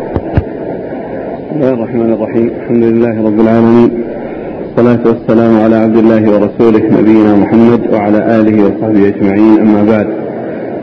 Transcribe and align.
بسم 0.00 0.06
الله 1.54 1.70
الرحمن 1.70 2.12
الرحيم. 2.12 2.50
الحمد 2.60 2.82
لله 2.84 3.26
رب 3.26 3.40
العالمين. 3.40 3.90
والصلاة 4.62 5.02
والسلام 5.06 5.60
على 5.60 5.76
عبد 5.76 5.96
الله 5.96 6.22
ورسوله 6.32 6.82
نبينا 7.00 7.36
محمد 7.36 7.80
وعلى 7.92 8.40
آله 8.40 8.56
وصحبه 8.64 9.08
أجمعين. 9.08 9.60
أما 9.60 9.82
بعد 9.92 10.06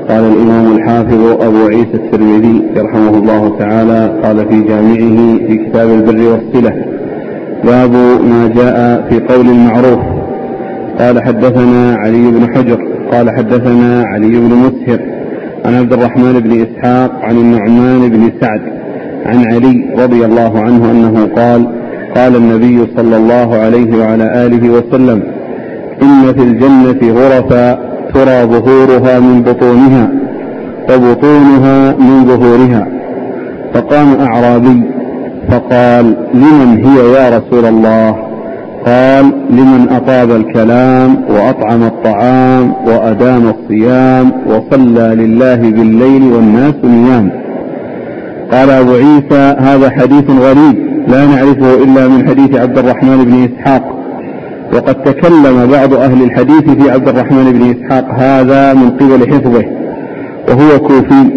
قال 0.10 0.24
الإمام 0.32 0.76
الحافظ 0.76 1.22
أبو 1.48 1.66
عيسى 1.66 1.94
الترمذي 1.94 2.64
رحمه 2.78 3.10
الله 3.18 3.58
تعالى 3.60 4.20
قال 4.24 4.38
في 4.50 4.62
جامعه 4.62 5.18
في 5.48 5.58
كتاب 5.66 5.90
البر 5.90 6.22
والصلة 6.32 6.74
باب 7.64 7.94
ما 8.32 8.42
جاء 8.56 8.78
في 9.10 9.20
قول 9.34 9.46
المعروف. 9.50 10.00
قال 11.00 11.24
حدثنا 11.24 11.96
علي 11.96 12.32
بن 12.32 12.56
حجر 12.56 12.80
قال 13.12 13.30
حدثنا 13.30 14.04
علي 14.04 14.40
بن 14.40 14.52
مسهر 14.66 15.00
عن 15.66 15.74
عبد 15.76 15.94
الرحمن 15.94 16.40
بن 16.40 16.52
إسحاق 16.66 17.12
عن 17.24 17.36
النعمان 17.38 18.10
بن 18.10 18.32
سعد 18.42 18.62
عن 19.26 19.46
علي 19.54 19.86
رضي 19.98 20.26
الله 20.26 20.60
عنه 20.60 20.92
أنه 20.92 21.30
قال 21.36 21.68
قال 22.16 22.36
النبي 22.36 22.88
صلى 22.98 23.18
الله 23.18 23.56
عليه 23.56 23.98
وعلى 23.98 24.46
آله 24.46 24.70
وسلم 24.70 25.24
إن 26.02 26.34
في 26.34 26.44
الجنة 26.44 27.14
غرفا 27.14 27.74
ترى 28.14 28.44
ظهورها 28.44 29.20
من 29.20 29.42
بطونها 29.42 30.10
وبطونها 30.90 31.92
من 31.92 32.26
ظهورها. 32.26 32.88
فقام 33.74 34.16
أعرابي 34.22 34.84
فقال 35.50 36.16
لمن 36.34 36.86
هي 36.86 37.14
يا 37.14 37.38
رسول 37.38 37.66
الله؟ 37.66 38.16
قال 38.86 39.26
لمن 39.50 39.88
أطاب 39.90 40.32
الكلام 40.32 41.18
وأطعم 41.30 41.84
الطعام 41.84 42.74
وأدام 42.88 43.54
الصيام 43.56 44.32
وصلى 44.48 45.16
لله 45.16 45.56
بالليل 45.56 46.24
والناس 46.24 46.74
نيام. 46.84 47.41
قال 48.52 48.70
أبو 48.70 48.92
عيسى 48.92 49.56
هذا 49.60 49.90
حديث 49.90 50.30
غريب 50.30 50.76
لا 51.08 51.26
نعرفه 51.26 51.84
إلا 51.84 52.08
من 52.08 52.28
حديث 52.28 52.56
عبد 52.56 52.78
الرحمن 52.78 53.26
بن 53.26 53.50
إسحاق. 53.50 53.98
وقد 54.74 54.96
تكلم 55.04 55.72
بعض 55.72 55.94
أهل 55.94 56.24
الحديث 56.24 56.70
في 56.70 56.92
عبد 56.92 57.08
الرحمن 57.08 57.52
بن 57.52 57.76
إسحاق 57.76 58.06
هذا 58.14 58.74
من 58.74 58.90
قبل 58.90 59.34
حفظه 59.34 59.66
وهو 60.50 60.80
كوفي. 60.80 61.30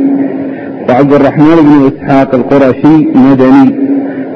وعبد 0.88 1.12
الرحمن 1.12 1.56
بن 1.56 1.90
إسحاق 1.92 2.34
القرشي 2.34 2.96
مدني 3.14 3.74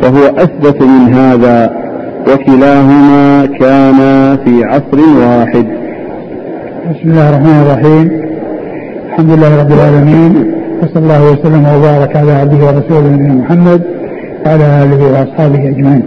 وهو 0.02 0.24
أثبت 0.36 0.82
من 0.82 1.14
هذا 1.14 1.70
وكلاهما 2.32 3.46
كان 3.46 3.98
في 4.44 4.64
عصر 4.64 5.00
واحد. 5.20 5.66
بسم 6.90 7.10
الله 7.10 7.28
الرحمن 7.28 7.62
الرحيم. 7.66 8.10
الحمد 9.08 9.30
لله 9.30 9.60
رب 9.60 9.72
العالمين. 9.72 10.57
وصلى 10.82 10.98
الله 11.04 11.32
وسلم 11.32 11.66
وبارك 11.76 12.16
على 12.16 12.32
عبده 12.32 12.66
ورسوله 12.66 13.08
نبينا 13.08 13.34
محمد 13.34 13.82
وعلى 14.46 14.64
آله 14.82 15.12
وأصحابه 15.12 15.68
أجمعين. 15.68 16.02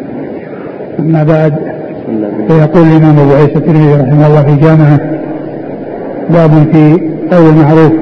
أما 1.00 1.24
بعد 1.24 1.54
فيقول 2.48 2.84
الإمام 2.88 3.20
أبو 3.20 3.34
عيسى 3.34 3.56
الترمذي 3.56 3.94
رحمه 4.02 4.28
الله 4.28 4.44
في 4.44 4.56
جامعه 4.56 5.00
باب 6.30 6.52
في 6.72 6.92
قول 7.32 7.50
المعروف. 7.50 7.94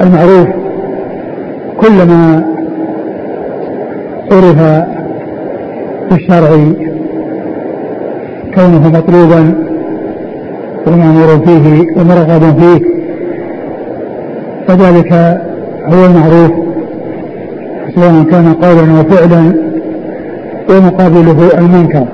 المعروف 0.00 0.48
كلما 1.80 2.44
عرف 4.32 4.60
في 6.08 6.14
الشرع 6.14 6.50
كونه 8.54 8.88
مطلوبا 8.88 9.54
ومأمور 10.86 11.28
فيه 11.46 11.86
ومرغب 11.96 12.60
فيه 12.60 12.97
فذلك 14.68 15.12
هو 15.86 16.04
المعروف. 16.04 16.50
سواء 17.94 18.24
كان 18.30 18.54
قولا 18.54 19.00
وفعلا 19.00 19.54
ومقابله 20.70 21.58
المنكر. 21.58 22.06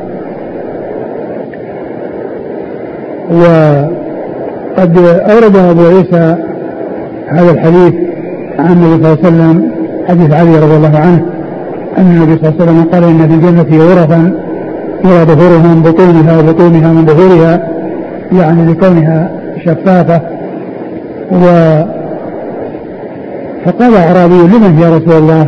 وقد 3.31 4.99
أورد 5.31 5.57
أبو 5.57 5.87
عيسى 5.87 6.37
هذا 7.29 7.51
الحديث 7.51 7.95
عن 8.59 8.73
النبي 8.73 9.03
صلى 9.03 9.13
الله 9.13 9.19
عليه 9.25 9.29
وسلم 9.29 9.71
حديث 10.09 10.33
علي 10.33 10.59
رضي 10.59 10.77
الله 10.77 10.99
عنه 10.99 11.27
أن 11.99 12.07
النبي 12.07 12.37
صلى 12.37 12.49
الله 12.49 12.55
عليه 12.61 12.65
وسلم 12.65 12.85
قال 12.93 13.05
إن 13.05 13.29
في 13.29 13.35
الجنة 13.35 13.85
غرفا 13.85 14.33
يرى 15.05 15.25
ظهورها 15.25 15.75
من 15.75 15.83
بطونها 15.83 16.39
وبطونها 16.39 16.93
من 16.93 17.07
ظهورها 17.07 17.69
يعني 18.33 18.73
لكونها 18.73 19.31
شفافة. 19.65 20.21
و 21.33 21.45
فقال 23.65 23.95
أعرابي 23.97 24.35
لمن 24.35 24.79
يا 24.83 24.97
رسول 24.97 25.13
الله؟ 25.23 25.47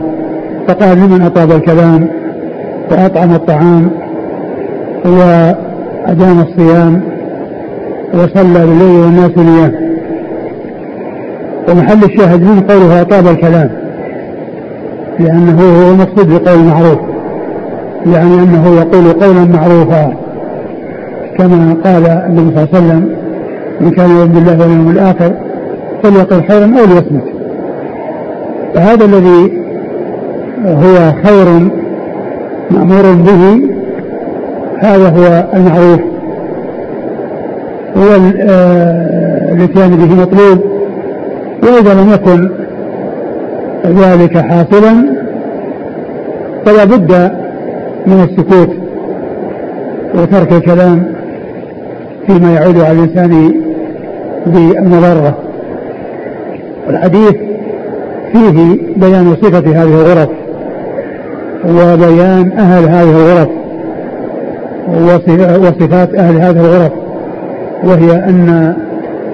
فقال 0.69 0.99
لمن 0.99 1.23
أطاب 1.23 1.51
الكلام؟ 1.53 2.09
وأطعم 2.91 3.35
الطعام 3.35 3.91
وأدام 5.05 6.41
الصيام 6.41 7.01
وصلى 8.15 8.67
بالليل 8.67 9.01
والناس 9.01 9.31
نيام 9.39 9.73
ومحل 11.69 12.05
الشاهد 12.05 12.43
من 12.43 12.61
قوله 12.61 13.01
أطاب 13.01 13.27
الكلام 13.27 13.71
لأنه 15.19 15.61
هو 15.61 15.91
المقصود 15.91 16.29
بقول 16.29 16.59
معروف 16.59 16.99
يعني 18.07 18.35
أنه 18.35 18.67
يقول 18.77 19.13
قولا 19.13 19.45
معروفا 19.45 20.13
كما 21.39 21.77
قال 21.85 22.07
النبي 22.07 22.55
صلى 22.55 22.65
الله 22.65 22.69
عليه 22.75 22.79
وسلم 22.79 23.17
من 23.81 23.91
كان 23.91 24.11
يؤمن 24.11 24.33
بالله 24.33 24.61
واليوم 24.61 24.91
الآخر 24.91 25.33
فليقل 26.03 26.43
خيرا 26.49 26.65
أو 26.65 26.85
ليصمت. 26.87 27.36
فهذا 28.77 29.05
الذي 29.05 29.53
هو 30.67 31.13
خير 31.25 31.71
مأمور 32.71 33.03
به 33.13 33.61
هذا 34.79 35.09
هو 35.09 35.45
المعروف. 35.55 36.01
هو 37.97 38.17
الاتيان 39.53 39.91
به 39.91 40.15
مطلوب. 40.15 40.59
وإذا 41.63 41.95
لم 41.95 42.13
يكن 42.13 42.51
ذلك 43.87 44.39
حاصلا 44.39 44.95
فلا 46.65 46.85
بد 46.85 47.13
من 48.07 48.29
السكوت 48.31 48.77
وترك 50.15 50.53
الكلام 50.53 51.03
فيما 52.27 52.55
يعود 52.55 52.81
على 52.81 52.93
الإنسان 52.93 53.53
بالمضرة. 54.47 55.39
والحديث 56.87 57.46
فيه 58.37 58.79
بيان 58.97 59.37
صفة 59.43 59.59
هذه 59.59 59.83
الغرف 59.83 60.29
وبيان 61.65 62.53
أهل 62.59 62.89
هذه 62.89 63.11
الغرف 63.11 63.49
وصفات 65.61 66.15
أهل 66.15 66.37
هذه 66.37 66.61
الغرف 66.61 66.93
وهي 67.85 68.13
أن 68.13 68.75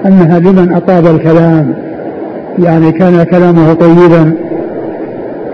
أنها 0.05 0.39
لمن 0.39 0.73
أطاب 0.73 1.05
الكلام 1.07 1.73
يعني 2.59 2.91
كان 2.91 3.23
كلامه 3.23 3.73
طيبا 3.73 4.33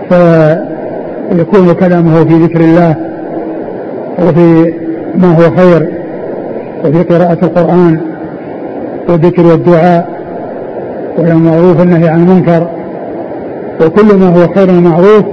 فيكون 0.08 1.72
كلامه 1.72 2.24
في 2.24 2.34
ذكر 2.34 2.60
الله 2.60 2.94
وفي 4.18 4.72
ما 5.14 5.36
هو 5.36 5.56
خير 5.56 5.88
وفي 6.84 7.02
قراءة 7.02 7.38
القرآن 7.42 8.00
والذكر 9.08 9.46
والدعاء 9.46 10.08
والمعروف 11.18 11.80
النهي 11.82 12.08
عن 12.08 12.22
المنكر. 12.22 12.66
وكل 13.86 14.16
ما 14.16 14.28
هو 14.28 14.48
خير 14.54 14.70
ومعروف 14.70 15.24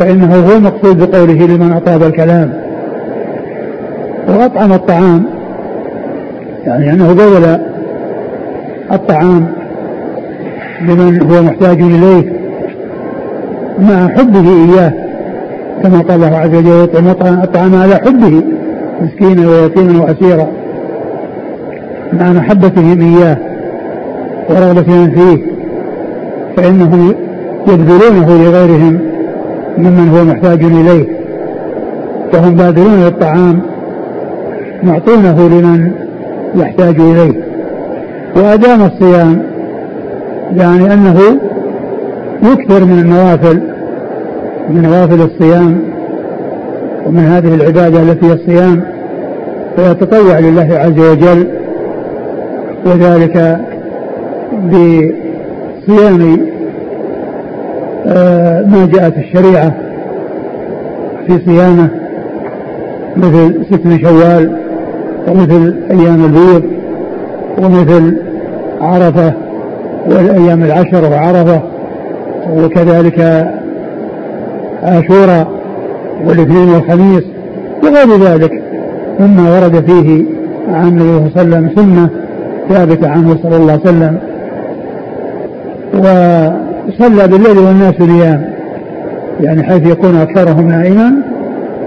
فإنه 0.00 0.34
هو 0.34 0.56
المقصود 0.56 0.98
بقوله 0.98 1.46
لمن 1.46 1.72
أطاب 1.72 2.02
الكلام. 2.02 2.52
وأطعم 4.28 4.72
الطعام 4.72 5.24
يعني 6.66 6.92
أنه 6.92 7.12
بذل 7.12 7.60
الطعام 8.92 9.46
لمن 10.80 11.22
هو 11.22 11.42
محتاج 11.42 11.80
إليه 11.82 12.32
مع 13.78 14.08
حبه 14.08 14.40
إياه 14.40 14.92
كما 15.82 16.00
قال 16.00 16.24
الله 16.24 16.36
عز 16.36 16.54
وجل 16.54 16.84
يطعم 17.10 17.40
الطعام 17.42 17.74
على 17.74 17.94
حبه 17.94 18.42
مسكينا 19.02 19.48
ويتيما 19.48 20.02
وأسيرا 20.02 20.46
مع 22.12 22.32
محبتهم 22.32 23.00
إياه 23.00 23.36
ورغبتهم 24.50 25.10
فيه 25.10 25.46
فإنهم 26.56 27.14
يبذلونه 27.68 28.44
لغيرهم 28.44 28.98
ممن 29.78 30.08
هو 30.08 30.24
محتاج 30.24 30.64
إليه. 30.64 31.06
وهم 32.34 32.54
باذلون 32.54 33.00
للطعام 33.04 33.60
معطونه 34.82 35.48
لمن 35.48 35.90
يحتاج 36.54 37.00
إليه. 37.00 37.32
وأدام 38.36 38.82
الصيام 38.82 39.42
يعني 40.56 40.92
أنه 40.92 41.20
يكثر 42.42 42.84
من 42.84 42.98
النوافل 42.98 43.60
من 44.70 44.82
نوافل 44.82 45.20
الصيام 45.20 45.78
ومن 47.06 47.24
هذه 47.24 47.54
العبادة 47.54 48.02
التي 48.02 48.26
هي 48.26 48.32
الصيام 48.32 48.82
فيتطوع 49.76 50.38
لله 50.38 50.68
عز 50.70 50.98
وجل 50.98 51.46
وذلك 52.86 53.58
بصيام 54.66 56.38
ما 58.66 58.88
جاءت 58.92 59.16
الشريعة 59.16 59.72
في 61.26 61.38
صيامه 61.46 61.88
مثل 63.16 63.64
ست 63.70 63.86
من 63.86 63.98
شوال 64.00 64.56
ومثل 65.28 65.74
أيام 65.90 66.24
البيض 66.24 66.62
ومثل 67.58 68.16
عرفة 68.80 69.32
والأيام 70.06 70.62
العشر 70.62 71.10
وعرفة 71.10 71.62
وكذلك 72.56 73.48
عاشوراء 74.82 75.48
والاثنين 76.26 76.68
والخميس 76.68 77.24
وغير 77.82 78.18
ذلك. 78.20 78.62
مما 79.20 79.50
ورد 79.50 79.84
فيه 79.90 80.24
عن 80.68 80.88
النبي 80.88 81.30
صلى 81.34 81.42
الله 81.42 81.56
عليه 81.56 81.66
وسلم 81.66 81.70
سنة 81.76 82.08
ثابتة 82.68 83.08
عنه 83.08 83.36
صلى 83.42 83.56
الله 83.56 83.72
عليه 83.72 83.82
وسلم. 83.82 84.18
وصلى 86.90 87.28
بالليل 87.28 87.58
والناس 87.58 88.00
نيام 88.00 88.44
يعني 89.40 89.62
حيث 89.62 89.86
يكون 89.86 90.16
أكثرهم 90.16 90.68
نائما 90.68 91.12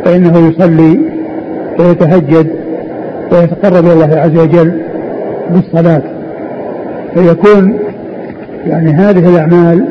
فإنه 0.05 0.38
يصلي 0.38 1.00
ويتهجد 1.79 2.47
ويتقرب 3.31 3.85
إلى 3.85 3.94
الله 3.94 4.19
عز 4.19 4.38
وجل 4.38 4.81
بالصلاة. 5.50 6.01
فيكون 7.13 7.79
يعني 8.67 8.91
هذه 8.91 9.29
الأعمال 9.29 9.85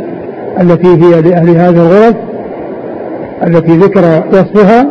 التي 0.61 0.89
هي 0.89 1.23
لأهل 1.23 1.49
هذه 1.49 1.69
الغرف 1.69 2.15
التي 3.47 3.77
ذكر 3.77 4.23
وصفها 4.33 4.87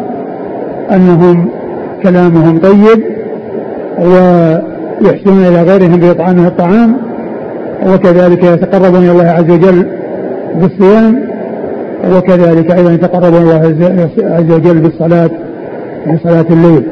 أنهم 0.92 1.50
كلامهم 2.04 2.60
طيب 2.60 3.04
ويحسنون 4.00 5.46
إلى 5.46 5.64
غيرهم 5.64 6.00
بإطعامه 6.00 6.48
الطعام 6.48 6.98
وكذلك 7.88 8.44
يتقربون 8.44 9.04
إلى 9.04 9.12
الله 9.12 9.28
عز 9.28 9.52
وجل 9.52 10.01
بالصيام 10.56 11.24
وكذلك 12.16 12.72
أيضا 12.72 12.94
يتقربون 12.94 13.42
إلى 13.42 13.68
الله 13.68 14.02
عز 14.20 14.52
وجل 14.52 14.80
بالصلاة 14.80 15.30
في 16.06 16.18
صلاة 16.24 16.46
الليل. 16.50 16.84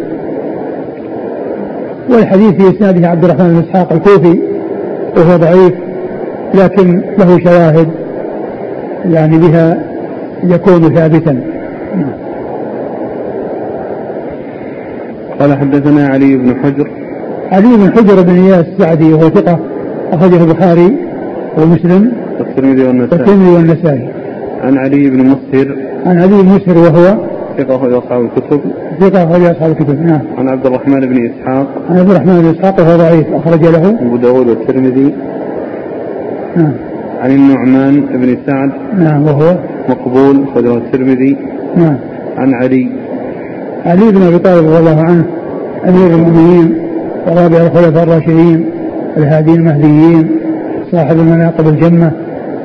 والحديث 2.09 2.51
في 2.51 2.77
إسناده 2.77 3.07
عبد 3.07 3.23
الرحمن 3.23 3.49
بن 3.49 3.63
إسحاق 3.69 3.93
الكوفي 3.93 4.39
وهو 5.17 5.37
ضعيف 5.37 5.73
لكن 6.53 7.01
له 7.19 7.39
شواهد 7.39 7.87
يعني 9.11 9.37
بها 9.37 9.77
يكون 10.43 10.95
ثابتا. 10.95 11.39
قال 15.39 15.57
حدثنا 15.57 16.07
علي 16.07 16.37
بن 16.37 16.55
حجر. 16.63 16.91
علي 17.51 17.77
بن 17.77 17.91
حجر 17.91 18.21
بن 18.21 18.43
إياس 18.43 18.65
السعدي 18.65 19.13
وهو 19.13 19.29
ثقة 19.29 19.59
أخرجه 20.13 20.43
البخاري 20.43 20.95
ومسلم. 21.57 22.11
والترمذي 22.39 22.83
والنسائي. 22.83 23.19
والترمذي 23.19 23.51
والنسائي. 23.55 24.09
عن 24.63 24.77
علي 24.77 25.09
بن 25.09 25.25
مسهر. 25.25 25.75
عن 26.05 26.17
علي 26.17 26.43
بن 26.43 26.45
مسهر 26.45 26.77
وهو 26.77 27.17
ثقة 27.57 27.75
أخرج 27.75 27.93
أصحاب 27.93 28.21
الكتب. 28.21 28.61
ثقة 28.99 29.23
أخرج 29.23 29.43
أصحاب 29.43 29.71
الكتب 29.71 30.01
نعم. 30.01 30.21
عن 30.37 30.49
عبد 30.49 30.65
الرحمن 30.65 30.99
بن 30.99 31.29
إسحاق. 31.29 31.67
عن 31.89 31.97
عبد 31.99 32.09
الرحمن 32.09 32.41
بن 32.41 32.49
إسحاق 32.49 32.79
وهو 32.79 32.97
ضعيف 32.97 33.33
أخرج 33.33 33.65
له. 33.65 33.89
أبو 33.89 34.17
داود 34.17 34.47
والترمذي. 34.47 35.13
نعم. 36.55 36.73
عن 37.21 37.31
النعمان 37.31 38.01
بن 38.01 38.37
سعد. 38.47 38.71
نعم 38.97 39.23
وهو 39.23 39.55
مقبول 39.89 40.43
أخرجه 40.43 40.77
الترمذي. 40.77 41.37
نعم. 41.77 41.97
عن 42.37 42.53
علي. 42.53 42.87
علي 43.85 44.11
بن 44.11 44.21
أبي 44.21 44.37
طالب 44.37 44.65
رضي 44.67 44.77
الله 44.77 45.01
عنه 45.01 45.25
أمير 45.87 46.07
المؤمنين 46.07 46.77
ورابع 47.27 47.57
الخلفاء 47.57 48.03
الراشدين 48.03 48.65
الهادين 49.17 49.55
المهديين 49.55 50.29
صاحب 50.91 51.19
المناقب 51.19 51.67
الجمة. 51.67 52.11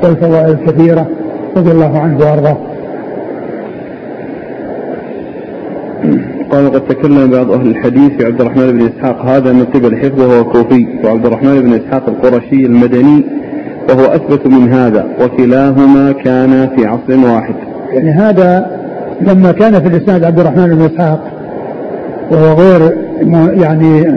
والفضائل 0.03 0.51
الكثيرة. 0.51 1.07
رضي 1.57 1.71
الله 1.71 1.99
عنه 1.99 2.19
وأرضاه. 2.19 2.57
قال 6.51 6.73
قد 6.73 6.81
تكلم 6.81 7.31
بعض 7.31 7.51
أهل 7.51 7.67
الحديث 7.67 8.13
في 8.13 8.27
عبد 8.27 8.41
الرحمن 8.41 8.73
بن 8.73 8.87
إسحاق 8.87 9.27
هذا 9.27 9.53
من 9.53 9.65
قبل 9.65 9.97
حفظه 9.97 10.29
وهو 10.29 10.45
كوفي 10.45 10.87
وعبد 11.05 11.27
الرحمن 11.27 11.61
بن 11.61 11.73
إسحاق 11.73 12.09
القرشي 12.09 12.67
المدني 12.67 13.25
وهو 13.89 14.05
أثبت 14.05 14.47
من 14.47 14.73
هذا 14.73 15.07
وكلاهما 15.21 16.13
كان 16.13 16.69
في 16.77 16.87
عصر 16.87 17.33
واحد. 17.33 17.55
يعني 17.93 18.11
هذا 18.11 18.81
لما 19.21 19.53
كان 19.53 19.81
في 19.81 19.89
الإسناد 19.89 20.25
عبد 20.25 20.41
الرحمن 20.41 20.75
بن 20.75 20.85
إسحاق 20.85 21.25
وهو 22.31 22.55
غير 22.55 22.97
يعني 23.63 24.09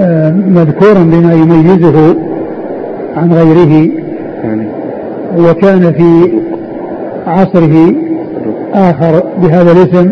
آه، 0.00 0.30
مذكورا 0.30 1.02
بما 1.02 1.32
يميزه 1.32 2.16
عن 3.16 3.32
غيره 3.32 3.90
يعني 4.44 4.75
وكان 5.38 5.92
في 5.92 6.32
عصره 7.26 7.94
آخر 8.74 9.22
بهذا 9.42 9.72
الاسم 9.72 10.10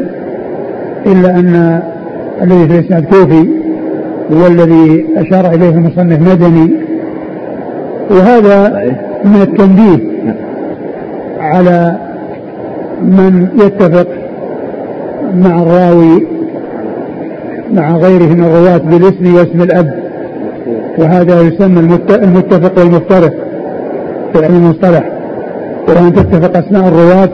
إلا 1.07 1.31
أن 1.31 1.83
الذي 2.43 2.69
في 2.69 2.79
الإسناد 2.79 3.05
كوفي 3.05 3.49
هو 4.33 4.47
الذي 4.47 5.07
أشار 5.17 5.55
إليه 5.55 5.69
المصنف 5.69 6.21
مدني. 6.33 6.71
وهذا 8.11 8.83
من 9.25 9.43
التنبيه 9.43 9.99
على 11.41 11.97
من 13.03 13.49
يتفق 13.55 14.07
مع 15.37 15.63
الراوي 15.63 16.27
مع 17.75 17.97
غيره 17.97 18.35
من 18.35 18.45
الرواة 18.45 18.79
بالاسم 18.79 19.35
واسم 19.35 19.63
الأب. 19.63 20.05
وهذا 20.99 21.41
يسمى 21.41 21.81
المتفق 22.25 22.79
والمفترق 22.79 23.33
في 24.33 24.45
علم 24.45 24.55
المصطلح. 24.55 25.14
وأن 25.89 26.13
تتفق 26.13 26.57
أسماء 26.57 26.89
الرواة 26.89 27.29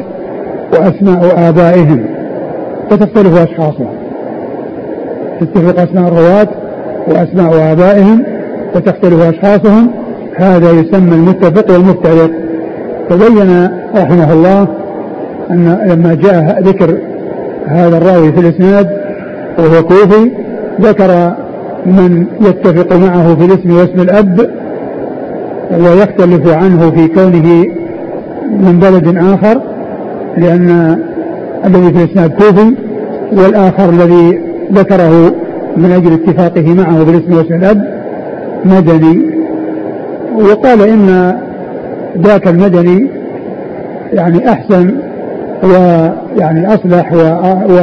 وأسماء 0.72 1.48
آبائهم 1.48 2.04
وتختلف 2.92 3.36
أشخاصهم 3.36 3.88
تتفق 5.40 5.80
أسماء 5.80 6.08
الرواة 6.08 6.48
وأسماء 7.08 7.72
آبائهم 7.72 8.22
وتختلف 8.74 9.20
أشخاصهم. 9.22 9.90
هذا 10.36 10.70
يسمى 10.70 11.14
المتفق 11.14 11.72
والمفترق. 11.72 12.30
فبين 13.10 13.68
رحمه 13.96 14.32
الله 14.32 14.68
أن 15.50 15.78
لما 15.86 16.14
جاء 16.14 16.62
ذكر 16.62 16.98
هذا 17.66 17.96
الراوي 17.96 18.32
في 18.32 18.40
الإسناد 18.40 18.88
وهو 19.58 19.82
كوفي 19.82 20.30
ذكر 20.80 21.32
من 21.86 22.26
يتفق 22.40 22.96
معه 22.96 23.34
في 23.34 23.44
الاسم 23.44 23.76
واسم 23.76 24.00
الأب 24.00 24.50
ويختلف 25.80 26.48
عنه 26.48 26.90
في 26.90 27.08
كونه 27.08 27.64
من 28.50 28.78
بلد 28.80 29.16
آخر 29.16 29.62
لأن 30.36 30.98
الذي 31.64 31.92
في 31.92 32.04
الإسناد 32.04 32.30
كوفي 32.30 32.74
والآخر 33.32 33.90
الذي 33.90 34.40
ذكره 34.72 35.34
من 35.76 35.92
أجل 35.92 36.12
اتفاقه 36.12 36.74
معه 36.74 37.04
بالاسم 37.04 37.36
واسم 37.36 37.54
الأب 37.54 38.00
مدني. 38.64 39.30
وقال 40.34 40.82
إن 40.82 41.34
ذاك 42.18 42.48
المدني 42.48 43.06
يعني 44.12 44.52
أحسن 44.52 44.94
ويعني 45.62 46.74
أصلح 46.74 47.12
و, 47.12 47.76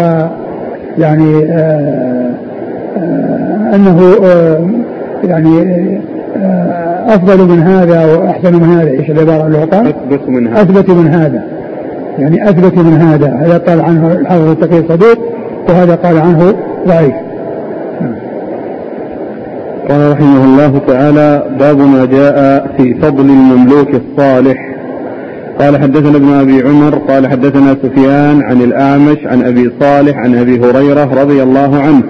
يعني 1.02 1.46
آه 1.52 2.32
آه 2.98 3.76
أنه 3.76 4.16
آه 4.24 4.68
يعني 5.24 5.62
أفضل 7.08 7.48
من 7.48 7.60
هذا 7.60 8.06
وأحسن 8.06 8.54
من 8.54 8.64
هذا 8.64 8.90
إيش 8.90 9.10
العبارة 9.10 9.48
اللي 9.48 9.58
قال؟ 9.58 9.88
أثبت 9.88 10.30
من 10.30 10.48
هذا. 10.48 10.62
أثبت 10.62 10.90
من 10.90 11.08
هذا. 11.08 11.44
يعني 12.20 12.50
أثبت 12.50 12.78
من 12.78 12.94
هذا. 12.94 13.40
هذا 13.42 13.58
قال 13.58 13.82
عنه 13.82 14.12
الحافظ 14.12 14.50
التقي 14.50 14.84
صدوق 14.90 15.18
وهذا 15.70 15.96
قال 15.96 16.18
عنه 16.18 16.54
ضعيف. 16.88 17.14
قال 19.90 20.12
رحمه 20.12 20.46
الله 20.46 20.82
تعالى 20.88 21.44
باب 21.60 21.78
ما 21.78 22.06
جاء 22.06 22.68
في 22.78 22.94
فضل 22.94 23.26
المملوك 23.26 23.90
الصالح. 23.90 24.58
قال 25.60 25.78
حدثنا 25.78 26.18
ابن 26.18 26.34
أبي 26.34 26.62
عمر 26.62 26.96
قال 26.96 27.28
حدثنا 27.28 27.76
سفيان 27.84 28.42
عن 28.42 28.62
الأعمش 28.62 29.18
عن 29.26 29.42
أبي 29.44 29.72
صالح 29.80 30.18
عن 30.18 30.36
أبي 30.36 30.60
هريرة 30.60 31.22
رضي 31.22 31.44
الله 31.44 31.80
عنه. 31.80 32.04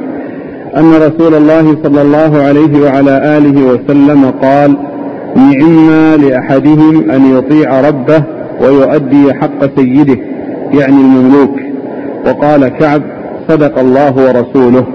أن 0.77 0.93
رسول 0.93 1.33
الله 1.35 1.77
صلى 1.83 2.01
الله 2.01 2.41
عليه 2.41 2.81
وعلى 2.83 3.37
آله 3.37 3.65
وسلم 3.65 4.31
قال 4.41 4.77
نعم 5.35 6.21
لأحدهم 6.21 7.11
أن 7.11 7.37
يطيع 7.37 7.81
ربه 7.81 8.23
ويؤدي 8.61 9.33
حق 9.33 9.75
سيده 9.75 10.17
يعني 10.73 10.95
المملوك. 10.95 11.55
وقال 12.27 12.67
كعب 12.67 13.01
صدق 13.49 13.79
الله 13.79 14.15
ورسوله. 14.15 14.85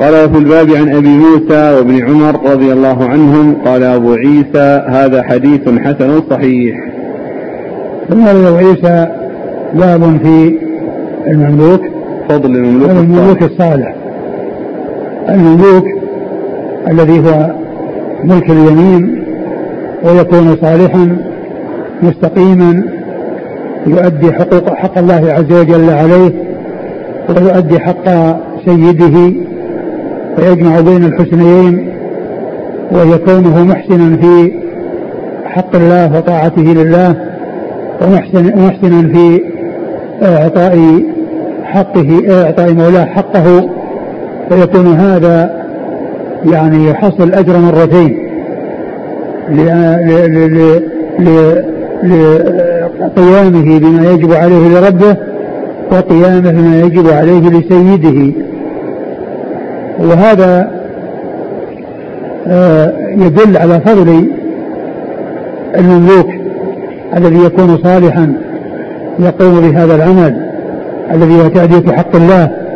قال 0.00 0.24
وفي 0.24 0.38
الباب 0.38 0.70
عن 0.70 0.88
أبي 0.96 1.08
موسى 1.08 1.76
وابن 1.76 2.08
عمر 2.08 2.50
رضي 2.52 2.72
الله 2.72 3.04
عنهم 3.04 3.54
قال 3.64 3.82
أبو 3.82 4.12
عيسى 4.12 4.82
هذا 4.88 5.22
حديث 5.22 5.68
حسن 5.78 6.22
صحيح. 6.30 6.76
ثم 8.10 8.26
أبو 8.26 8.56
عيسى 8.56 9.06
باب 9.74 10.18
في 10.22 10.58
المملوك 11.26 11.80
فضل 12.28 12.56
المملوك 12.56 12.90
المملوك 12.90 13.42
الصالح. 13.42 13.97
المملوك 15.28 15.84
الذي 16.90 17.18
هو 17.20 17.50
ملك 18.24 18.50
اليمين 18.50 19.24
ويكون 20.04 20.56
صالحا 20.62 21.16
مستقيما 22.02 22.82
يؤدي 23.86 24.32
حقوق 24.32 24.74
حق 24.74 24.98
الله 24.98 25.32
عز 25.32 25.52
وجل 25.52 25.90
عليه 25.90 26.32
ويؤدي 27.28 27.78
حق 27.80 28.04
سيده 28.64 29.32
ويجمع 30.38 30.80
بين 30.80 31.04
الحسنيين 31.04 31.88
ويكونه 32.92 33.64
محسنا 33.64 34.16
في 34.16 34.52
حق 35.44 35.76
الله 35.76 36.16
وطاعته 36.16 36.62
لله 36.62 37.14
ومحسن 38.02 38.66
محسنا 38.66 39.08
في 39.12 39.40
إعطاء 40.22 41.02
حقه 41.64 42.22
إعطاء 42.30 42.72
مولاه 42.72 43.04
حقه 43.04 43.70
فيكون 44.48 44.86
هذا 44.86 45.50
يعني 46.46 46.88
يحصل 46.88 47.22
الأجر 47.22 47.58
مرتين. 47.58 48.28
لقيامه 53.00 53.78
بما 53.78 54.10
يجب 54.10 54.32
عليه 54.32 54.68
لربه 54.68 55.16
وقيامه 55.92 56.50
بما 56.50 56.80
يجب 56.80 57.08
عليه 57.08 57.48
لسيده. 57.48 58.32
وهذا 59.98 60.70
آه، 62.46 62.92
يدل 63.16 63.56
على 63.56 63.80
فضل 63.80 64.26
المملوك 65.76 66.28
الذي 67.16 67.44
يكون 67.44 67.78
صالحا 67.82 68.32
يقوم 69.18 69.60
بهذا 69.60 69.94
العمل 69.94 70.48
الذي 71.14 71.42
هو 71.42 71.48
تأدية 71.48 71.92
حق 71.92 72.16
الله. 72.16 72.67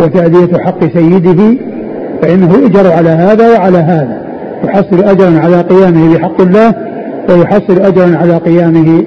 وتأدية 0.00 0.58
حق 0.58 0.84
سيده 0.92 1.56
فإنه 2.22 2.54
يؤجر 2.54 2.92
على 2.92 3.08
هذا 3.08 3.58
وعلى 3.58 3.78
هذا. 3.78 4.24
يحصل 4.64 5.04
أجرا 5.04 5.38
على 5.38 5.60
قيامه 5.60 6.14
بحق 6.14 6.40
الله 6.40 6.74
ويحصل 7.28 7.80
أجرا 7.80 8.16
على 8.16 8.36
قيامه 8.36 9.04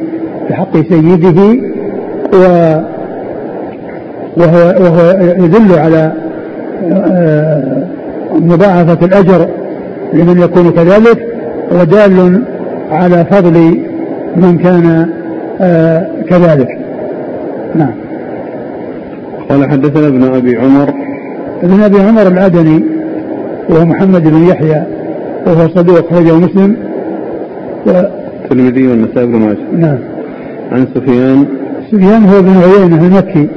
بحق 0.50 0.78
سيده 0.90 1.60
و 2.34 2.78
وهو, 4.38 4.84
وهو 4.84 5.20
يدل 5.20 5.80
على 5.80 6.12
آه، 6.92 7.88
مضاعفة 8.34 9.06
الأجر 9.06 9.48
لمن 10.14 10.42
يكون 10.42 10.72
كذلك. 10.72 11.28
ودال 11.72 12.44
على 12.92 13.26
فضل 13.26 13.80
من 14.36 14.58
كان 14.58 15.10
آه، 15.62 16.08
كذلك. 16.30 16.78
نعم. 17.76 18.07
قال 19.50 19.72
حدثنا 19.72 20.08
ابن 20.08 20.24
أبي 20.24 20.58
عمر. 20.58 20.94
ابن 21.64 21.84
أبي 21.84 22.00
عمر 22.00 22.28
العدني 22.28 22.84
وهو 23.70 23.86
محمد 23.86 24.24
بن 24.24 24.48
يحيى 24.48 24.84
وهو 25.46 25.68
صدوق 25.68 26.12
أخرجه 26.12 26.36
مسلم. 26.36 26.76
الترمذي 27.88 28.88
والنسائي 28.88 29.28
بن 29.28 29.36
ماجه. 29.36 29.58
نعم. 29.74 29.98
عن 30.72 30.88
سفيان. 30.96 31.46
سفيان 31.92 32.24
هو 32.24 32.42
بن 32.42 32.50
عيينة 32.50 33.06
المكي 33.06 33.48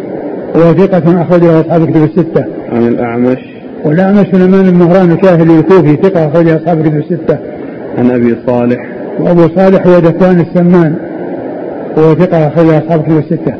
وهو 0.55 0.75
ثقة 0.75 1.23
أخرجه 1.23 1.61
أصحاب 1.61 1.83
الكتب 1.83 2.05
الستة. 2.05 2.45
عن 2.73 2.89
الأعمش. 2.89 3.39
والأعمش 3.85 4.27
سليمان 4.33 4.71
بن 4.71 4.79
مهران 4.79 5.13
الكاهلي 5.13 5.59
الكوفي 5.59 5.97
ثقة 5.97 6.29
أخرجه 6.29 6.57
أصحاب 6.57 6.81
الكتب 6.81 6.97
الستة. 6.97 7.39
عن 7.99 8.11
أبي 8.11 8.37
صالح. 8.47 8.87
وأبو 9.21 9.49
صالح 9.57 9.87
هو 9.87 9.99
ذكوان 9.99 10.41
السمان 10.41 10.95
وهو 11.97 12.15
ثقة 12.15 12.47
أخرجه 12.47 12.79
أصحاب 12.79 13.01
الكتب 13.01 13.19
الستة. 13.19 13.55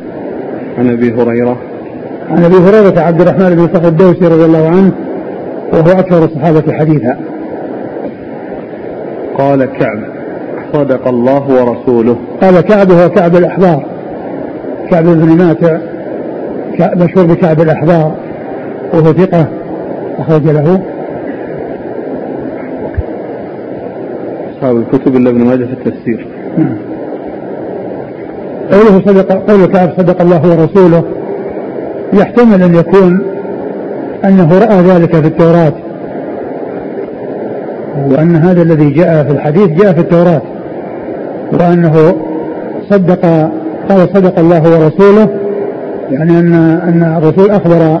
عن 0.77 0.89
أبي 0.89 1.13
هريرة. 1.13 1.57
عن 2.31 2.43
أبي 2.43 2.55
هريرة 2.55 2.99
عبد 2.99 3.21
الرحمن 3.21 3.55
بن 3.55 3.67
صخر 3.73 3.87
الدوسي 3.87 4.27
رضي 4.27 4.45
الله 4.45 4.67
عنه 4.67 4.91
وهو 5.73 5.99
أكثر 5.99 6.25
الصحابة 6.25 6.73
حديثا. 6.73 7.17
قال 9.37 9.65
كعب 9.65 10.03
صدق 10.73 11.07
الله 11.07 11.43
ورسوله. 11.49 12.15
قال 12.41 12.61
كعب 12.61 12.91
هو 12.91 13.09
كعب 13.09 13.35
الأحبار. 13.35 13.85
كعب 14.91 15.03
بن 15.03 15.37
ماتع 15.37 15.77
مشهور 16.95 17.25
بكعب 17.25 17.61
الأحبار 17.61 18.15
وهو 18.93 19.13
ثقة 19.13 19.45
أخرج 20.19 20.45
له. 20.45 20.81
أصحاب 24.53 24.77
الكتب 24.77 25.15
إلا 25.15 25.29
ابن 25.29 25.43
ماجه 25.43 25.65
في 25.65 25.73
التفسير. 25.73 26.27
نعم. 26.57 26.77
قوله 28.71 29.01
صدق 29.05 29.51
قول 29.51 29.65
كعب 29.65 29.89
صدق 29.97 30.21
الله 30.21 30.41
ورسوله 30.49 31.03
يحتمل 32.13 32.63
أن 32.63 32.75
يكون 32.75 33.21
أنه 34.25 34.59
رأى 34.59 34.81
ذلك 34.81 35.15
في 35.15 35.27
التوراة 35.27 35.73
وأن 38.09 38.35
هذا 38.35 38.61
الذي 38.61 38.89
جاء 38.89 39.23
في 39.23 39.31
الحديث 39.31 39.67
جاء 39.67 39.93
في 39.93 39.99
التوراة 39.99 40.41
وأنه 41.53 42.15
صدق 42.89 43.25
قال 43.89 44.09
صدق 44.13 44.39
الله 44.39 44.61
ورسوله 44.61 45.29
يعني 46.11 46.39
أن 46.39 46.53
أن 46.53 47.17
الرسول 47.17 47.51
أخبر 47.51 47.99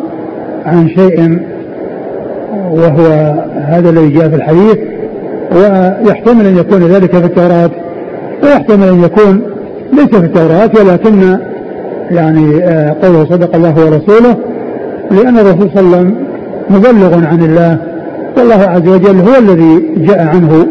عن 0.65 0.89
شيء 0.89 1.39
وهو 2.71 3.33
هذا 3.55 3.89
الذي 3.89 4.09
جاء 4.09 4.29
في 4.29 4.35
الحديث 4.35 4.77
ويحتمل 5.51 6.45
أن 6.45 6.57
يكون 6.57 6.83
ذلك 6.83 7.11
في 7.11 7.25
التوراة 7.25 7.71
ويحتمل 8.43 8.87
أن 8.87 9.03
يكون 9.03 9.41
ليس 9.93 10.09
في 10.09 10.25
التوراة 10.25 10.69
ولكن 10.79 11.37
يعني 12.11 12.63
آه، 12.63 12.95
قوله 13.03 13.25
صدق 13.25 13.55
الله 13.55 13.73
ورسوله 13.85 14.35
لأن 15.11 15.37
الرسول 15.39 15.69
صلى 15.73 15.79
الله 15.79 15.97
عليه 15.97 16.07
وسلم 16.07 16.15
مبلغ 16.69 17.25
عن 17.25 17.43
الله 17.43 17.77
والله 18.37 18.69
عز 18.69 18.87
وجل 18.87 19.19
هو 19.19 19.35
الذي 19.39 19.81
جاء 19.97 20.27
عنه. 20.27 20.67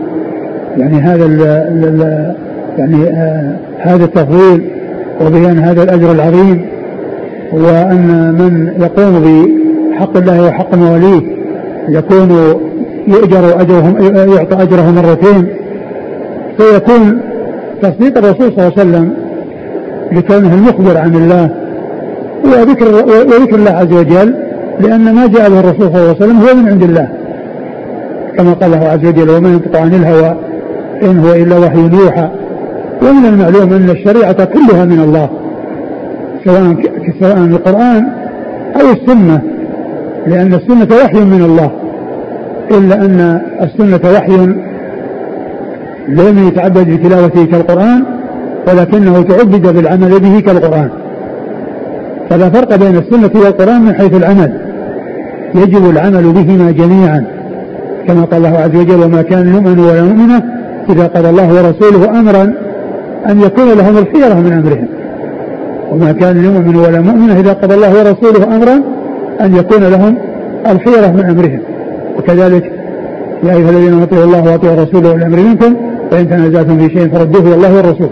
يعني 0.77 1.01
هذا 1.01 1.25
ال 1.25 1.43
ال 1.43 2.35
يعني 2.79 3.05
آه 3.05 3.57
هذا 3.79 4.05
التفضيل 4.05 4.71
وبيان 5.21 5.59
هذا 5.59 5.83
الأجر 5.83 6.13
العظيم 6.13 6.67
وأن 7.53 8.35
من 8.39 8.83
يقوم 8.83 9.23
بحق 9.93 10.17
الله 10.17 10.47
وحق 10.47 10.75
مواليه 10.75 11.21
يكون 11.89 12.31
يؤجر 13.09 13.61
أجرهم 13.61 13.97
يعطى 14.35 14.63
أجره 14.63 14.91
مرتين 14.91 15.49
فيكون 16.59 17.21
تصديق 17.83 18.19
الرسول 18.19 18.53
صلى 18.53 18.59
الله 18.59 18.73
عليه 18.79 18.91
وسلم 18.91 19.30
لكونه 20.13 20.55
المخبر 20.55 20.99
عن 20.99 21.15
الله 21.15 21.51
وذكر 22.45 22.95
وذكر 23.05 23.57
الله 23.57 23.71
عز 23.71 23.93
وجل 23.93 24.35
لأن 24.81 25.15
ما 25.15 25.27
جاء 25.27 25.51
به 25.51 25.61
الرسول 25.61 25.89
صلى 25.93 25.99
الله 25.99 25.99
عليه 25.99 26.11
وسلم 26.11 26.37
هو 26.37 26.55
من 26.55 26.69
عند 26.69 26.83
الله. 26.83 27.09
كما 28.37 28.53
قال 28.53 28.75
الله 28.75 28.89
عز 28.89 29.07
وجل 29.07 29.31
وما 29.31 29.49
ينطق 29.49 29.81
عن 29.81 29.95
الهوى 29.95 30.37
إن 31.03 31.19
هو 31.19 31.33
إلا 31.33 31.59
وحي 31.59 31.79
يوحى. 31.79 32.29
ومن 33.03 33.25
المعلوم 33.27 33.73
أن 33.73 33.91
الشريعة 33.91 34.45
كلها 34.45 34.85
من 34.85 35.01
الله 35.01 35.29
سواء 36.45 36.77
سواء 37.21 37.37
القرآن 37.37 38.07
أو 38.81 38.91
السنة 38.93 39.41
لأن 40.27 40.55
السنة 40.55 40.97
وحي 41.05 41.21
من 41.21 41.43
الله. 41.45 41.71
إلا 42.71 42.95
أن 42.95 43.41
السنة 43.63 44.01
وحي 44.15 44.37
لم 46.09 46.49
يتعبد 46.49 46.91
بتلاوته 46.91 47.45
كالقرآن 47.45 48.05
ولكنه 48.69 49.23
تعبد 49.23 49.75
بالعمل 49.75 50.21
به 50.21 50.41
كالقرآن. 50.41 50.89
فلا 52.31 52.51
فرق 52.51 52.77
بين 52.77 52.97
السنة 52.97 53.31
والقرآن 53.35 53.83
من 53.83 53.95
حيث 53.95 54.15
العمل. 54.15 54.53
يجب 55.55 55.91
العمل 55.91 56.33
بهما 56.33 56.71
جميعا 56.71 57.25
كما 58.09 58.25
قال 58.25 58.47
الله 58.47 58.59
عز 58.59 58.77
وجل 58.77 59.05
وما 59.05 59.23
كان 59.23 59.55
يؤمن 59.55 59.79
ولا 59.79 60.03
مؤمنة 60.03 60.43
إذا 60.91 61.07
قال 61.07 61.27
الله 61.27 61.49
ورسوله 61.55 62.21
أمرا 62.21 62.55
أن 63.31 63.41
يكون 63.41 63.69
لهم 63.73 63.99
الخيرة 63.99 64.35
من 64.35 64.53
أمرهم. 64.53 64.89
وما 65.93 66.13
كان 66.13 66.45
يؤمن 66.45 66.77
ولا 66.77 67.01
مؤمنة 67.01 67.41
إذا 67.41 67.53
قضى 67.53 67.75
الله 67.75 67.91
ورسوله 67.99 68.57
أمرا 68.57 68.83
أن 69.41 69.57
يكون 69.57 69.85
لهم 69.85 70.17
الخيرة 70.71 71.07
من 71.07 71.25
أمرهم. 71.25 71.61
وكذلك 72.19 72.73
يا 73.43 73.53
أيها 73.53 73.71
الذين 73.71 74.03
أطيعوا 74.03 74.25
الله 74.25 74.45
وأطيعوا 74.45 74.83
رسوله 74.83 75.13
والأمر 75.13 75.39
منكم 75.39 75.77
فإن 76.11 76.29
تنازعتم 76.29 76.79
في 76.79 76.95
شيء 76.95 77.09
فردوه 77.09 77.41
إلى 77.41 77.55
الله 77.55 77.77
والرسول. 77.77 78.11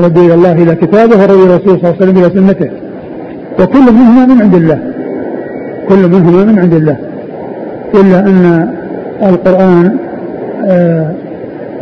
ردوا 0.00 0.26
إلى 0.26 0.34
الله 0.34 0.52
إلى 0.52 0.74
كتابه 0.74 1.16
وردوا 1.16 1.44
الرسول 1.46 1.80
صلى 1.80 1.90
الله 1.90 1.96
عليه 2.00 2.02
وسلم 2.02 2.18
إلى 2.18 2.30
سنته. 2.30 2.70
وكل 3.60 3.92
منهما 3.92 4.26
من 4.26 4.42
عند 4.42 4.54
الله. 4.54 4.78
كل 5.88 6.08
منهما 6.08 6.44
من 6.44 6.58
عند 6.58 6.74
الله. 6.74 6.96
إلا 7.94 8.20
أن 8.20 8.68
القرآن 9.22 9.96
آه، 10.66 11.12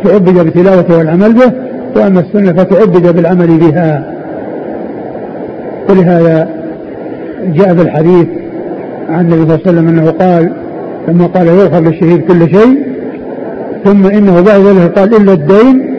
تعبد 0.03 0.39
بتلاوته 0.39 0.97
والعمل 0.97 1.33
به 1.33 1.51
وأما 1.95 2.19
السنة 2.19 2.53
فتعبد 2.53 3.15
بالعمل 3.15 3.47
بها. 3.57 4.15
ولهذا 5.89 6.47
جاء 7.53 7.75
في 7.75 7.81
الحديث 7.81 8.27
عن 9.09 9.21
النبي 9.25 9.41
صلى 9.41 9.55
الله 9.55 9.59
عليه 9.67 9.69
وسلم 9.69 9.87
أنه 9.87 10.11
قال 10.11 10.51
لما 11.07 11.27
قال 11.27 11.47
يغفر 11.47 11.79
للشهيد 11.79 12.21
كل 12.21 12.49
شيء 12.49 12.85
ثم 13.85 14.05
إنه 14.05 14.41
بعد 14.41 14.61
ذلك 14.61 14.99
قال 14.99 15.15
إلا 15.15 15.33
الدين 15.33 15.94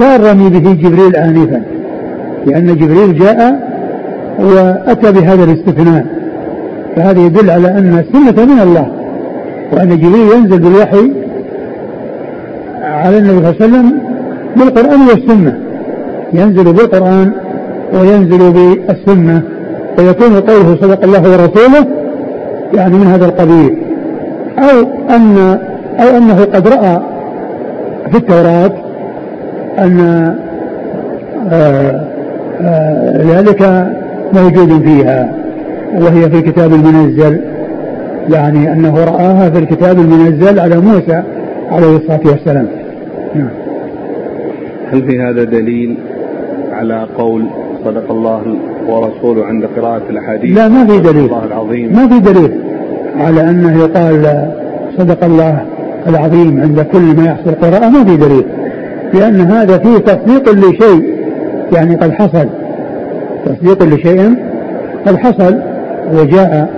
سارني 0.00 0.48
به 0.48 0.72
جبريل 0.72 1.16
آنفا 1.16 1.62
لأن 2.46 2.66
جبريل 2.66 3.18
جاء 3.18 3.40
وأتى 4.38 5.12
بهذا 5.12 5.44
الاستثناء. 5.44 6.06
فهذا 6.96 7.20
يدل 7.20 7.50
على 7.50 7.68
أن 7.68 8.04
السنة 8.04 8.44
من 8.44 8.60
الله 8.62 8.86
وأن 9.72 9.88
جبريل 9.88 10.26
ينزل 10.36 10.58
بالوحي 10.58 11.12
على 12.82 13.18
النبي 13.18 13.38
صلى 13.38 13.48
الله 13.48 13.54
عليه 13.60 13.64
وسلم 13.64 13.92
بالقرآن 14.56 15.00
والسنة. 15.00 15.58
ينزل 16.32 16.72
بالقرآن 16.72 17.32
وينزل 17.94 18.52
بالسنة 18.52 19.42
ويكون 19.98 20.40
قوله 20.40 20.76
صدق 20.80 21.04
الله 21.04 21.22
ورسوله 21.22 21.86
يعني 22.74 22.94
من 22.94 23.06
هذا 23.06 23.26
القبيل. 23.26 23.78
أو 24.58 24.76
أن 25.16 25.58
أو 26.00 26.16
أنه 26.16 26.44
قد 26.54 26.68
رأى 26.68 27.00
في 28.10 28.16
التوراة 28.16 28.72
أن 29.78 30.00
آه، 31.52 32.00
آه، 32.62 33.22
ذلك 33.22 33.86
موجود 34.32 34.82
فيها 34.82 35.32
وهي 35.94 36.30
في 36.30 36.38
الكتاب 36.38 36.72
المنزل 36.74 37.40
يعني 38.28 38.72
أنه 38.72 39.04
رآها 39.04 39.50
في 39.50 39.58
الكتاب 39.58 39.98
المنزل 39.98 40.60
على 40.60 40.80
موسى 40.80 41.22
عليه 41.72 41.96
الصلاة 41.96 42.20
والسلام. 42.24 42.66
نعم. 43.34 43.48
هل 44.92 45.02
في 45.02 45.20
هذا 45.20 45.44
دليل 45.44 45.96
على 46.72 47.06
قول 47.18 47.46
صدق 47.84 48.10
الله 48.10 48.42
ورسوله 48.88 49.44
عند 49.44 49.64
قراءة 49.76 50.02
الأحاديث؟ 50.10 50.56
لا 50.56 50.68
ما 50.68 50.86
في 50.86 50.98
دليل. 50.98 51.24
الله 51.24 51.44
العظيم. 51.44 51.92
ما 51.92 52.08
في 52.08 52.20
دليل 52.20 52.60
على 53.18 53.40
أنه 53.40 53.78
يقال 53.78 54.50
صدق 54.98 55.24
الله 55.24 55.64
العظيم 56.06 56.60
عند 56.60 56.80
كل 56.80 57.16
ما 57.16 57.24
يحصل 57.24 57.54
قراءة 57.62 57.88
ما 57.88 58.04
في 58.04 58.16
دليل. 58.16 58.44
لأن 59.14 59.40
هذا 59.40 59.78
فيه 59.78 59.98
تصديق 59.98 60.52
لشيء 60.52 61.14
يعني 61.72 61.96
قد 61.96 62.12
حصل. 62.12 62.48
تصديق 63.46 63.82
لشيء 63.82 64.34
قد 65.06 65.16
حصل 65.16 65.58
وجاء 66.12 66.68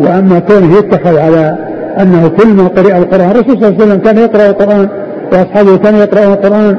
وأما 0.00 0.38
كونه 0.38 0.78
يتخذ 0.78 1.18
على 1.18 1.56
أنه 2.00 2.28
كل 2.28 2.48
ما 2.48 2.68
قرأ 2.68 2.98
القرآن 2.98 3.30
الرسول 3.30 3.56
صلى 3.58 3.68
الله 3.68 3.82
عليه 3.82 3.84
وسلم 3.84 3.98
كان 3.98 4.18
يقرأ 4.18 4.46
القرآن 4.50 4.88
وأصحابه 5.32 5.76
كانوا 5.76 6.00
يقرأون 6.00 6.32
القرآن 6.32 6.76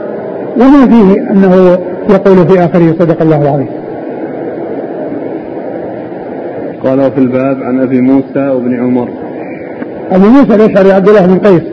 وما 0.57 0.87
فيه 0.87 1.31
أنه 1.31 1.77
يقول 2.09 2.47
في 2.47 2.65
آخره 2.65 2.95
صدق 2.99 3.21
الله 3.21 3.41
العظيم. 3.41 3.67
قال 6.83 6.99
وفي 7.01 7.17
الباب 7.17 7.63
عن 7.63 7.81
أبي 7.81 8.01
موسى 8.01 8.49
وابن 8.49 8.79
عمر. 8.79 9.09
أبو 10.11 10.25
موسى 10.25 10.55
الأشعري 10.55 10.91
عبد 10.91 11.09
الله 11.09 11.25
بن 11.25 11.37
قيس. 11.37 11.72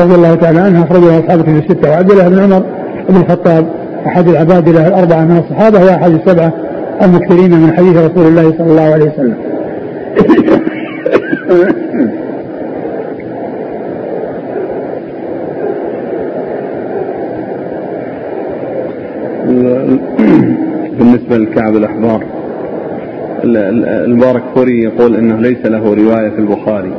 رضي 0.00 0.14
الله 0.14 0.34
تعالى 0.34 0.60
عنه 0.60 0.84
أخرجه 0.84 1.18
أصحاب 1.18 1.44
في 1.44 1.50
الستة. 1.50 1.90
وعبد 1.90 2.10
الله 2.10 2.28
بن 2.28 2.38
عمر 2.38 2.62
بن 3.08 3.16
الخطاب 3.16 3.66
أحد 4.06 4.28
العباد 4.28 4.68
له 4.68 4.88
الأربعة 4.88 5.24
من 5.24 5.36
الصحابة 5.36 5.84
وأحد 5.84 6.10
السبعة 6.10 6.52
المكثرين 7.02 7.50
من 7.50 7.72
حديث 7.76 7.96
رسول 7.96 8.26
الله 8.26 8.52
صلى 8.58 8.70
الله 8.70 8.82
عليه 8.82 9.04
وسلم. 9.04 9.34
بالنسبة 20.98 21.36
لكعب 21.36 21.76
الأحبار 21.76 22.22
المبارك 23.44 24.42
فوري 24.54 24.82
يقول 24.82 25.16
إنه 25.16 25.36
ليس 25.36 25.66
له 25.66 25.94
رواية 25.94 26.30
في 26.30 26.38
البخاري 26.38 26.92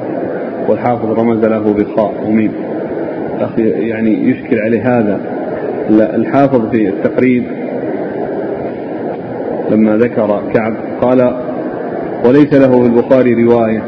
والحافظ 0.67 1.19
رمز 1.19 1.45
له 1.45 1.73
بخاء 1.73 2.13
وميم. 2.27 2.51
أخي 3.41 3.69
يعني 3.69 4.29
يشكل 4.29 4.60
عليه 4.60 5.00
هذا. 5.00 5.19
الحافظ 5.89 6.69
في 6.69 6.89
التقريب 6.89 7.43
لما 9.72 9.98
ذكر 9.98 10.41
كعب 10.53 10.74
قال 11.01 11.31
وليس 12.25 12.53
له 12.53 12.81
في 12.81 12.86
البخاري 12.86 13.43
رواية 13.43 13.84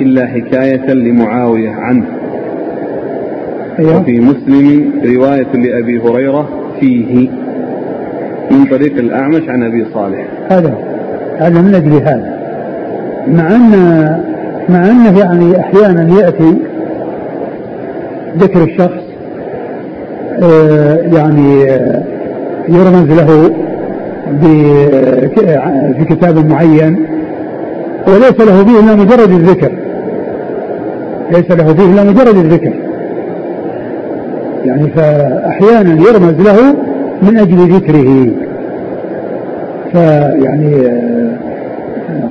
إلا 0.00 0.26
حكاية 0.26 0.92
لمعاوية 0.92 1.70
عنه. 1.70 2.04
أيوه. 3.78 4.00
وفي 4.00 4.20
مسلم 4.20 4.92
رواية 5.04 5.52
لأبي 5.54 5.98
هريرة 5.98 6.48
فيه 6.80 7.28
من 8.50 8.64
طريق 8.64 8.98
الأعمش 8.98 9.48
عن 9.48 9.62
أبي 9.62 9.84
صالح. 9.94 10.26
هذا 10.48 10.74
هذا 11.38 11.60
من 11.60 11.74
أجل 11.74 11.92
هذا. 11.92 12.42
مع 13.26 13.56
أن 13.56 13.72
مع 14.68 14.90
أنه 14.90 15.18
يعني 15.18 15.60
أحيانا 15.60 16.20
يأتي 16.20 16.56
ذكر 18.38 18.62
الشخص 18.62 19.02
آه، 20.42 20.96
يعني 21.12 21.70
آه، 21.70 22.02
يرمز 22.68 23.10
له 23.10 23.50
في 25.98 26.04
كتاب 26.10 26.50
معين 26.50 27.06
وليس 28.08 28.40
له 28.40 28.64
فيه 28.64 28.80
إلا 28.80 28.94
مجرد 28.94 29.30
الذكر. 29.30 29.72
ليس 31.30 31.50
له 31.50 31.74
فيه 31.74 31.84
إلا 31.84 32.04
مجرد 32.04 32.36
الذكر. 32.36 32.72
يعني 34.64 34.88
فأحيانا 34.88 36.02
يرمز 36.02 36.40
له 36.40 36.74
من 37.22 37.38
أجل 37.38 37.74
ذكره. 37.74 38.30
فيعني 39.92 40.86
آه، 40.86 41.32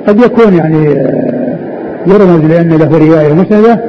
قد 0.07 0.19
يكون 0.19 0.53
يعني 0.53 0.85
يرمز 2.07 2.45
لأن 2.45 2.69
له 2.69 2.97
رواية 2.97 3.33
مسندة 3.33 3.79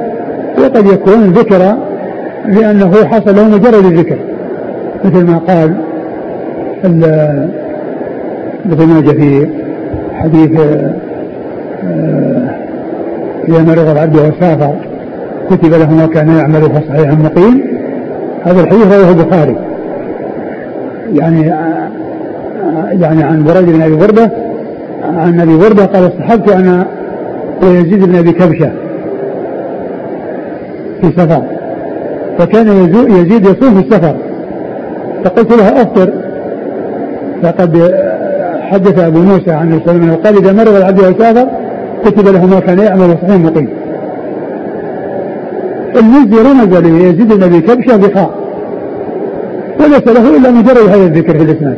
وقد 0.57 0.85
يكون 0.85 1.23
ذكر 1.23 1.75
لأنه 2.45 3.05
حصل 3.05 3.35
له 3.35 3.47
مجرد 3.47 3.85
الذكر 3.85 4.17
مثل 5.05 5.25
ما 5.25 5.37
قال 5.37 5.75
مثل 8.65 8.87
ما 8.87 9.01
جاء 9.01 9.13
في 9.13 9.47
حديث 10.13 10.59
آه، 10.59 12.49
إذا 13.47 13.63
مرض 13.63 13.87
العبد 13.87 14.15
وسافر 14.15 14.75
كتب 15.49 15.73
له 15.73 15.91
ما 15.91 16.05
كان 16.05 16.29
يعمل 16.29 16.61
فصحيح 16.61 17.11
مقيم. 17.11 17.63
هذا 18.43 18.61
الحديث 18.61 18.85
رواه 18.85 19.09
البخاري. 19.09 19.55
يعني 21.13 21.53
آه، 21.53 21.89
يعني 22.91 23.23
عن 23.23 23.43
بريد 23.43 23.65
بن 23.65 23.81
أبي 23.81 23.95
برده 23.95 24.31
عن 25.17 25.39
أبي 25.39 25.57
برده 25.57 25.85
قال 25.85 26.07
اصطحبت 26.07 26.51
أنا 26.51 26.85
ويزيد 27.61 28.05
بن 28.05 28.15
أبي 28.15 28.31
كبشة 28.31 28.71
في 31.01 31.11
سفر. 31.17 31.43
فكان 32.37 32.67
يزيد 33.09 33.45
يصوم 33.45 33.81
في 33.81 33.87
السفر. 33.87 34.15
فقلت 35.23 35.51
له 35.51 35.81
أفطر. 35.81 36.13
فقد 37.43 37.93
حدث 38.61 38.99
أبو 38.99 39.19
موسى 39.19 39.51
عن 39.51 39.67
النبي 39.67 39.83
صلى 39.85 39.95
الله 39.95 40.05
عليه 40.05 40.13
وسلم 40.13 40.25
قال 40.25 40.37
إذا 40.37 40.53
مرض 40.63 40.75
العبد 40.75 40.99
وسافر 40.99 41.47
كتب 42.05 42.27
له 42.27 42.45
ما 42.45 42.59
كان 42.59 42.79
يعمل 42.79 43.17
صحيح 43.21 43.35
مقيم. 43.35 43.69
المزي 45.99 46.41
رمز 46.41 46.77
ليزيد 46.77 47.43
ابي 47.43 47.61
كبشه 47.61 47.97
بخاء 47.97 48.31
وليس 49.79 50.07
له 50.07 50.37
إلا 50.37 50.51
مجرد 50.51 50.89
هذا 50.89 51.05
الذكر 51.05 51.37
في 51.37 51.43
الإسناد 51.43 51.77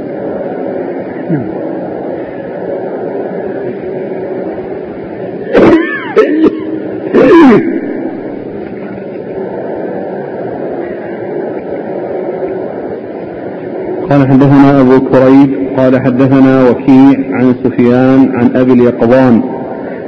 نعم 14.10 14.15
حدثنا 14.26 14.82
أبو 14.82 15.00
كريب 15.00 15.50
قال 15.78 16.02
حدثنا 16.02 16.70
وكيع 16.70 17.18
عن 17.32 17.56
سفيان 17.64 18.32
عن 18.36 18.50
أبي 18.56 18.74
اليقظان 18.74 19.42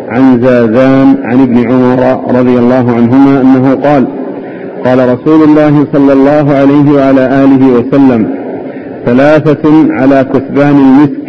عن 0.10 0.42
زازان 0.42 1.18
عن 1.24 1.42
ابن 1.42 1.72
عمر 1.72 2.02
رضي 2.40 2.58
الله 2.60 2.92
عنهما 2.92 3.42
أنه 3.42 3.74
قال 3.74 4.08
قال 4.86 5.00
رسول 5.14 5.44
الله 5.44 5.86
صلى 5.94 6.14
الله 6.14 6.54
عليه 6.54 6.92
وعلى 6.92 7.44
آله 7.44 7.68
وسلم 7.68 8.30
ثلاثة 9.06 9.64
على 9.90 10.26
كثبان 10.34 10.76
المسك 10.78 11.28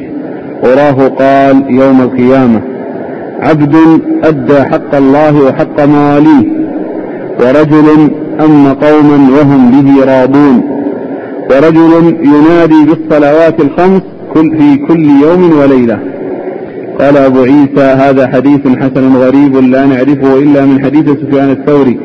وراه 0.62 1.08
قال 1.08 1.64
يوم 1.68 2.00
القيامة 2.00 2.60
عبد 3.40 3.76
أدى 4.24 4.62
حق 4.62 4.94
الله 4.94 5.42
وحق 5.42 5.84
مواليه 5.84 6.58
ورجل 7.40 8.10
أم 8.40 8.68
قوما 8.68 9.18
وهم 9.38 9.70
به 9.70 10.04
راضون. 10.04 10.77
ورجل 11.50 12.16
ينادي 12.20 12.84
بالصلوات 12.84 13.60
الخمس 13.60 14.02
كل 14.34 14.58
في 14.58 14.76
كل 14.76 15.04
يوم 15.22 15.58
وليلة. 15.58 15.98
قال 17.00 17.16
أبو 17.16 17.40
عيسى 17.42 17.80
هذا 17.80 18.26
حديث 18.26 18.60
حسن 18.60 19.16
غريب 19.16 19.56
لا 19.56 19.86
نعرفه 19.86 20.38
إلا 20.38 20.64
من 20.64 20.84
حديث 20.84 21.04
سفيان 21.10 21.50
الثوري 21.50 22.00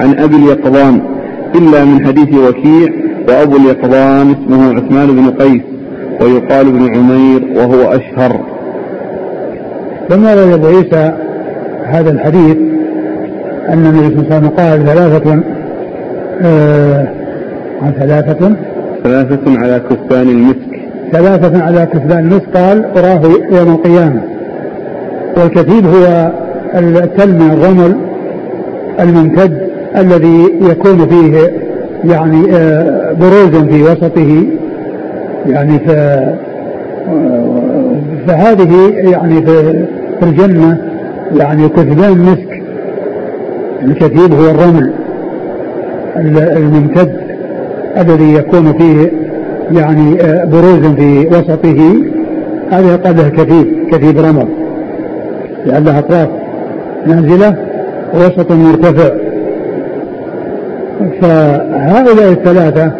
عن 0.00 0.18
أبي 0.18 0.36
اليقظان 0.36 1.00
إلا 1.54 1.84
من 1.84 2.06
حديث 2.06 2.28
وكيع 2.34 2.88
وأبو 3.28 3.56
اليقظان 3.56 4.30
اسمه 4.30 4.74
عثمان 4.74 5.06
بن 5.06 5.30
قيس 5.30 5.62
ويقال 6.20 6.66
ابن 6.66 6.94
عمير 6.94 7.44
وهو 7.56 7.82
أشهر. 7.92 8.40
ثم 10.08 10.26
روي 10.26 10.54
أبو 10.54 10.66
عيسى 10.66 11.12
هذا 11.84 12.10
الحديث؟ 12.10 12.56
أن 13.68 13.86
النبي 13.86 14.14
صلى 14.14 14.18
الله 14.18 14.26
عليه 14.34 14.36
وسلم 14.36 14.48
قال 14.48 14.86
ثلاثة 14.86 15.42
آه 16.42 17.08
ثلاثة 17.98 18.56
ثلاثة 19.06 19.58
على 19.58 19.80
كثبان 19.90 20.28
المسك. 20.28 20.80
ثلاثة 21.12 21.62
على 21.62 21.86
كثبان 21.92 22.18
المسك 22.18 22.56
قال 22.56 22.84
أراه 22.96 23.20
يوم 23.50 23.74
القيامة. 23.74 24.22
والكثيب 25.36 25.86
هو 25.86 26.30
التلمع 26.74 27.52
الرمل 27.52 27.96
الممتد 29.00 29.68
الذي 29.96 30.44
يكون 30.60 31.06
فيه 31.08 31.50
يعني 32.04 32.56
آه، 32.56 33.12
بروز 33.12 33.64
في 33.64 33.82
وسطه. 33.82 34.46
يعني 35.46 35.78
ف 35.78 35.90
فهذه 38.26 38.92
يعني 38.94 39.42
في 39.46 39.86
الجنة 40.22 40.78
يعني 41.36 41.68
كثبان 41.68 42.18
مسك 42.18 42.62
الكثيب 43.82 44.34
هو 44.34 44.50
الرمل 44.50 44.92
الممتد. 46.56 47.25
الذي 47.98 48.34
يكون 48.34 48.72
فيه 48.72 49.12
يعني 49.72 50.20
آه، 50.22 50.44
بروز 50.44 50.86
في 50.96 51.26
وسطه 51.26 51.94
هذا 52.70 52.92
يقال 52.92 53.16
له 53.16 53.28
كثيب 53.92 54.18
رمل 54.18 54.48
لأن 55.66 55.84
له 55.84 55.98
أطراف 55.98 56.28
نازلة 57.06 57.56
ووسط 58.14 58.52
مرتفع. 58.52 59.10
فهؤلاء 61.20 62.32
الثلاثة 62.32 62.92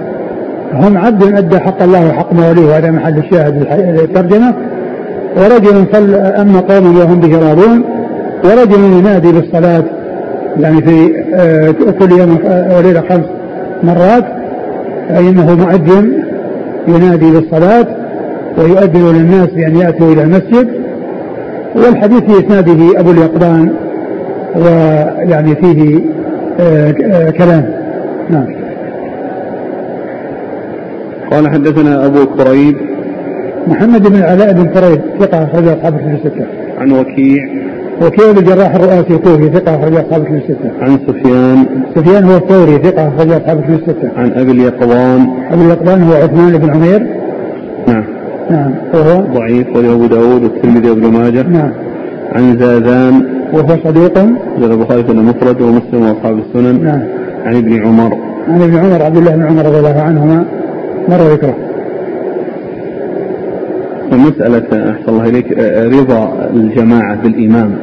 هم 0.72 0.98
عبد 0.98 1.22
أدى 1.22 1.58
حق 1.58 1.82
الله 1.82 2.08
وحق 2.08 2.32
موليه 2.32 2.66
وهذا 2.66 2.90
محل 2.90 3.18
الشاهد 3.18 3.66
الترجمة. 4.00 4.54
ورجل 5.36 5.84
صلى 5.92 6.16
أما 6.16 6.60
قوم 6.60 6.98
وهم 6.98 7.20
به 7.20 7.48
راضون. 7.48 7.84
ورجل 8.44 8.98
ينادي 8.98 9.32
بالصلاة 9.32 9.84
يعني 10.60 10.82
في 10.82 11.24
آه، 11.34 11.70
كل 11.90 12.12
يوم 12.12 12.38
وليلة 12.76 13.00
خمس 13.00 13.24
مرات. 13.82 14.24
فإنه 15.08 15.54
مؤذن 15.54 16.12
ينادي 16.88 17.30
بالصلاة 17.30 17.86
ويؤذن 18.58 19.16
للناس 19.16 19.48
بأن 19.48 19.76
يأتوا 19.76 20.12
إلى 20.12 20.22
المسجد. 20.22 20.68
والحديث 21.74 22.20
في 22.20 22.46
إسناده 22.46 23.00
أبو 23.00 23.10
اليقظان 23.10 23.70
ويعني 24.56 25.54
فيه 25.54 26.00
آه، 26.60 27.30
كلام. 27.30 27.70
نعم. 28.30 28.46
قال 31.30 31.48
حدثنا 31.48 32.06
أبو 32.06 32.26
كريب. 32.26 32.76
محمد 33.68 34.08
بن 34.08 34.22
علاء 34.22 34.52
بن 34.52 34.64
كريب 34.66 35.00
ثقة 35.20 35.44
أخرج 35.44 35.68
أصحاب 35.68 35.96
في 35.96 36.04
الستة. 36.14 36.46
عن 36.78 36.92
وكيع 36.92 37.48
وكيع 38.02 38.32
بن 38.32 38.38
الجراح 38.38 38.74
الرؤاسي 38.74 39.14
الكوفي 39.14 39.48
ثقة 39.48 39.74
أخرج 39.74 39.94
أصحاب 39.94 40.24
في 40.24 40.30
الستة؟ 40.30 40.70
عن 40.80 40.98
سفيان. 41.06 41.66
سفيان 41.94 42.24
هو 42.24 42.36
الثوري 42.36 42.78
ثقة 42.78 43.08
أخرج 43.08 43.32
أصحاب 43.32 43.60
في 43.60 43.72
الستة. 43.72 44.10
عن 44.16 44.32
أبي 44.32 44.50
اليقظان. 44.50 45.26
أبي 45.50 45.62
اليقظان 45.62 46.02
هو 46.02 46.12
عثمان 46.12 46.58
بن 46.58 46.70
عمير. 46.70 47.06
نعم. 47.88 48.04
نعم. 48.50 48.70
وهو؟ 48.94 49.24
ضعيف 49.34 49.76
وله 49.76 49.92
أبو 49.92 50.06
داود 50.06 50.42
والترمذي 50.42 50.90
وابن 50.90 51.06
ماجه. 51.06 51.42
نعم. 51.42 51.70
عن 52.32 52.58
زاذان 52.58 53.26
وهو 53.52 53.76
صديق؟ 53.84 54.18
زاد 54.60 54.70
البخاري 54.70 55.04
في 55.04 55.12
المفرد 55.12 55.60
ومسلم 55.60 56.02
وأصحاب 56.02 56.38
السنن. 56.38 56.84
نعم. 56.84 57.02
عن 57.44 57.56
ابن 57.56 57.86
عمر. 57.86 58.16
عن 58.48 58.62
ابن 58.62 58.76
عمر 58.76 59.02
عبد 59.02 59.16
الله 59.16 59.36
بن 59.36 59.42
عمر 59.42 59.66
رضي 59.66 59.78
الله 59.78 60.00
عنهما. 60.00 60.44
مر 61.08 61.32
ذكره. 61.32 61.54
مسألة 64.12 64.90
أحسن 64.90 65.08
الله 65.08 65.24
إليك 65.24 65.58
رضا 65.98 66.50
الجماعة 66.54 67.16
بالإمام 67.22 67.74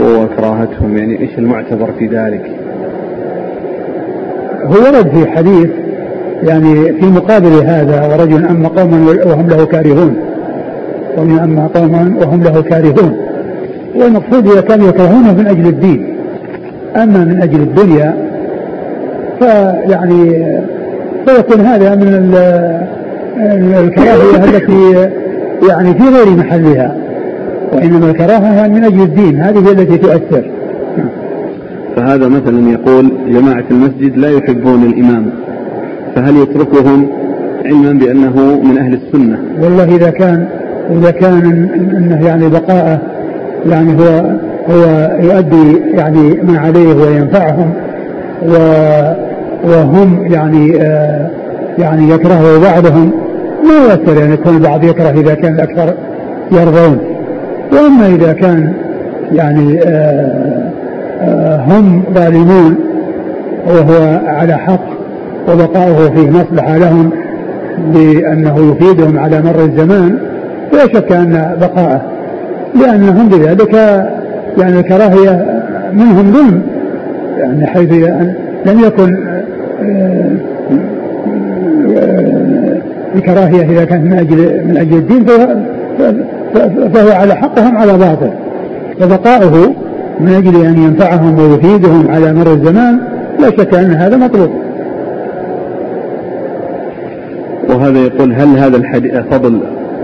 وكراهتهم 0.00 0.96
يعني 0.96 1.20
إيش 1.20 1.38
المعتبر 1.38 1.92
في 1.98 2.06
ذلك؟ 2.06 2.50
هو 4.64 4.72
ورد 4.72 5.08
في 5.08 5.30
حديث 5.30 5.70
يعني 6.42 6.92
في 6.92 7.06
مقابل 7.06 7.52
هذا 7.64 8.06
ورجل 8.06 8.44
أما 8.44 8.68
قوما 8.68 9.06
وهم 9.26 9.48
له 9.48 9.64
كارهون. 9.64 10.16
ومن 11.18 11.38
أما 11.38 11.66
قوما 11.66 12.14
وهم 12.20 12.42
له 12.42 12.62
كارهون. 12.62 13.16
والمقصود 13.94 14.48
إذا 14.48 14.60
كانوا 14.60 14.88
يكرهونه 14.88 15.34
من 15.34 15.46
أجل 15.46 15.66
الدين. 15.66 16.16
أما 16.96 17.24
من 17.24 17.42
أجل 17.42 17.60
الدنيا 17.60 18.14
فيعني 19.40 20.46
فيكون 21.26 21.60
هذا 21.60 21.94
من 21.94 22.34
الكراهية 23.36 24.44
التي 24.44 25.10
يعني 25.68 25.94
في 25.94 26.02
غير 26.02 26.36
محلها 26.36 26.96
وإنما 27.72 28.10
الكراهة 28.10 28.68
من 28.68 28.84
أجل 28.84 29.02
الدين 29.02 29.40
هذه 29.40 29.68
هي 29.68 29.72
التي 29.72 29.98
تؤثر. 29.98 30.44
فهذا 31.96 32.28
مثلا 32.28 32.70
يقول 32.70 33.12
جماعة 33.28 33.64
المسجد 33.70 34.16
لا 34.16 34.30
يحبون 34.30 34.82
الإمام 34.82 35.30
فهل 36.14 36.36
يتركهم 36.36 37.08
علما 37.64 37.92
بأنه 37.92 38.60
من 38.64 38.78
أهل 38.78 38.94
السنة؟ 38.94 39.38
والله 39.60 39.96
إذا 39.96 40.10
كان 40.10 40.46
إذا 40.90 41.10
كان 41.10 41.68
أنه 41.96 42.26
يعني 42.26 42.48
بقاءه 42.48 42.98
يعني 43.70 43.92
هو 43.92 44.36
هو 44.70 45.10
يؤدي 45.20 45.78
يعني 45.94 46.42
ما 46.42 46.58
عليه 46.58 46.94
وينفعهم 46.94 47.72
و 48.42 48.54
وهم 49.64 50.26
يعني 50.32 50.82
آه 50.82 51.30
يعني 51.78 52.10
يكرهه 52.10 52.58
بعضهم 52.58 53.12
ما 53.64 53.74
يؤثر 53.84 54.16
يعني 54.16 54.34
يكون 54.34 54.56
البعض 54.56 54.84
يكره 54.84 55.10
إذا 55.10 55.34
كان 55.34 55.54
الأكثر 55.54 55.94
يرضون. 56.52 56.98
وأما 57.72 58.06
إذا 58.06 58.32
كان 58.32 58.72
يعني 59.32 59.80
آه 59.84 60.72
آه 61.20 61.56
هم 61.56 62.02
ظالمون 62.14 62.76
وهو 63.66 64.20
على 64.26 64.56
حق 64.56 64.84
وبقاؤه 65.48 66.10
فيه 66.10 66.30
مصلحة 66.30 66.76
لهم 66.76 67.10
بأنه 67.94 68.72
يفيدهم 68.72 69.18
على 69.18 69.42
مر 69.42 69.60
الزمان 69.60 70.18
لا 70.72 70.86
شك 70.86 71.12
أن 71.12 71.56
بقاءه. 71.60 72.02
لأنهم 72.74 73.28
بذلك 73.28 73.74
يعني 74.58 74.80
الكراهية 74.80 75.62
منهم 75.92 76.32
ظلم 76.32 76.62
يعني 77.38 77.66
حيث 77.66 77.92
لم 78.66 78.80
يكن 78.80 79.16
آه، 79.82 80.36
الكراهية 83.14 83.62
إذا 83.62 83.84
كانت 83.84 84.04
من 84.04 84.12
أجل 84.12 84.64
من 84.68 84.76
أجل 84.76 84.96
الدين 84.96 85.24
فهو, 86.94 87.10
على 87.10 87.34
حقهم 87.34 87.76
على 87.76 87.98
باطل. 87.98 88.30
فبقاؤه 89.00 89.74
من 90.20 90.28
أجل 90.28 90.64
أن 90.64 90.82
ينفعهم 90.82 91.38
ويفيدهم 91.38 92.10
على 92.10 92.32
مر 92.32 92.52
الزمان 92.52 93.00
لا 93.40 93.50
شك 93.50 93.74
أن 93.74 93.92
هذا 93.92 94.16
مطلوب. 94.16 94.50
وهذا 97.68 97.98
يقول 97.98 98.32
هل 98.32 98.58
هذا 98.58 98.76
الحديث 98.76 99.14
فضل 99.30 99.60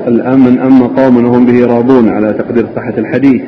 الأمن 0.09 0.59
أما 0.59 0.87
قوم 0.87 1.25
وهم 1.25 1.46
به 1.46 1.66
راضون 1.66 2.09
على 2.09 2.33
تقدير 2.33 2.66
صحة 2.77 2.94
الحديث؟ 2.99 3.42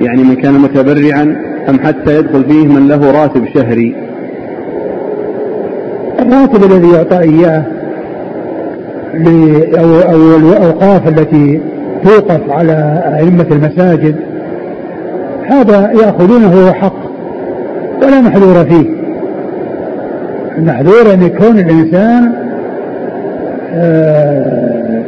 يعني 0.00 0.22
من 0.22 0.34
كان 0.34 0.54
متبرعا 0.54 1.36
أم 1.68 1.80
حتى 1.80 2.18
يدخل 2.18 2.44
فيه 2.44 2.66
من 2.66 2.88
له 2.88 3.22
راتب 3.22 3.46
شهري؟ 3.54 3.94
الراتب 6.20 6.72
الذي 6.72 6.88
يعطى 6.92 7.18
إياه 7.18 7.64
أو, 9.78 10.00
أو 10.12 10.36
الأوقاف 10.36 11.08
التي 11.08 11.60
توقف 12.04 12.50
على 12.50 13.02
أئمة 13.18 13.46
المساجد 13.50 14.16
هذا 15.46 15.90
يأخذونه 15.92 16.72
حق 16.72 17.10
ولا 18.02 18.20
محذور 18.20 18.64
فيه. 18.64 18.90
المحذور 20.58 21.14
أن 21.14 21.22
يكون 21.22 21.58
الإنسان 21.58 22.32
آه، 23.74 25.02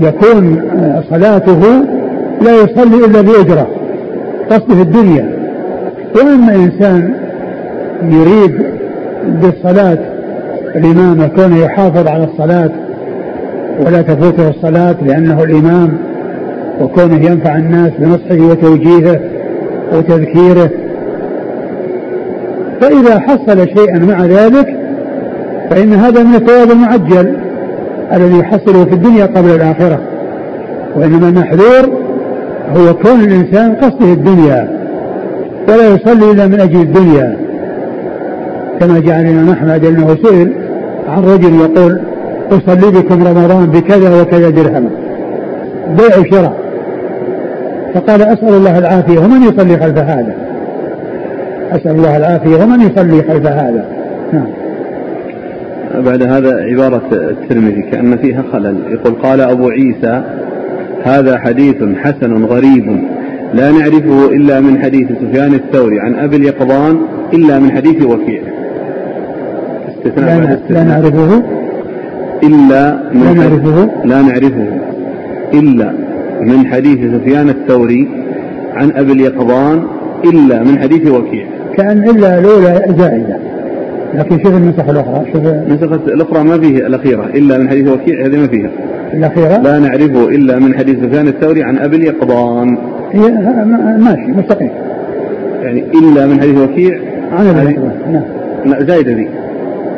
يكون 0.00 0.62
صلاته 1.10 1.60
لا 2.42 2.54
يصلي 2.54 3.04
إلا 3.04 3.20
بأجرة 3.20 3.68
قصده 4.50 4.82
الدنيا. 4.82 5.30
وأما 6.16 6.54
إنسان 6.54 7.14
يريد 8.02 8.54
بالصلاة 9.42 9.98
الإمام 10.76 11.22
يكون 11.22 11.56
يحافظ 11.56 12.08
على 12.08 12.24
الصلاة 12.24 12.70
ولا 13.86 14.02
تفوته 14.02 14.48
الصلاة 14.48 14.96
لأنه 15.06 15.42
الإمام 15.42 15.98
وكونه 16.80 17.26
ينفع 17.26 17.56
الناس 17.56 17.90
بنصحه 17.98 18.50
وتوجيهه 18.50 19.20
وتذكيره. 19.92 20.70
فإذا 22.80 23.18
حصل 23.18 23.68
شيئا 23.68 23.98
مع 23.98 24.24
ذلك 24.24 24.76
فإن 25.70 25.92
هذا 25.92 26.22
من 26.22 26.34
الثواب 26.34 26.70
المعجل 26.70 27.36
الذي 28.12 28.38
يحصله 28.38 28.84
في 28.84 28.92
الدنيا 28.92 29.26
قبل 29.26 29.50
الآخرة 29.50 30.00
وإنما 30.96 31.28
المحذور 31.28 32.00
هو 32.76 32.94
كون 32.94 33.20
الإنسان 33.20 33.74
قصده 33.74 34.12
الدنيا 34.12 34.68
ولا 35.68 35.88
يصلي 35.88 36.30
إلا 36.30 36.46
من 36.46 36.60
أجل 36.60 36.80
الدنيا. 36.80 37.36
كما 38.80 39.00
جاء 39.00 39.20
الإمام 39.20 39.50
أحمد 39.50 39.84
أنه 39.84 40.16
سئل 40.22 40.52
عن 41.08 41.22
رجل 41.24 41.54
يقول 41.54 42.00
أصلي 42.50 42.90
بكم 42.90 43.26
رمضان 43.26 43.66
بكذا 43.66 44.22
وكذا 44.22 44.50
درهم. 44.50 44.90
بيع 45.98 46.18
وشراء. 46.18 46.70
فقال 47.94 48.22
أسأل 48.22 48.48
الله 48.48 48.78
العافية 48.78 49.18
ومن 49.18 49.42
يصلي 49.42 49.76
خلف 49.76 49.98
هذا؟ 49.98 50.34
أسأل 51.72 51.90
الله 51.90 52.16
العافية 52.16 52.64
ومن 52.64 52.80
يصلي 52.80 53.22
خلف 53.22 53.46
هذا؟ 53.46 53.84
نعم. 54.32 54.46
بعد 56.04 56.22
هذا 56.22 56.62
عبارة 56.62 57.02
الترمذي 57.12 57.82
كأن 57.82 58.16
فيها 58.16 58.42
خلل. 58.52 58.76
يقول 58.88 59.12
قال 59.22 59.40
أبو 59.40 59.68
عيسى 59.68 60.22
هذا 61.04 61.38
حديث 61.38 61.76
حسن 61.96 62.44
غريب. 62.44 63.04
لا 63.54 63.70
نعرفه 63.70 64.26
إلا 64.26 64.60
من 64.60 64.82
حديث 64.82 65.08
سفيان 65.08 65.54
الثوري. 65.54 66.00
عن 66.00 66.14
أبي 66.14 66.36
اليقظان 66.36 67.00
إلا 67.32 67.58
من 67.58 67.72
حديث 67.72 68.02
وكيع. 68.02 68.42
استثناء 69.88 70.40
لا, 70.40 70.58
لا 70.70 70.84
نعرفه. 70.84 71.42
إلا 72.42 72.98
من 73.14 73.22
لا 73.22 73.32
نعرفه. 73.32 73.90
لا 74.04 74.22
نعرفه. 74.22 74.66
إلا 75.54 75.92
من 76.40 76.66
حديث 76.66 76.98
سفيان 77.14 77.48
الثوري 77.48 78.08
عن 78.74 78.90
أبي 78.90 79.12
اليقظان 79.12 79.82
إلا 80.24 80.62
من 80.62 80.78
حديث 80.78 81.10
وكيع. 81.10 81.46
كأن 81.76 82.04
إلا 82.10 82.38
الأولى 82.38 82.84
زائدة. 82.98 83.36
لكن 84.14 84.38
شوف 84.38 84.56
النسخ 84.56 84.88
الأخرى 84.88 85.24
شوف 85.32 85.46
النسخة 85.46 86.00
الأخرى 86.14 86.44
ما 86.44 86.58
فيه 86.58 86.86
الأخيرة. 86.86 87.26
إلا 87.34 87.58
من 87.58 87.68
حديث 87.68 87.88
وكيع 87.88 88.26
هذه 88.26 88.36
ما 88.36 88.46
فيها. 88.46 88.70
الأخيرة؟ 89.14 89.58
لا 89.58 89.78
نعرفه 89.78 90.28
إلا 90.28 90.58
من 90.58 90.74
حديث 90.74 90.96
سفيان 90.96 91.28
الثوري 91.28 91.62
عن 91.62 91.78
أبي 91.78 91.96
اليقظان. 91.96 92.78
هي 93.12 93.30
ماشي 93.98 94.32
مستقيم. 94.38 94.70
يعني 95.62 95.84
إلا 95.94 96.26
من 96.26 96.40
حديث 96.40 96.58
وكيع 96.58 96.98
عن 97.32 97.46
أبي 97.46 97.62
اليقظان 97.62 97.92
نعم. 98.12 98.22
لا 98.66 98.84
زايدة 98.84 99.12
ذي 99.12 99.28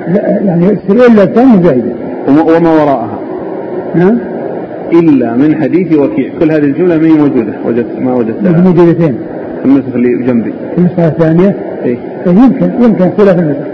لا 0.08 0.40
يعني 0.44 0.70
إلا 0.90 1.22
الثانية 1.22 1.62
زايدة 1.62 1.92
وما 2.28 2.70
وراءها. 2.70 3.18
نعم 3.94 4.18
إلا 4.92 5.36
من 5.36 5.56
حديث 5.62 5.92
وكيع. 5.92 6.30
كل 6.40 6.52
هذه 6.52 6.64
الجملة 6.64 6.98
ما 6.98 7.06
هي 7.06 7.12
موجودة؟ 7.12 7.52
وجدت 7.66 7.98
ما 8.00 8.14
وجدتها. 8.14 8.60
موجودتين 8.60 9.18
في 9.62 9.64
النسخ 9.64 9.94
اللي 9.94 10.26
جنبي. 10.26 10.52
النسخة 10.78 11.08
الثانية؟ 11.08 11.56
إيه. 11.84 11.98
يمكن 12.26 12.70
يمكن 12.80 13.04
اختلاف 13.04 13.38
النسخ 13.38 13.72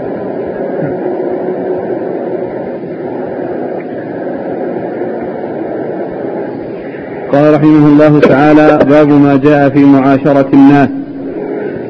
قال 7.31 7.53
رحمه 7.53 7.87
الله 7.87 8.19
تعالى 8.19 8.79
باب 8.89 9.07
ما 9.07 9.35
جاء 9.43 9.69
في 9.69 9.85
معاشرة 9.85 10.47
الناس. 10.53 10.89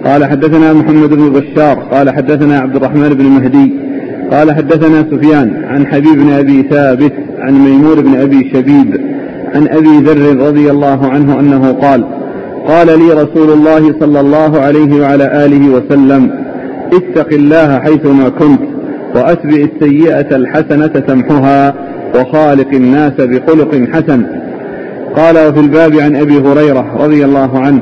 قال 0.05 0.25
حدثنا 0.25 0.73
محمد 0.73 1.09
بن 1.09 1.29
بشار. 1.29 1.75
قال 1.91 2.09
حدثنا 2.09 2.59
عبد 2.59 2.75
الرحمن 2.75 3.09
بن 3.09 3.25
مهدي. 3.25 3.88
قال 4.31 4.51
حدثنا 4.51 5.05
سفيان 5.11 5.63
عن 5.63 5.87
حبيب 5.87 6.13
بن 6.13 6.31
أبي 6.31 6.63
ثابت 6.69 7.13
عن 7.39 7.53
ميمون 7.53 8.01
بن 8.01 8.15
أبي 8.15 8.49
شبيب 8.53 9.01
عن 9.55 9.67
أبي 9.67 9.97
ذر 9.97 10.47
رضي 10.47 10.71
الله 10.71 11.07
عنه 11.07 11.39
أنه 11.39 11.71
قال 11.71 12.03
قال 12.67 12.87
لي 12.87 13.23
رسول 13.23 13.49
الله 13.49 13.95
صلى 13.99 14.19
الله 14.19 14.59
عليه 14.59 15.01
وعلى 15.01 15.45
آله 15.45 15.69
وسلم 15.69 16.31
اتق 16.93 17.33
الله 17.33 17.79
حيثما 17.79 18.29
كنت 18.29 18.61
وأتبع 19.15 19.67
السيئة 19.73 20.35
الحسنة 20.35 20.87
تمحها 20.87 21.73
وخالق 22.15 22.73
الناس 22.73 23.13
بخلق 23.13 23.89
حسن. 23.93 24.23
قال 25.15 25.35
وفي 25.47 25.59
الباب 25.59 25.95
عن 25.95 26.15
أبي 26.15 26.37
هريرة 26.37 27.03
رضي 27.03 27.25
الله 27.25 27.59
عنه 27.59 27.81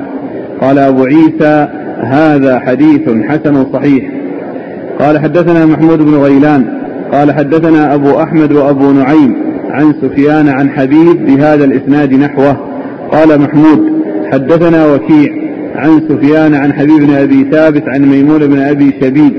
قال 0.62 0.80
أبو 0.80 1.04
عيسى 1.04 1.68
هذا 2.02 2.60
حديث 2.60 3.10
حسن 3.10 3.66
صحيح. 3.74 4.12
قال 5.00 5.20
حدثنا 5.20 5.66
محمود 5.66 5.98
بن 5.98 6.16
غيلان 6.16 6.66
قال 7.12 7.32
حدثنا 7.32 7.94
أبو 7.94 8.20
أحمد 8.22 8.52
وأبو 8.52 8.92
نعيم 8.92 9.36
عن 9.70 9.94
سفيان 10.02 10.50
عن 10.50 10.70
حبيب 10.70 11.26
بهذا 11.26 11.64
الإسناد 11.66 12.14
نحوه. 12.14 12.58
قال 13.12 13.42
محمود 13.42 13.80
حدثنا 14.32 14.94
وكيع 14.94 15.30
عن 15.76 16.02
سفيان 16.10 16.56
عن 16.56 16.74
حبيب 16.74 17.00
بن 17.00 17.14
أبي 17.14 17.48
ثابت 17.52 17.84
عن 17.88 18.02
ميمون 18.02 18.48
بن 18.48 18.60
أبي 18.60 18.94
شبيب 19.02 19.34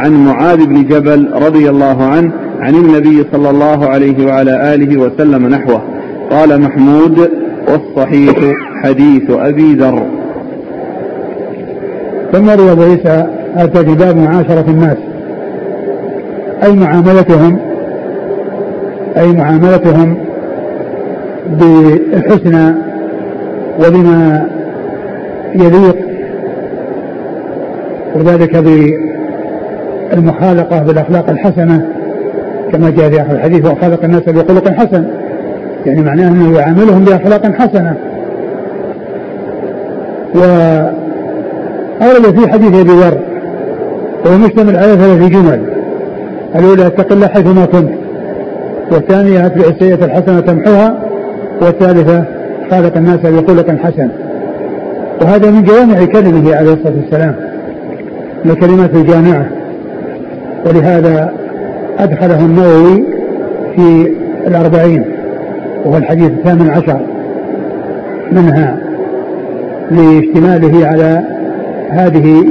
عن 0.00 0.24
معاذ 0.24 0.66
بن 0.66 0.84
جبل 0.84 1.30
رضي 1.32 1.70
الله 1.70 2.04
عنه 2.04 2.32
عن 2.60 2.74
النبي 2.74 3.24
صلى 3.32 3.50
الله 3.50 3.88
عليه 3.88 4.26
وعلى 4.26 4.74
آله 4.74 5.00
وسلم 5.00 5.46
نحوه. 5.46 5.82
قال 6.30 6.60
محمود 6.60 7.30
والصحيح 7.68 8.36
حديث 8.84 9.30
أبي 9.30 9.74
ذر. 9.74 10.19
ثم 12.32 12.50
روى 12.50 12.72
ابو 12.72 12.82
عيسى 12.82 13.26
اتى 13.56 13.82
باب 13.82 14.16
معاشره 14.16 14.64
الناس. 14.68 14.96
أي 16.64 16.72
معاملتهم؟ 16.72 17.58
أي 19.16 19.32
معاملتهم 19.32 20.16
بالحسنى 21.60 22.74
وبما 23.86 24.46
يليق 25.54 25.96
وذلك 28.14 28.56
بالمخالقه 30.12 30.82
بالأخلاق 30.82 31.30
الحسنة 31.30 31.86
كما 32.72 32.90
جاء 32.90 33.10
في 33.10 33.20
آخر 33.20 33.32
الحديث 33.32 33.64
وخلق 33.64 34.04
الناس 34.04 34.22
بخلق 34.22 34.68
حسن. 34.68 35.04
يعني 35.86 36.02
معناه 36.02 36.28
أنه 36.28 36.58
يعاملهم 36.58 37.04
بأخلاق 37.04 37.46
حسنة. 37.46 37.94
و 40.34 40.40
أورد 42.02 42.40
في 42.40 42.48
حديث 42.48 42.80
أبي 42.80 42.90
ذر 42.90 43.18
وهو 44.26 44.38
مشتمل 44.38 44.76
على 44.76 44.92
ثلاث 44.92 45.30
جمل. 45.30 45.60
الأولى 46.56 46.86
اتق 46.86 47.12
الله 47.12 47.26
حيثما 47.26 47.64
كنت 47.64 47.90
والثانية 48.92 49.46
أتبع 49.46 49.64
السيئة 49.68 50.04
الحسنة 50.04 50.40
تمحوها 50.40 51.02
والثالثة 51.62 52.24
خالق 52.70 52.96
الناس 52.96 53.18
بخلق 53.18 53.70
حسن. 53.70 54.08
وهذا 55.22 55.50
من 55.50 55.62
جوامع 55.62 56.04
كلمه 56.04 56.56
عليه 56.56 56.72
الصلاة 56.72 56.94
والسلام 57.02 57.34
من 58.44 58.50
الكلمات 58.50 58.94
الجامعة. 58.94 59.46
ولهذا 60.66 61.32
أدخله 61.98 62.40
النووي 62.40 63.04
في 63.76 64.14
الأربعين 64.46 65.04
وهو 65.84 65.96
الحديث 65.96 66.30
الثامن 66.30 66.70
عشر 66.70 67.00
منها 68.32 68.76
لاشتماله 69.90 70.86
على 70.86 71.22
هذه 71.90 72.44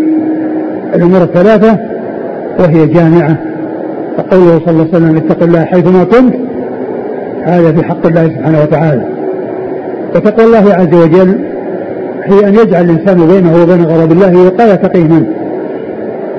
الأمور 0.96 1.24
الثلاثة 1.24 1.78
وهي 2.60 2.88
جامعة. 2.88 3.38
فقوله 4.18 4.60
صلى 4.60 4.70
الله 4.70 4.88
عليه 4.94 4.98
وسلم 4.98 5.18
اتق 5.18 5.44
الله 5.44 5.66
حيثما 5.66 6.04
كنت 6.04 6.36
هذا 7.44 7.72
في 7.72 7.84
حق 7.84 8.06
الله 8.06 8.28
سبحانه 8.28 8.62
وتعالى. 8.62 9.04
وتقوى 10.16 10.46
الله 10.46 10.74
عز 10.74 10.94
وجل 10.94 11.40
هي 12.24 12.48
أن 12.48 12.54
يجعل 12.54 12.86
الإنسان 12.86 13.28
بينه 13.28 13.64
وبين 13.64 13.86
غضب 13.86 14.12
الله 14.12 14.46
وقاية 14.46 14.76
تقي 14.76 15.04
منه 15.04 15.28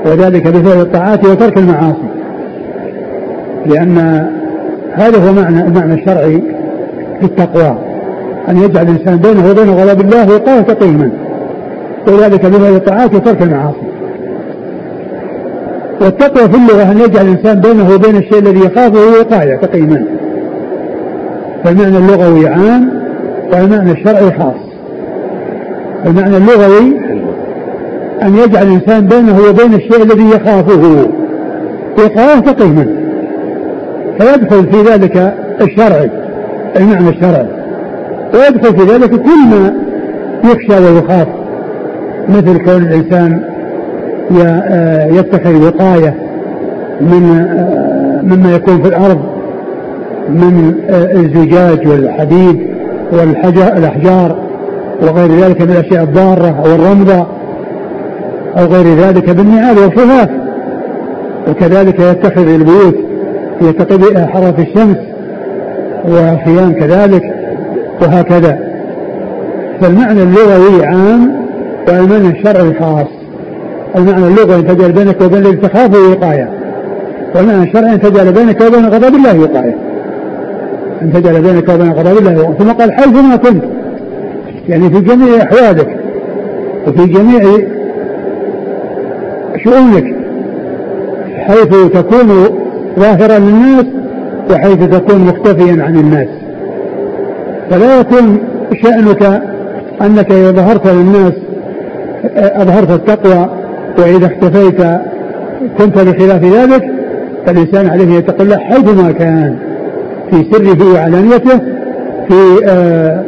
وذلك 0.06 0.48
بفعل 0.48 0.80
الطاعات 0.80 1.24
وترك 1.24 1.58
المعاصي. 1.58 2.08
لأن 3.66 3.98
هذا 4.92 5.28
هو 5.28 5.32
معنى 5.32 5.66
المعنى 5.66 5.94
الشرعي 5.94 6.42
في 7.20 7.26
التقوى 7.26 7.78
أن 8.48 8.56
يجعل 8.56 8.84
الإنسان 8.88 9.16
بينه 9.16 9.50
وبين 9.50 9.70
غضب 9.70 10.00
الله 10.00 10.34
وقاية 10.34 10.60
تقي 10.60 10.88
منه 10.88 11.29
وذلك 12.08 12.46
بفعل 12.46 12.76
الطاعات 12.76 13.14
وترك 13.14 13.42
المعاصي. 13.42 13.90
والتقوى 16.00 16.48
في 16.48 16.56
اللغة 16.56 16.92
أن 16.92 16.98
يجعل 16.98 17.24
الإنسان 17.26 17.60
بينه 17.60 17.94
وبين 17.94 18.16
الشيء 18.16 18.38
الذي 18.38 18.60
يخافه 18.60 19.20
وقاية 19.20 19.56
تقي 19.56 19.80
منه 19.80 20.06
فالمعنى 21.64 21.98
اللغوي 21.98 22.48
عام 22.48 22.90
والمعنى 23.52 23.92
الشرعي 23.92 24.32
خاص. 24.38 24.54
المعنى 26.06 26.36
اللغوي 26.36 26.96
أن 28.22 28.36
يجعل 28.36 28.66
الإنسان 28.66 29.06
بينه 29.06 29.38
وبين 29.48 29.74
الشيء 29.74 30.02
الذي 30.02 30.28
يخافه 30.30 31.06
وقاية 31.98 32.40
تقي 32.40 32.68
منه 32.68 32.96
فيدخل 34.18 34.72
في 34.72 34.82
ذلك 34.82 35.34
الشرعي 35.60 36.10
المعنى 36.76 37.08
الشرعي. 37.08 37.46
ويدخل 38.34 38.78
في 38.78 38.92
ذلك 38.92 39.10
كل 39.10 39.46
ما 39.50 39.74
يخشى 40.44 40.84
ويخاف. 40.84 41.28
مثل 42.30 42.58
كون 42.58 42.82
الإنسان 42.82 43.42
آه، 44.38 45.06
يتخذ 45.06 45.66
وقاية 45.66 46.14
من 47.00 47.46
آه، 47.48 48.22
مما 48.22 48.54
يكون 48.54 48.82
في 48.82 48.88
الأرض 48.88 49.20
من 50.28 50.74
آه، 50.90 51.12
الزجاج 51.12 51.88
والحديد 51.88 52.66
والأحجار 53.12 54.38
وغير 55.02 55.30
ذلك 55.30 55.60
من 55.60 55.70
الأشياء 55.70 56.02
الضارة 56.04 56.62
أو 56.64 56.74
الرمضة 56.74 57.26
أو 58.58 58.64
غير 58.64 58.96
ذلك 58.96 59.30
بالنعال 59.30 59.78
والخفاف 59.78 60.28
وكذلك 61.48 62.00
يتخذ 62.00 62.48
البيوت 62.48 62.96
يتقي 63.60 64.26
حرف 64.26 64.58
الشمس 64.58 64.96
وخيام 66.08 66.72
كذلك 66.72 67.22
وهكذا. 68.02 68.58
فالمعنى 69.80 70.22
اللغوي 70.22 70.84
عام 70.86 71.39
والمعنى 71.88 72.28
الشرعي 72.28 72.74
خاص 72.74 73.06
المعنى 73.96 74.26
اللغوي 74.26 74.54
أن 74.54 74.66
تجعل 74.66 74.92
بينك 74.92 75.20
وبين 75.20 75.38
الذي 75.38 75.56
تخافه 75.56 75.98
وقاية. 76.10 76.50
والمعنى 77.34 77.62
الشرعي 77.62 77.94
أن 77.94 78.00
تجعل 78.00 78.32
بينك 78.32 78.60
وبين 78.60 78.86
غضب 78.86 79.14
الله 79.14 79.40
وقاية. 79.40 79.76
أن 81.02 81.12
تجعل 81.12 81.42
بينك 81.42 81.68
وبين 81.68 81.92
غضب 81.92 82.18
الله 82.18 82.38
وقاية. 82.40 82.54
ثم 82.58 82.70
قال 82.70 82.92
حيثما 82.92 83.36
كنت. 83.36 83.64
يعني 84.68 84.90
في 84.90 85.00
جميع 85.00 85.42
أحوالك 85.42 85.96
وفي 86.88 87.06
جميع 87.06 87.40
شؤونك. 89.64 90.14
حيث 91.38 91.68
تكون 91.92 92.28
ظاهرا 92.98 93.38
للناس 93.38 93.84
وحيث 94.50 94.84
تكون 94.84 95.20
مختفيا 95.20 95.82
عن 95.82 95.96
الناس. 95.96 96.28
فلا 97.70 98.00
يكون 98.00 98.38
شأنك 98.82 99.42
أنك 100.02 100.30
إذا 100.32 100.50
ظهرت 100.50 100.86
للناس 100.86 101.32
أظهرت 102.34 102.90
التقوى 102.90 103.48
وإذا 103.98 104.26
اختفيت 104.26 104.82
كنت 105.78 105.98
بخلاف 105.98 106.44
ذلك 106.44 106.90
فالإنسان 107.46 107.86
عليه 107.86 108.04
أن 108.04 108.12
يتقي 108.12 108.44
الله 108.44 108.56
حيثما 108.56 109.12
كان 109.12 109.56
في 110.30 110.44
سره 110.52 110.94
وعلانيته 110.94 111.58
في 112.28 112.66
آه، 112.66 113.24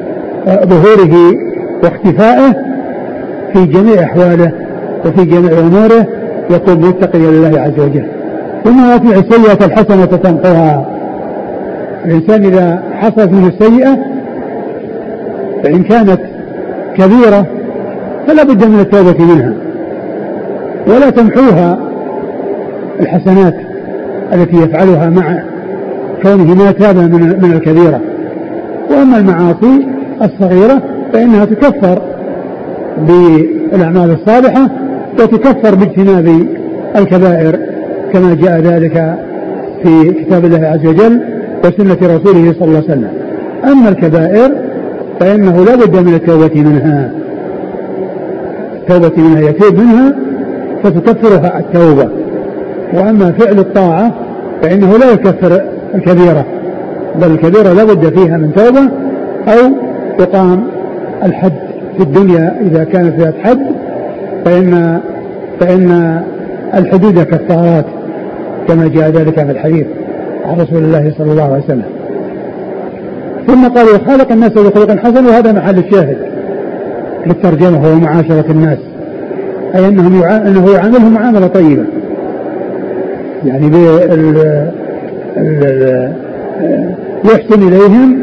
آه، 0.47 0.65
ظهوره 0.65 1.35
واختفائه 1.83 2.53
في 3.53 3.67
جميع 3.67 4.03
أحواله 4.03 4.53
وفي 5.07 5.25
جميع 5.25 5.59
أموره 5.59 6.07
يكون 6.51 6.75
متقيا 6.75 7.31
لله 7.31 7.61
عز 7.61 7.81
وجل. 7.81 8.07
ثم 8.65 8.91
يأتي 8.91 9.19
السيئة 9.19 9.67
الحسنة 9.67 10.05
تمحوها 10.05 10.87
الإنسان 12.05 12.45
إذا 12.45 12.83
حصلت 13.01 13.33
منه 13.33 13.49
السيئة 13.49 13.99
فإن 15.65 15.83
كانت 15.83 16.21
كبيرة 16.97 17.47
فلا 18.27 18.43
بد 18.43 18.65
من 18.65 18.81
التوبة 18.81 19.25
منها. 19.25 19.53
ولا 20.87 21.11
تمحوها 21.11 21.79
الحسنات 23.01 23.55
التي 24.33 24.57
يفعلها 24.57 25.11
مع 25.11 25.43
كونه 26.23 26.55
ما 26.55 26.73
تاب 26.73 26.97
من 26.97 27.39
من 27.43 27.53
الكبيرة. 27.53 28.01
وأما 28.91 29.19
المعاصي 29.19 29.87
الصغيرة 30.23 30.83
فإنها 31.13 31.45
تكفر 31.45 32.03
بالأعمال 33.09 34.11
الصالحة 34.11 34.69
وتكفر 35.21 35.75
باجتناب 35.75 36.47
الكبائر 36.97 37.59
كما 38.13 38.35
جاء 38.35 38.61
ذلك 38.61 39.15
في 39.83 40.13
كتاب 40.13 40.45
الله 40.45 40.67
عز 40.67 40.87
وجل 40.87 41.21
وسنة 41.65 41.97
رسوله 42.03 42.55
صلى 42.59 42.65
الله 42.69 42.77
عليه 42.77 42.93
وسلم. 42.93 43.11
أما 43.65 43.89
الكبائر 43.89 44.53
فإنه 45.21 45.65
لا 45.65 45.75
بد 45.75 45.97
من 45.97 46.15
التوبة 46.15 46.63
منها. 46.63 47.11
التوبة 48.83 49.23
منها 49.23 49.41
يتوب 49.41 49.75
منها 49.75 50.15
فتكفرها 50.83 51.59
التوبة. 51.59 52.09
وأما 52.95 53.33
فعل 53.33 53.59
الطاعة 53.59 54.13
فإنه 54.63 54.97
لا 54.97 55.13
يكفر 55.13 55.63
الكبيرة 55.95 56.45
بل 57.21 57.31
الكبيرة 57.31 57.73
لا 57.73 57.85
بد 57.85 58.19
فيها 58.19 58.37
من 58.37 58.53
توبة 58.53 58.81
أو 59.49 59.73
يقام 60.21 60.65
الحد 61.23 61.53
في 61.97 62.03
الدنيا 62.03 62.57
إذا 62.61 62.85
كانت 62.85 63.21
ذات 63.21 63.35
حد 63.43 63.59
فإن 64.45 65.01
فإن 65.61 66.21
الحدود 66.75 67.19
كفارات 67.23 67.85
كما 68.69 68.89
جاء 68.89 69.11
ذلك 69.11 69.35
في 69.35 69.51
الحديث 69.51 69.87
عن 70.45 70.61
رسول 70.61 70.79
الله 70.79 71.13
صلى 71.19 71.33
الله 71.33 71.43
عليه 71.43 71.65
وسلم. 71.65 71.85
ثم 73.47 73.69
قال 73.69 73.87
وخالق 73.87 74.33
الناس 74.33 74.53
بخلق 74.53 74.91
حسن 74.91 75.27
وهذا 75.27 75.53
محل 75.53 75.79
الشاهد. 75.79 76.32
للترجمة 77.27 77.83
وهو 77.83 77.95
معاشرة 77.95 78.45
الناس. 78.51 78.79
أي 79.75 79.89
أنهم 79.89 80.23
أنه 80.23 80.71
يعاملهم 80.71 81.15
معاملة 81.15 81.47
طيبة. 81.47 81.85
يعني 83.45 83.67
يحسن 87.25 87.69
إليهم 87.69 88.19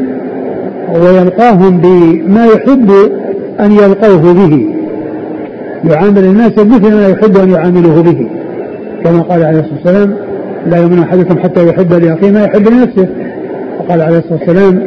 ويلقاهم 0.94 1.80
بما 1.80 2.46
يحب 2.46 2.90
أن 3.60 3.72
يلقوه 3.72 4.32
به. 4.32 4.66
يعامل 5.84 6.24
الناس 6.24 6.52
مثل 6.58 6.94
ما 6.94 7.08
يحب 7.08 7.36
أن 7.36 7.50
يعاملوه 7.50 8.02
به. 8.02 8.28
كما 9.04 9.22
قال 9.22 9.44
عليه 9.44 9.60
الصلاة 9.60 9.74
والسلام 9.84 10.14
لا 10.66 10.76
يؤمن 10.76 10.98
أحدكم 10.98 11.38
حتى 11.38 11.68
يحب 11.68 11.92
لأخيه 11.92 12.30
ما 12.30 12.44
يحب 12.44 12.68
لنفسه. 12.68 13.06
وقال 13.78 14.00
عليه 14.02 14.18
الصلاة 14.18 14.38
والسلام 14.38 14.82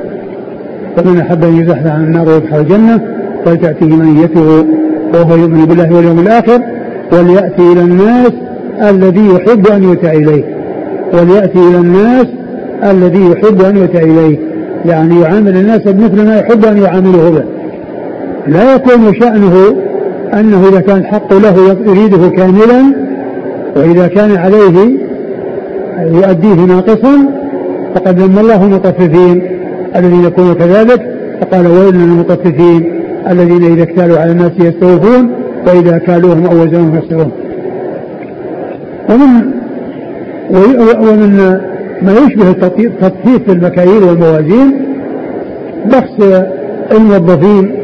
فمن 0.97 1.19
أحب 1.19 1.43
أن 1.43 1.58
يزحزح 1.58 1.91
عن 1.91 2.04
النار 2.04 2.30
ويدخل 2.30 2.60
الجنة 2.60 3.12
فلتأتيه 3.46 3.96
منيته 3.96 4.66
وهو 5.14 5.36
يؤمن 5.36 5.66
بالله 5.66 5.96
واليوم 5.96 6.20
الآخر 6.20 6.62
وليأتي 7.12 7.72
إلى 7.74 7.82
الناس 7.82 8.32
الذي 8.82 9.28
يحب 9.28 9.68
أن 9.68 9.84
يؤتى 9.84 10.12
إليه. 10.12 10.44
وليأتي 11.14 11.60
إلى 11.60 11.78
الناس 11.78 12.26
الذي 12.84 13.32
يحب 13.32 13.62
أن 13.62 13.78
يؤتى 13.78 14.04
إليه. 14.04 14.38
يعني 14.86 15.22
يعامل 15.22 15.58
الناس 15.58 15.82
بمثل 15.82 16.26
ما 16.26 16.40
يحب 16.40 16.66
أن 16.66 16.78
يعامله 16.78 17.30
به. 17.30 17.44
لا 18.48 18.76
يكون 18.76 19.14
شأنه 19.20 19.76
أنه 20.34 20.68
إذا 20.70 20.82
كان 20.82 20.98
الحق 20.98 21.34
له 21.34 21.78
يريده 21.86 22.30
كاملا 22.30 22.96
وإذا 23.76 24.08
كان 24.08 24.38
عليه 24.38 25.00
يؤديه 26.00 26.66
ناقصا 26.68 27.26
فقد 27.96 28.20
ذم 28.20 28.40
الله 28.40 28.66
المطففين. 28.66 29.42
الذين 29.96 30.24
يكونوا 30.24 30.54
كذلك 30.54 31.02
فقال 31.42 31.68
ويل 31.68 31.96
للمطففين 31.96 32.93
الذين 33.30 33.64
إذا 33.74 33.84
اكتالوا 33.84 34.20
على 34.20 34.32
الناس 34.32 34.52
يستوفون 34.60 35.32
وإذا 35.68 35.98
كالوهم 35.98 36.46
أو 36.46 36.64
وزنهم 36.64 36.98
يخسرون 36.98 37.32
ومن 39.10 39.54
ومن 41.00 41.38
ما 42.02 42.14
يشبه 42.28 42.50
التطفيف 42.50 43.44
في 43.46 43.52
المكاييل 43.52 44.04
والموازين 44.04 44.74
بخس 45.86 46.44
الموظفين 46.92 47.76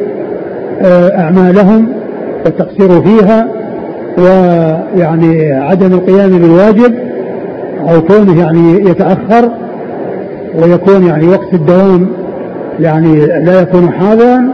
آه، 0.81 1.19
أعمالهم 1.19 1.87
والتقصير 2.45 3.01
فيها 3.01 3.47
ويعني 4.17 5.51
عدم 5.51 5.93
القيام 5.93 6.29
بالواجب 6.29 6.93
أو 7.89 8.01
كونه 8.01 8.39
يعني 8.39 8.89
يتأخر 8.89 9.51
ويكون 10.61 11.07
يعني 11.07 11.27
وقت 11.27 11.53
الدوام 11.53 12.09
يعني 12.79 13.25
لا 13.25 13.61
يكون 13.61 13.91
حاضرا 13.91 14.49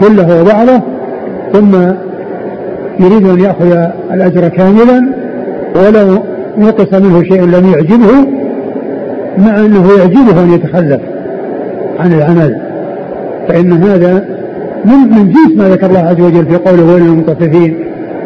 كله 0.00 0.40
وبعضه 0.40 0.82
ثم 1.52 1.74
يريد 3.00 3.26
أن 3.26 3.40
يأخذ 3.40 3.86
الأجر 4.12 4.48
كاملا 4.48 5.08
ولو 5.76 6.18
نقص 6.58 7.00
منه 7.00 7.22
شيء 7.22 7.42
لم 7.42 7.72
يعجبه 7.72 8.28
مع 9.38 9.60
أنه 9.60 9.88
يعجبه 9.98 10.42
أن 10.42 10.52
يتخلف 10.52 11.00
عن 12.00 12.12
العمل. 12.12 12.60
فإن 13.48 13.72
هذا 13.72 14.24
من 14.84 14.94
من 14.94 15.32
جنس 15.32 15.58
ما 15.58 15.68
ذكر 15.68 15.86
الله 15.86 16.00
عز 16.00 16.20
وجل 16.20 16.46
في 16.46 16.56
قوله 16.56 16.84
ويل 16.84 17.02
للمطففين 17.02 17.76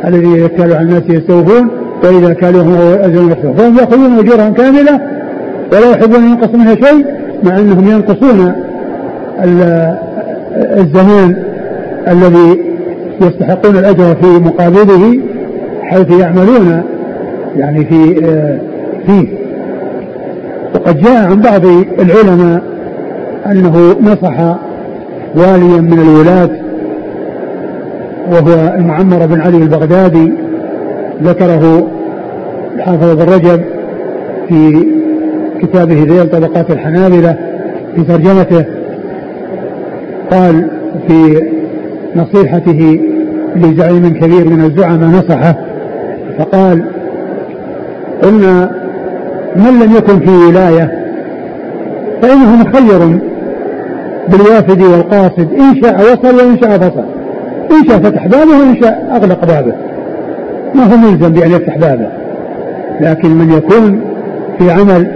الذين 0.07 0.35
إذا 0.35 0.77
على 0.77 0.83
الناس 0.83 1.03
يستوفون 1.09 1.69
وإذا 2.05 2.33
كالوهم 2.33 2.75
أجرهم 3.03 3.31
يخسرون 3.31 3.57
فهم 3.57 3.79
يأخذون 3.79 4.19
أجورهم 4.19 4.53
كاملة 4.53 5.01
ولا 5.73 5.91
يحبون 5.91 6.23
أن 6.23 6.31
ينقص 6.31 6.55
منها 6.55 6.75
شيء 6.75 7.07
مع 7.43 7.59
أنهم 7.59 7.91
ينقصون 7.91 8.53
الزمان 10.57 11.37
الذي 12.11 12.61
يستحقون 13.21 13.77
الأجر 13.77 14.14
في 14.14 14.27
مقابله 14.27 15.21
حيث 15.83 16.11
يعملون 16.11 16.83
يعني 17.57 17.85
في 17.85 18.25
آه، 18.25 18.59
فيه. 19.07 19.29
وقد 20.75 21.01
جاء 21.03 21.31
عن 21.31 21.40
بعض 21.40 21.64
العلماء 21.99 22.62
أنه 23.47 23.97
نصح 24.03 24.40
واليا 25.35 25.81
من 25.81 25.99
الولاة 25.99 26.51
وهو 28.31 28.75
المعمر 28.79 29.27
بن 29.27 29.40
علي 29.40 29.57
البغدادي 29.57 30.33
ذكره 31.23 31.88
الحافظ 32.77 33.16
بن 33.16 33.33
رجب 33.33 33.61
في 34.49 34.87
كتابه 35.62 35.94
ذيل 35.94 36.31
طبقات 36.31 36.71
الحنابلة 36.71 37.37
في 37.94 38.03
ترجمته. 38.03 38.64
قال 40.31 40.71
في 41.09 41.42
نصيحته 42.16 43.01
لزعيم 43.57 44.09
كبير 44.09 44.49
من 44.49 44.64
الزعماء 44.64 45.09
نصحه 45.09 45.57
فقال 46.38 46.85
قلنا 48.23 48.71
من 49.57 49.81
لم 49.83 49.97
يكن 49.97 50.21
في 50.21 50.31
ولاية 50.31 51.09
فإنه 52.23 52.57
مخير 52.57 53.18
بالوافد 54.29 54.83
والقاصد 54.83 55.49
إن 55.53 55.83
شاء 55.83 56.01
وصل 56.01 56.37
وإن 56.37 56.59
شاء 56.61 56.79
فصل 56.79 57.05
إن 57.71 57.88
شاء 57.88 57.99
فتح 57.99 58.27
بابه 58.27 58.51
وإن 58.51 58.77
شاء 58.81 59.11
أغلق 59.16 59.44
بابه. 59.44 59.73
ما 60.75 60.85
هو 60.85 60.97
ملزم 60.97 61.33
بأن 61.33 61.51
يفتح 61.51 61.79
بابه؟ 61.79 62.09
لكن 63.01 63.29
من 63.29 63.53
يكون 63.53 64.01
في 64.59 64.70
عمل 64.70 65.07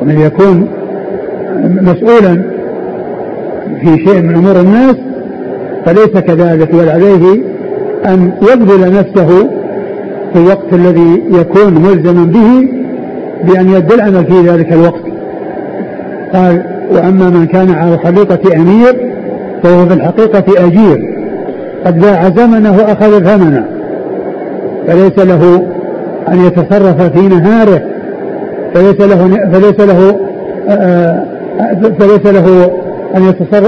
ومن 0.00 0.20
يكون 0.20 0.68
مسؤولا 1.64 2.42
في 3.80 4.04
شيء 4.04 4.22
من 4.22 4.34
أمور 4.34 4.60
الناس 4.60 4.96
فليس 5.86 6.08
كذلك 6.08 6.74
بل 6.74 6.88
عليه 6.88 7.42
أن 8.06 8.32
يبذل 8.42 8.92
نفسه 8.92 9.28
في 10.32 10.38
الوقت 10.38 10.72
الذي 10.72 11.22
يكون 11.30 11.74
ملزما 11.74 12.24
به 12.24 12.68
بأن 13.44 13.72
يد 13.72 13.92
العمل 13.92 14.24
في 14.24 14.40
ذلك 14.48 14.72
الوقت. 14.72 15.02
قال 16.34 16.62
وأما 16.90 17.30
من 17.30 17.46
كان 17.46 17.70
على 17.70 17.98
خليقة 17.98 18.56
أمير 18.56 19.12
فهو 19.62 19.86
في 19.86 19.94
الحقيقة 19.94 20.66
أجير 20.66 21.12
قد 21.86 22.00
باع 22.00 22.28
زمنه 22.28 22.76
وأخذ 22.76 23.24
ثمنه 23.24 23.64
فليس 24.86 25.18
له 25.18 25.66
أن 26.28 26.46
يتصرف 26.46 27.02
في 27.02 27.28
نهاره 27.28 27.82
فليس 28.74 29.00
له 29.00 29.48
فليس 29.52 29.80
له 29.80 30.20
آه، 30.68 31.24
آه، 31.60 31.92
فليس 31.98 32.26
له 32.26 32.70
أن 33.16 33.22
يتصرف 33.28 33.66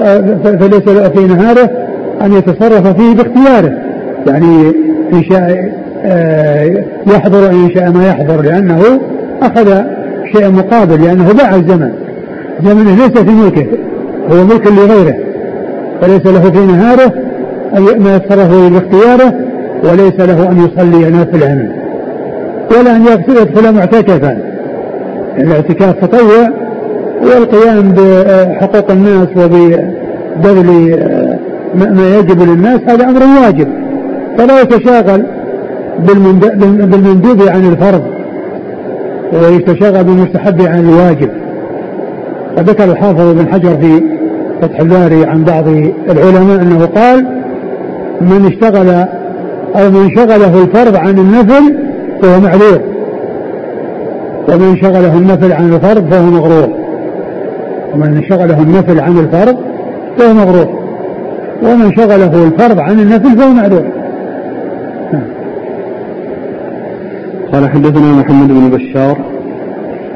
فليس 0.62 0.88
له 0.88 1.08
في 1.08 1.26
نهاره 1.26 1.83
أن 2.22 2.32
يتصرف 2.32 2.86
فيه 2.86 3.14
باختياره. 3.14 3.72
يعني 4.26 4.72
إن 5.12 5.24
شاء 5.24 5.72
آه، 6.04 6.84
يحضر 7.06 7.50
إن 7.50 7.70
شاء 7.74 7.90
ما 7.90 8.08
يحضر 8.08 8.42
لأنه 8.42 9.00
أخذ 9.42 9.82
شيء 10.32 10.50
مقابل 10.50 11.04
لأنه 11.04 11.32
باع 11.32 11.54
الزمن. 11.54 11.92
زمنه 12.64 12.94
ليس 12.94 13.18
في 13.22 13.30
ملكه 13.30 13.66
هو 14.30 14.44
ملك 14.44 14.66
لغيره. 14.66 15.14
فليس 16.00 16.26
له 16.26 16.50
في 16.50 16.66
نهاره 16.66 17.12
ما 17.98 18.16
يتصرف 18.16 18.72
باختياره 18.72 19.34
وليس 19.84 20.20
له 20.20 20.50
أن 20.50 20.68
يصلي 20.68 21.10
نافلا 21.10 21.68
ولا 22.70 22.96
أن 22.96 23.06
يدخل 23.28 23.74
معتكفا. 23.74 24.38
الاعتكاف 25.38 26.04
تطوع 26.04 26.48
والقيام 27.22 27.94
بحقوق 27.96 28.90
الناس 28.90 29.28
وببذل 29.36 30.98
ما 31.74 32.18
يجب 32.18 32.42
للناس 32.42 32.80
هذا 32.88 33.04
أمر 33.04 33.22
واجب. 33.42 33.68
فلا 34.38 34.60
يتشاغل 34.60 35.26
بالمندوب 36.68 37.42
عن 37.48 37.64
الفرض 37.66 38.02
ويتشاغل 39.32 40.04
بالمستحب 40.04 40.60
عن 40.62 40.80
الواجب. 40.80 41.30
وذكر 42.58 42.84
الحافظ 42.84 43.20
ابن 43.20 43.52
حجر 43.52 43.76
في 43.76 44.02
فتح 44.62 44.80
الباري 44.80 45.24
عن 45.24 45.44
بعض 45.44 45.68
العلماء 46.08 46.62
أنه 46.62 46.86
قال 46.86 47.26
من 48.20 48.46
اشتغل 48.46 48.88
أو 49.76 49.90
من 49.90 50.10
شغله 50.16 50.62
الفرض 50.62 50.96
عن 50.96 51.18
النفل 51.18 51.76
فهو 52.22 52.40
معذور 52.40 52.80
ومن 54.48 54.76
شغله 54.76 55.18
النفل 55.18 55.52
عن 55.52 55.72
الفرض 55.72 56.10
فهو 56.10 56.30
مغرور 56.30 56.68
ومن 57.94 58.22
شغله 58.28 58.62
النفل 58.62 59.00
عن 59.00 59.18
الفرض 59.18 59.56
فهو 60.18 60.34
مغرور. 60.34 60.83
ومن 61.62 61.96
شغله 61.96 62.44
الفرض 62.44 62.80
عن 62.80 63.00
النفل 63.00 63.36
فهو 63.38 63.52
معذور 63.52 63.84
قال 67.52 67.68
حدثنا 67.68 68.12
محمد 68.12 68.48
بن 68.48 68.70
بشار 68.70 69.18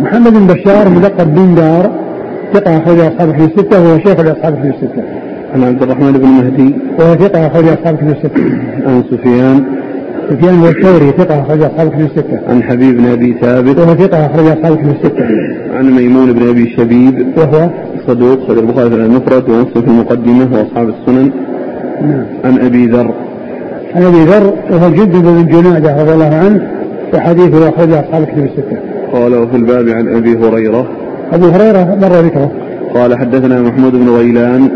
محمد 0.00 0.32
بن 0.32 0.46
بشار 0.46 0.88
ملقب 0.88 1.34
بن 1.34 1.54
دار 1.54 1.90
ثقة 2.52 2.78
أخرج 2.78 2.98
أصحاب 2.98 3.32
في 3.32 3.44
الستة 3.44 3.82
وهو 3.82 3.98
شيخ 3.98 4.20
لأصحاب 4.20 4.54
في 4.54 4.68
الستة. 4.68 5.02
عن 5.54 5.62
عبد 5.64 5.82
الرحمن 5.82 6.12
بن 6.12 6.26
مهدي 6.28 6.74
وهو 6.98 7.14
ثقة 7.14 7.46
أخرج 7.46 7.68
أصحاب 7.68 7.96
في 7.96 8.02
الستة. 8.02 8.42
عن 8.86 9.02
سفيان 9.10 9.64
سفيان 10.30 10.60
والثوري 10.60 11.10
ثقة 11.10 11.42
أخرج 11.42 11.62
أصحاب 11.62 11.90
في 11.90 12.00
الستة. 12.00 12.38
عن 12.48 12.62
حبيب 12.62 12.96
بن 12.96 13.06
أبي 13.06 13.36
ثابت 13.40 13.78
وهو 13.78 13.94
ثقة 13.94 14.26
أخرج 14.26 14.46
أصحاب 14.46 14.76
في 14.76 14.84
الستة. 14.84 15.24
عن 15.74 15.90
ميمون 15.90 16.32
بن 16.32 16.48
أبي 16.48 16.70
شبيب 16.76 17.26
وهو 17.36 17.70
صدوق 18.06 18.46
خرج 18.48 18.58
البخاري 18.58 18.90
في 18.90 18.96
المفرد 18.96 19.48
ومسلم 19.48 19.82
في 19.82 19.88
المقدمة 19.88 20.58
وأصحاب 20.58 20.88
السنن. 20.88 21.30
نعم. 22.02 22.24
عن 22.44 22.58
أبي 22.66 22.86
ذر 22.86 23.14
عن 23.94 24.02
أبي 24.02 24.24
ذر 24.24 24.52
وهو 24.70 24.90
جد 24.90 25.12
بن 25.12 25.46
جنادة 25.46 26.02
رضي 26.02 26.12
الله 26.12 26.34
عنه 26.34 26.68
وحديثه 27.14 27.68
أخرج 27.68 27.92
أصحاب 27.92 28.22
الكتب 28.22 28.44
الستة. 28.44 28.76
قال 29.12 29.34
وفي 29.34 29.56
الباب 29.56 29.88
عن 29.88 30.08
أبي 30.08 30.36
هريرة 30.36 30.88
أبو 31.32 31.46
هريرة 31.46 31.98
مر 32.00 32.20
ذكره. 32.20 32.52
قال 32.94 33.18
حدثنا 33.18 33.62
محمود 33.62 33.92
بن 33.92 34.08
غيلان 34.08 34.68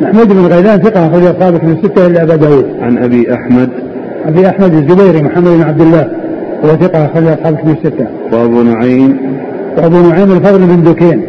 محمود 0.00 0.28
بن 0.28 0.46
غيلان 0.46 0.78
ثقة 0.78 1.06
أخرج 1.06 1.22
أصحاب 1.24 1.54
الكتب 1.54 1.68
الستة 1.68 2.06
إلا 2.06 2.22
أبا 2.22 2.36
داود. 2.36 2.64
عن 2.80 2.98
أبي 2.98 3.34
أحمد 3.34 3.68
أبي 4.26 4.48
أحمد 4.48 4.74
الزبيري 4.74 5.22
محمد 5.22 5.48
بن 5.48 5.62
عبد 5.62 5.80
الله 5.80 6.08
هو 6.64 6.68
ثقة 6.68 7.04
أخرج 7.04 7.26
أصحاب 7.26 7.54
الكتب 7.54 7.68
الستة. 7.68 8.06
وأبو 8.32 8.62
نعيم 8.62 9.16
وأبو 9.78 10.08
نعيم 10.08 10.32
الفضل 10.32 10.58
بن 10.58 10.82
دكين 10.82 11.22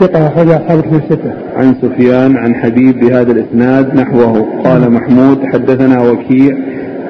ثقة 0.00 0.26
أخرج 0.26 0.48
أصحاب 0.48 0.78
الكتب 0.78 0.94
الستة. 0.94 1.32
عن 1.56 1.74
سفيان 1.82 2.36
عن 2.36 2.54
حبيب 2.54 3.00
بهذا 3.00 3.32
الإسناد 3.32 3.94
نحوه 3.94 4.46
قال 4.64 4.92
محمود 4.92 5.44
حدثنا 5.52 6.02
وكيع 6.02 6.56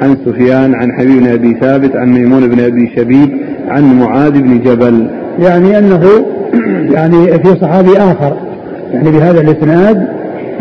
عن 0.03 0.17
سفيان 0.27 0.75
عن 0.75 0.93
حبيب 0.93 1.23
بن 1.23 1.27
أبي 1.27 1.57
ثابت 1.61 1.97
عن 1.97 2.13
ميمون 2.13 2.49
بن 2.49 2.61
أبي 2.61 2.93
شبيب 2.97 3.31
عن 3.69 3.99
معاذ 3.99 4.31
بن 4.31 4.61
جبل 4.61 5.07
يعني 5.39 5.79
أنه 5.79 6.03
يعني 6.97 7.27
في 7.27 7.57
صحابي 7.61 7.99
آخر 7.99 8.37
يعني 8.93 9.11
بهذا 9.11 9.41
الإسناد 9.41 10.09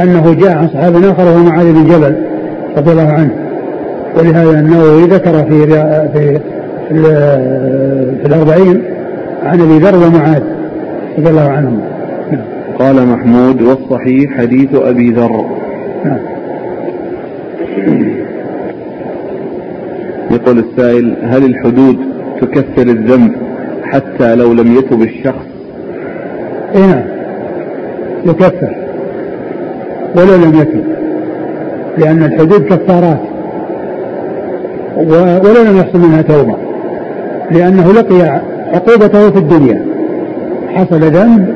أنه 0.02 0.34
جاء 0.34 0.58
عن 0.58 0.68
صحابي 0.68 1.12
آخر 1.12 1.24
وهو 1.24 1.44
معاذ 1.44 1.74
بن 1.74 1.84
جبل 1.84 2.16
رضي 2.78 2.92
الله 2.92 3.10
عنه 3.10 3.41
ولهذا 4.18 4.60
النووي 4.60 5.04
ذكر 5.04 5.44
في 5.44 5.68
في 6.14 6.40
في 8.22 8.28
الأربعين 8.28 8.84
عن 9.44 9.62
أبي 9.62 9.78
ذر 9.78 9.96
ومعاذ 9.96 10.44
رضي 11.18 11.30
الله 11.30 11.50
عنهم. 11.50 11.82
نعم. 12.32 12.42
قال 12.80 13.08
محمود 13.08 13.62
والصحيح 13.62 14.38
حديث 14.38 14.76
أبي 14.76 15.12
ذر. 15.12 15.46
نعم. 16.06 16.20
يقول 20.32 20.60
السائل 20.60 21.16
هل 21.24 21.46
الحدود 21.46 21.98
تكفر 22.42 22.82
الذنب 22.82 23.32
حتى 23.84 24.36
لو 24.36 24.54
لم 24.54 24.76
يتب 24.76 25.02
الشخص؟ 25.02 25.46
اي 26.76 26.82
نعم. 26.82 27.04
يكفر 28.26 28.76
ولو 30.16 30.36
لم 30.36 30.62
يتب 30.62 30.84
لأن 31.98 32.24
الحدود 32.24 32.64
كفارات. 32.64 33.31
ولو 34.98 35.64
لم 35.64 35.78
يحصل 35.78 36.00
منها 36.00 36.22
توبة. 36.22 36.56
لأنه 37.52 37.92
لقي 37.94 38.42
عقوبته 38.74 39.30
في 39.30 39.38
الدنيا. 39.38 39.86
حصل 40.74 41.00
ذنب 41.00 41.56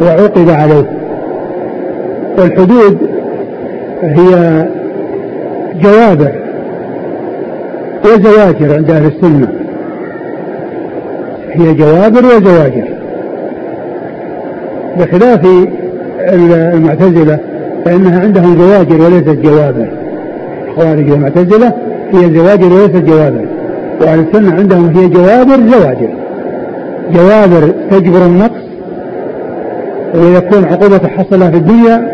وعوقب 0.00 0.50
عليه. 0.50 0.90
والحدود 2.38 2.98
هي 4.02 4.64
جوابر 5.82 6.32
وزواجر 8.04 8.74
عند 8.74 8.90
أهل 8.90 9.06
السنة. 9.06 9.48
هي 11.52 11.74
جوابر 11.74 12.24
وزواجر. 12.26 12.84
بخلاف 14.98 15.40
المعتزلة 16.74 17.38
فإنها 17.84 18.20
عندهم 18.20 18.58
زواجر 18.58 19.02
وليست 19.02 19.28
جوابر 19.28 19.88
الخوارج 20.68 21.10
والمعتزلة 21.10 21.72
هي 22.14 22.38
زواجر 22.38 22.72
وليست 22.72 22.96
جوابر. 22.96 23.44
وأهل 24.00 24.20
السنة 24.20 24.54
عندهم 24.54 24.96
هي 24.96 25.08
جوابر 25.08 25.56
زواجر. 25.70 26.08
جوابر 27.14 27.72
تجبر 27.90 28.26
النقص 28.26 28.64
ويكون 30.14 30.64
عقوبة 30.64 31.08
حصلها 31.08 31.50
في 31.50 31.56
الدنيا 31.56 32.08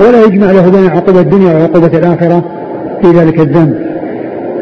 ولا 0.00 0.24
يجمع 0.24 0.50
له 0.50 0.70
بين 0.70 0.90
عقوبة 0.90 1.20
الدنيا 1.20 1.54
وعقوبة 1.54 1.98
الآخرة 1.98 2.44
في 3.02 3.10
ذلك 3.10 3.40
الذنب. 3.40 3.74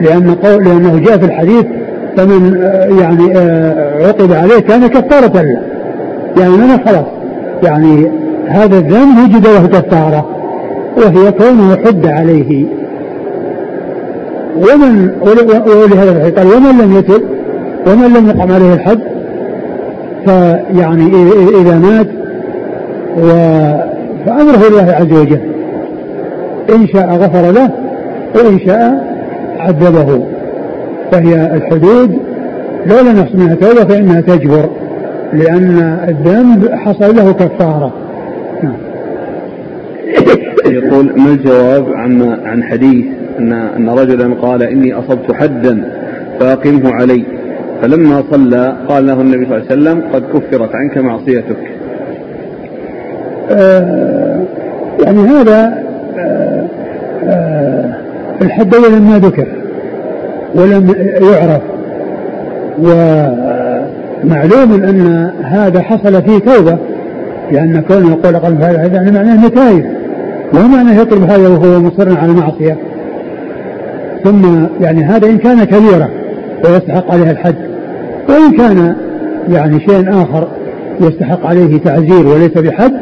لأن 0.00 0.34
قول 0.34 0.64
لأنه 0.64 0.98
جاء 0.98 1.18
في 1.18 1.24
الحديث 1.24 1.64
فمن 2.16 2.60
آه، 2.62 3.00
يعني 3.00 3.38
آه، 3.38 4.06
عقب 4.06 4.32
عليه 4.32 4.58
كان 4.58 4.86
كفارة 4.86 5.42
له. 5.42 5.60
يعني 6.40 6.56
من 6.56 6.78
خلاص. 6.86 7.06
يعني 7.62 8.10
هذا 8.48 8.78
الذنب 8.78 9.18
وجد 9.18 9.46
له 9.46 9.66
كفارة. 9.66 10.28
وهي 10.96 11.32
كونه 11.32 11.76
حد 11.76 12.06
عليه. 12.06 12.79
ومن 14.56 15.10
ولهذا 15.66 16.32
قال 16.36 16.46
ومن 16.46 16.78
لم 16.82 16.96
يتب 16.98 17.22
ومن 17.86 18.14
لم 18.16 18.28
يقم 18.28 18.52
عليه 18.52 18.74
الحد 18.74 19.00
فيعني 20.24 21.06
إذا 21.60 21.78
مات 21.78 22.06
و 23.18 23.26
فأمره 24.26 24.68
الله 24.68 24.92
عز 24.92 25.12
وجل. 25.12 25.40
إن 26.74 26.86
شاء 26.86 27.08
غفر 27.08 27.50
له 27.50 27.70
وإن 28.34 28.58
شاء 28.58 29.14
عذبه. 29.58 30.26
فهي 31.12 31.54
الحدود. 31.54 32.18
لو 32.86 33.00
لم 33.00 33.18
يحصل 33.18 33.38
منها 33.38 33.54
توبة 33.54 33.84
فإنها 33.84 34.20
تجبر 34.20 34.68
لأن 35.32 35.98
الذنب 36.08 36.70
حصل 36.74 37.16
له 37.16 37.32
كفارة. 37.32 37.92
نعم. 38.62 38.76
يقول 40.66 41.12
ما 41.16 41.30
الجواب 41.30 41.92
عن 41.92 42.36
عن 42.44 42.62
حديث 42.62 43.06
أن 43.40 43.52
أن 43.52 43.88
رجلا 43.88 44.34
قال 44.34 44.62
إني 44.62 44.94
أصبت 44.94 45.32
حدا 45.32 45.84
فأقمه 46.40 46.92
علي. 46.92 47.24
فلما 47.82 48.22
صلى 48.30 48.76
قال 48.88 49.06
له 49.06 49.20
النبي 49.20 49.46
صلى 49.46 49.56
الله 49.56 49.66
عليه 49.70 49.80
وسلم 49.80 50.02
قد 50.12 50.22
كفرت 50.22 50.74
عنك 50.74 50.98
معصيتك. 50.98 51.56
آه 53.50 54.40
يعني 55.04 55.18
هذا 55.18 55.74
آه 56.18 56.66
آه 57.24 57.94
الحد 58.42 58.76
ما 58.76 59.18
ذكر 59.18 59.46
ولم 60.54 60.94
يعرف. 61.32 61.62
ومعلوم 62.78 64.72
أن 64.84 65.30
هذا 65.42 65.80
حصل 65.80 66.22
فيه 66.22 66.38
توبة 66.38 66.78
لأن 67.52 67.82
كونه 67.88 68.10
يقول 68.10 68.36
قلب 68.36 68.62
هذا 68.62 68.86
يعني 68.86 69.10
معناه 69.10 69.48
تايب. 69.48 69.84
وما 70.54 70.66
معناه 70.66 71.00
يطلب 71.00 71.22
هذا 71.22 71.48
وهو 71.48 71.80
مصر 71.80 72.18
على 72.18 72.32
المعصيه 72.32 72.76
ثم 74.24 74.66
يعني 74.80 75.04
هذا 75.04 75.26
إن 75.26 75.38
كان 75.38 75.64
كبيرا 75.64 76.08
ويستحق 76.64 77.12
عليها 77.12 77.30
الحد 77.30 77.54
وإن 78.28 78.52
كان 78.56 78.96
يعني 79.48 79.80
شيء 79.80 80.10
آخر 80.22 80.48
يستحق 81.00 81.46
عليه 81.46 81.78
تعزير 81.78 82.26
وليس 82.26 82.58
بحد 82.58 82.92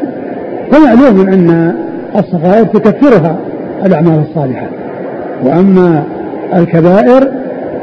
فمعلوم 0.71 1.27
أن 1.27 1.73
الصغائر 2.15 2.65
تكفرها 2.65 3.39
الأعمال 3.85 4.23
الصالحة. 4.29 4.67
وأما 5.43 6.03
الكبائر 6.55 7.31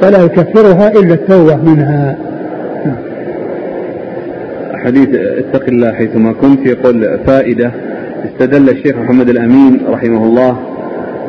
فلا 0.00 0.24
يكفرها 0.24 0.90
إلا 0.90 1.14
التوبة 1.14 1.56
منها. 1.56 2.16
حديث 4.84 5.08
اتق 5.14 5.68
الله 5.68 5.92
حيثما 5.92 6.32
كنت 6.32 6.66
يقول 6.66 7.18
فائدة 7.26 7.70
استدل 8.24 8.70
الشيخ 8.70 8.96
محمد 8.96 9.28
الأمين 9.28 9.80
رحمه 9.88 10.24
الله 10.24 10.56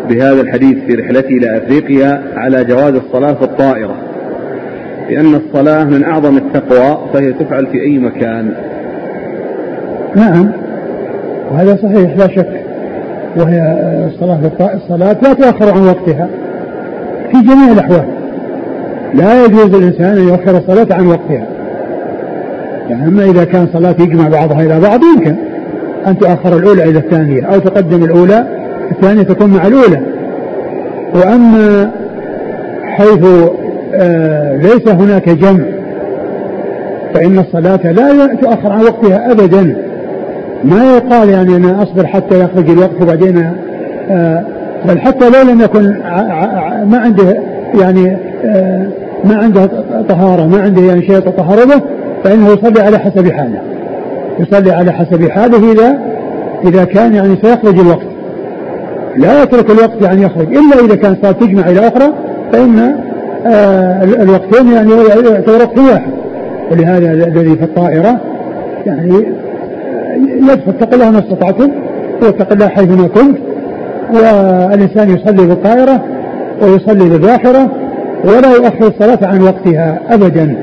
بهذا 0.09 0.41
الحديث 0.41 0.77
في 0.87 0.93
رحلته 0.93 1.29
إلى 1.29 1.57
أفريقيا 1.57 2.21
على 2.35 2.63
جواز 2.63 2.93
الصلاة 2.93 3.33
في 3.33 3.43
الطائرة. 3.43 3.95
لأن 5.09 5.35
الصلاة 5.35 5.83
من 5.83 6.03
أعظم 6.03 6.37
التقوى 6.37 6.97
فهي 7.13 7.33
تفعل 7.33 7.67
في 7.67 7.81
أي 7.81 7.99
مكان. 7.99 8.51
نعم. 10.15 10.51
وهذا 11.51 11.75
صحيح 11.75 12.17
لا 12.17 12.27
شك. 12.27 12.61
وهي 13.37 13.59
الصلاة 14.13 14.39
الصلاة 14.75 15.17
لا 15.21 15.33
تؤخر 15.33 15.73
عن 15.73 15.87
وقتها. 15.87 16.27
في 17.31 17.41
جميع 17.41 17.71
الأحوال. 17.71 18.05
لا 19.13 19.45
يجوز 19.45 19.73
الإنسان 19.73 20.17
أن 20.17 20.27
يؤخر 20.27 20.57
الصلاة 20.57 20.95
عن 20.95 21.07
وقتها. 21.07 21.47
يعني 22.89 23.07
أما 23.07 23.23
إذا 23.23 23.43
كان 23.43 23.67
صلاة 23.73 23.95
يجمع 23.99 24.27
بعضها 24.27 24.61
إلى 24.61 24.79
بعض 24.79 24.99
يمكن 25.03 25.35
أن 26.07 26.17
تؤخر 26.17 26.57
الأولى 26.57 26.83
إلى 26.83 26.99
الثانية 26.99 27.45
أو 27.45 27.59
تقدم 27.59 28.03
الأولى 28.03 28.56
الثانية 28.91 29.23
تكون 29.23 29.49
مع 29.49 29.67
الأولى. 29.67 30.01
وأما 31.15 31.91
حيث 32.83 33.25
آه 33.95 34.55
ليس 34.55 34.87
هناك 34.87 35.29
جمع 35.29 35.65
فإن 37.13 37.39
الصلاة 37.39 37.91
لا 37.91 38.35
تؤخر 38.41 38.71
عن 38.71 38.83
وقتها 38.83 39.31
أبدا. 39.31 39.77
ما 40.63 40.95
يقال 40.95 41.29
يعني 41.29 41.55
أنا 41.55 41.83
أصبر 41.83 42.07
حتى 42.07 42.39
يخرج 42.41 42.69
الوقت 42.69 43.01
وبعدين 43.01 43.53
آه 44.11 44.43
بل 44.85 44.99
حتى 44.99 45.29
لو 45.29 45.51
لم 45.51 45.61
يكن 45.61 45.83
ما 46.85 46.97
عنده 46.97 47.37
يعني 47.81 48.17
آه 48.45 48.87
ما 49.23 49.35
عنده 49.35 49.69
طهارة 50.09 50.47
ما 50.47 50.61
عنده 50.61 50.81
يعني 50.81 51.01
شيء 51.01 51.17
يتطهر 51.17 51.65
به 51.65 51.81
فإنه 52.23 52.47
يصلي 52.47 52.81
على 52.81 52.97
حسب 52.97 53.31
حاله. 53.31 53.61
يصلي 54.39 54.71
على 54.71 54.91
حسب 54.91 55.29
حاله 55.29 55.71
إذا 55.71 55.97
إذا 56.63 56.83
كان 56.83 57.15
يعني 57.15 57.35
سيخرج 57.41 57.79
الوقت. 57.79 58.07
لا 59.17 59.43
يترك 59.43 59.71
الوقت 59.71 60.01
يعني 60.01 60.23
يخرج. 60.23 60.47
إلا 60.57 60.85
إذا 60.85 60.95
كان 60.95 61.17
صار 61.21 61.31
تجمع 61.31 61.69
إلى 61.69 61.87
أخرى 61.87 62.13
فإن 62.51 62.95
آه 63.45 64.03
الوقتين 64.03 64.71
يعني 64.71 64.91
يعتبر 64.91 65.61
وقت 65.61 65.77
واحد. 65.77 66.11
ولهذا 66.71 67.11
الذي 67.11 67.55
في 67.55 67.63
الطائرة 67.63 68.21
يعني 68.85 69.25
يدخل 70.37 70.69
اتق 70.69 70.93
الله 70.93 71.09
ما 71.09 71.19
استطعتم 71.19 71.71
واتق 72.21 72.51
الله 72.51 72.67
حيثما 72.67 73.07
كنت. 73.07 73.37
والإنسان 74.13 75.09
يصلي 75.09 75.47
بالطائرة 75.47 76.03
ويصلي 76.61 77.09
بالباحرة 77.09 77.71
ولا 78.23 78.51
يؤخر 78.51 78.87
الصلاة 78.87 79.19
عن 79.27 79.41
وقتها 79.41 79.99
أبدا 80.09 80.55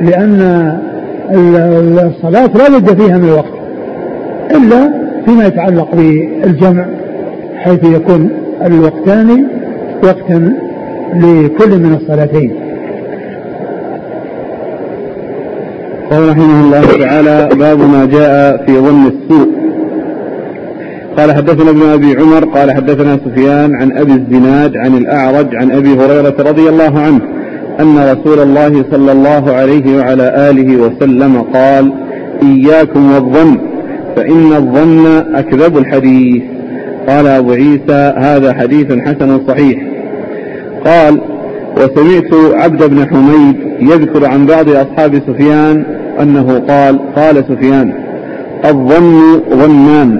لأن 0.00 0.40
الصلاة 2.10 2.50
لا 2.54 2.78
بد 2.78 3.02
فيها 3.02 3.18
من 3.18 3.28
الوقت 3.28 3.54
إلا 4.50 4.92
فيما 5.26 5.46
يتعلق 5.46 5.94
بالجمع. 5.94 6.86
حيث 7.64 7.84
يكون 7.84 8.30
الوقتان 8.66 9.46
وقتا 10.02 10.52
لكل 11.14 11.78
من 11.84 11.98
الصلاتين. 12.00 12.52
قال 16.10 16.28
رحمه 16.28 16.60
الله 16.64 16.82
تعالى 17.04 17.48
باب 17.54 17.78
ما 17.78 18.04
جاء 18.04 18.64
في 18.66 18.72
ظن 18.78 19.06
السوء. 19.06 19.48
قال 21.16 21.32
حدثنا 21.32 21.70
ابن 21.70 21.82
أبي 21.82 22.16
عمر 22.20 22.44
قال 22.44 22.72
حدثنا 22.72 23.18
سفيان 23.24 23.74
عن 23.74 23.98
أبي 23.98 24.12
الزناد 24.12 24.76
عن 24.76 24.96
الأعرج 24.96 25.56
عن 25.56 25.70
أبي 25.70 25.94
هريرة 25.94 26.34
رضي 26.50 26.68
الله 26.68 27.00
عنه 27.00 27.20
أن 27.80 27.96
رسول 28.12 28.38
الله 28.38 28.84
صلى 28.90 29.12
الله 29.12 29.52
عليه 29.52 29.98
وعلى 29.98 30.50
آله 30.50 30.76
وسلم 30.76 31.42
قال 31.42 31.92
إياكم 32.42 33.12
والظن 33.14 33.58
فإن 34.16 34.52
الظن 34.52 35.06
أكذب 35.34 35.78
الحديث. 35.78 36.42
قال 37.08 37.26
أبو 37.26 37.52
عيسى 37.52 38.14
هذا 38.16 38.54
حديث 38.54 38.92
حسن 38.92 39.40
صحيح. 39.48 39.82
قال 40.84 41.20
وسمعت 41.76 42.54
عبد 42.54 42.90
بن 42.90 43.06
حميد 43.06 43.56
يذكر 43.80 44.26
عن 44.26 44.46
بعض 44.46 44.68
أصحاب 44.68 45.22
سفيان 45.26 45.84
أنه 46.20 46.58
قال 46.68 47.14
قال 47.16 47.44
سفيان 47.48 47.92
الظن 48.64 49.40
ظنان 49.50 50.18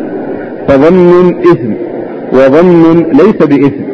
فظن 0.69 1.35
إثم 1.41 1.73
وظن 2.33 3.07
ليس 3.13 3.37
بإثم. 3.49 3.85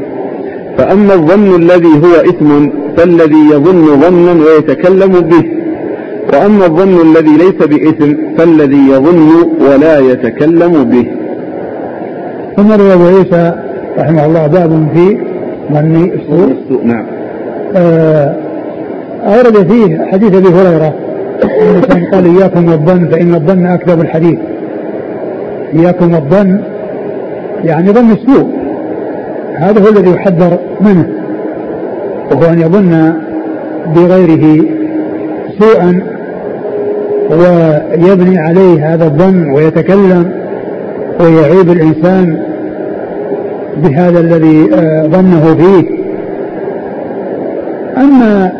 فأما 0.78 1.14
الظن 1.14 1.62
الذي 1.62 1.88
هو 1.88 2.14
إثم 2.30 2.70
فالذي 2.97 3.49
يظن 3.53 4.01
ظنا 4.01 4.45
ويتكلم 4.45 5.12
به. 5.20 5.45
وأما 6.32 6.66
الظن 6.66 7.11
الذي 7.11 7.36
ليس 7.36 7.68
بإثم 7.68 8.12
فالذي 8.38 8.88
يظن 8.88 9.30
ولا 9.61 9.99
يتكلم 9.99 10.84
به. 10.84 11.19
ثم 12.61 12.72
روى 12.72 13.14
عيسى 13.16 13.54
رحمه 13.98 14.26
الله 14.26 14.46
باب 14.46 14.88
في 14.94 15.18
ظن 15.72 16.11
السوء 16.14 16.84
نعم. 16.84 17.04
آه 17.76 18.36
أورد 19.26 19.72
فيه 19.72 20.04
حديث 20.12 20.34
أبي 20.34 20.48
هريرة 20.48 20.94
قال 22.12 22.36
إياكم 22.36 22.68
والظن 22.68 23.08
فإن 23.08 23.34
الظن 23.34 23.66
أكذب 23.66 24.00
الحديث. 24.00 24.38
إياكم 25.74 26.14
والظن 26.14 26.61
يعني 27.64 27.92
ظن 27.92 28.11
السوء. 28.11 28.46
هذا 29.54 29.80
هو 29.80 29.88
الذي 29.88 30.11
يحذر 30.11 30.58
منه 30.80 31.08
وهو 32.32 32.52
أن 32.52 32.61
يظن 32.61 33.12
بغيره 33.96 34.64
سوءا 35.61 36.00
ويبني 37.30 38.38
عليه 38.38 38.94
هذا 38.94 39.04
الظن 39.04 39.50
ويتكلم 39.50 40.30
ويعيب 41.20 41.70
الإنسان 41.70 42.49
بهذا 43.82 44.20
الذي 44.20 44.70
ظنه 45.08 45.54
فيه. 45.54 46.00
أما 47.96 48.52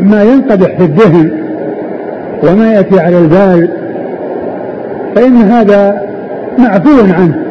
ما 0.00 0.22
ينقدح 0.22 0.76
في 0.76 0.84
الذهن 0.84 1.30
وما 2.42 2.72
يأتي 2.72 3.00
على 3.00 3.18
البال 3.18 3.68
فإن 5.14 5.36
هذا 5.36 6.02
معفو 6.58 7.14
عنه. 7.14 7.42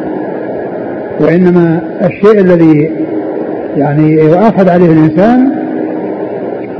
وإنما 1.20 1.80
الشيء 2.04 2.40
الذي 2.40 2.90
يعني 3.76 4.12
يؤاخذ 4.12 4.68
عليه 4.68 4.92
الإنسان 4.92 5.48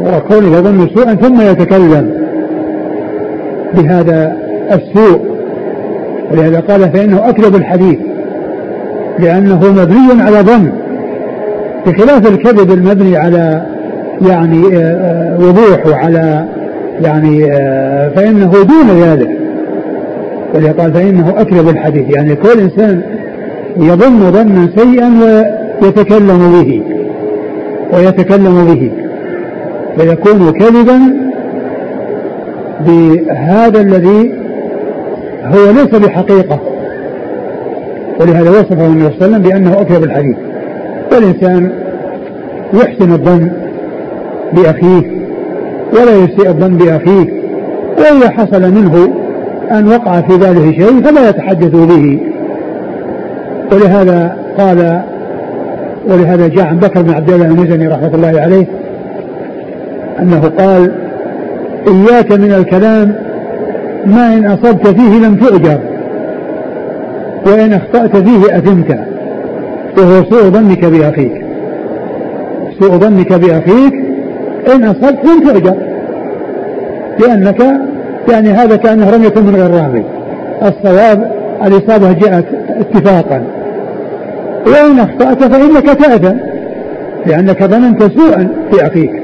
هو 0.00 0.20
يظن 0.54 0.88
سوءا 0.94 1.14
ثم 1.14 1.40
يتكلم 1.40 2.10
بهذا 3.74 4.36
السوء. 4.72 5.20
ولهذا 6.32 6.60
قال 6.60 6.90
فإنه 6.90 7.28
أكذب 7.28 7.56
الحديث. 7.56 7.98
لأنه 9.18 9.60
مبني 9.72 10.22
على 10.22 10.38
ظن. 10.40 10.70
بخلاف 11.86 12.26
الكذب 12.26 12.72
المبني 12.72 13.16
على 13.16 13.62
يعني 14.28 14.62
وضوح 15.36 15.86
وعلى 15.86 16.44
يعني 17.00 17.46
فإنه 18.16 18.50
دون 18.50 19.00
ذلك. 19.02 19.30
ولهذا 20.54 20.72
قال 20.72 20.92
فإنه 20.92 21.34
أكذب 21.36 21.68
الحديث. 21.68 22.16
يعني 22.16 22.36
كل 22.36 22.60
إنسان 22.60 23.02
يظن 23.76 24.30
ظنا 24.30 24.68
سيئا 24.76 25.10
ويتكلم 25.82 26.52
به 26.52 26.82
ويتكلم 27.92 28.64
به 28.64 28.90
فيكون 29.96 30.52
كذبا 30.52 30.98
بهذا 32.86 33.80
الذي 33.80 34.32
هو 35.44 35.70
ليس 35.70 35.94
بحقيقة. 35.94 36.58
ولهذا 38.20 38.50
وصفه 38.50 38.86
النبي 38.86 39.04
صلى 39.04 39.06
الله 39.06 39.16
عليه 39.16 39.16
وسلم 39.16 39.42
بأنه 39.42 39.80
أكذب 39.80 40.04
الحديث. 40.04 40.36
والإنسان 41.12 41.70
يحسن 42.74 43.12
الظن 43.12 43.50
بأخيه 44.52 45.02
ولا 45.92 46.14
يسيء 46.16 46.48
الظن 46.48 46.76
بأخيه 46.76 47.32
وإذا 47.98 48.30
حصل 48.30 48.62
منه 48.62 49.08
أن 49.70 49.88
وقع 49.88 50.20
في 50.20 50.36
باله 50.38 50.72
شيء 50.72 51.02
فلا 51.02 51.28
يتحدث 51.28 51.70
به. 51.70 52.20
ولهذا 53.72 54.36
قال 54.58 55.00
ولهذا 56.08 56.48
جاء 56.48 56.66
عن 56.66 56.78
بكر 56.78 57.02
بن 57.02 57.10
عبد 57.10 57.30
الله 57.30 57.46
المزني 57.46 57.88
رحمة 57.88 58.14
الله 58.14 58.40
عليه 58.40 58.66
أنه 60.20 60.40
قال 60.58 60.92
إياك 61.88 62.32
من 62.32 62.52
الكلام 62.52 63.14
ما 64.06 64.34
إن 64.34 64.46
أصبت 64.46 64.86
فيه 64.86 65.18
لم 65.26 65.34
تؤجر. 65.36 65.78
وإن 67.48 67.72
أخطأت 67.72 68.16
فيه 68.16 68.58
أثمت 68.58 68.98
وهو 69.98 70.24
سوء 70.30 70.42
ظنك 70.42 70.84
بأخيك. 70.84 71.44
سوء 72.80 72.90
ظنك 72.90 73.32
بأخيك. 73.32 73.94
إن 74.74 74.84
أصبت 74.84 75.18
لم 75.24 75.48
تؤجر 75.48 75.74
لأنك 77.20 77.62
يعني 78.32 78.50
هذا 78.50 78.76
كأنه 78.76 79.10
رمية 79.10 79.32
من 79.36 79.56
غير 79.56 79.70
رامي 79.70 80.04
الصواب 80.62 81.32
الإصابة 81.66 82.12
جاءت 82.12 82.44
اتفاقا. 82.68 83.42
وإن 84.66 84.98
أخطأت 84.98 85.44
فإنك 85.44 85.84
تأثم 85.84 86.36
لأنك 87.26 87.64
ظننت 87.64 88.02
سوءا 88.02 88.48
في 88.70 88.86
أخيك. 88.86 89.22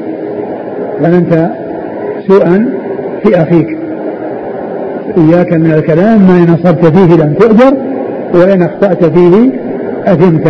ظننت 1.03 1.51
سوءا 2.29 2.69
في 3.23 3.43
أخيك. 3.43 3.79
إياك 5.19 5.53
من 5.53 5.73
الكلام 5.73 6.19
ما 6.23 6.37
إن 6.37 6.55
أصبت 6.55 6.87
فيه 6.87 7.17
لم 7.17 7.35
تؤجر. 7.35 7.75
وإن 8.35 8.63
أخطأت 8.63 9.05
فيه 9.05 9.53
أثمت. 10.07 10.47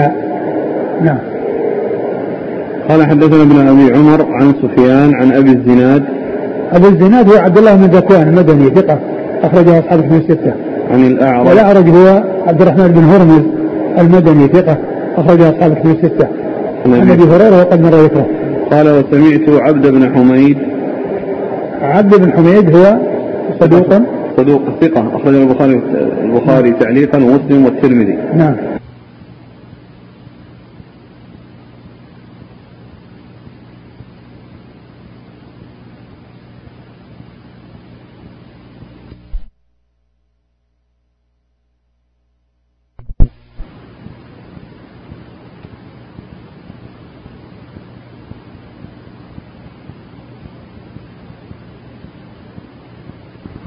نعم. 1.03 1.18
قال 2.89 3.07
حدثنا 3.07 3.43
ابن 3.43 3.68
أبي 3.68 3.97
عمر 3.97 4.26
عن 4.32 4.55
سفيان 4.62 5.14
عن 5.14 5.32
أبي 5.32 5.51
الزناد. 5.51 6.05
أبو 6.72 6.89
الزناد 6.89 7.32
هو 7.32 7.39
عبد 7.39 7.59
الله 7.59 7.74
بن 7.74 7.85
ذكوان 7.85 8.28
المدني 8.28 8.70
ثقة 8.70 8.99
أخرجه 9.43 9.78
أصحاب 9.78 9.99
من 9.99 10.16
الستة. 10.16 10.53
عن 10.91 11.07
الأعرج. 11.07 11.49
والأعرج 11.49 11.89
هو 11.89 12.22
عبد 12.47 12.62
الرحمن 12.62 12.89
بن 12.89 13.05
هرمز 13.05 13.43
المدني 13.99 14.49
ثقة 14.49 14.76
أخرجه 15.16 15.51
أصحاب 15.51 15.70
من 15.85 15.91
الستة. 15.91 16.26
عن 16.87 17.11
أبي 17.11 17.22
هريرة 17.22 17.61
وقد 17.61 17.80
مر 17.80 17.95
ذكره. 17.95 18.26
قال 18.70 18.89
وسمعت 18.89 19.62
عبد 19.62 19.87
بن 19.87 20.14
حميد. 20.14 20.59
عبد 21.82 22.14
بن 22.14 22.32
حميد 22.32 22.76
هو 22.76 22.97
صدوق. 23.61 23.95
صدوق 24.37 24.62
ثقة 24.80 25.16
أخرجه 25.16 25.43
البخاري 25.43 25.80
البخاري 26.24 26.72
تعليقا 26.72 27.18
ومسلم 27.18 27.64
والترمذي. 27.64 28.18
نعم. 28.37 28.55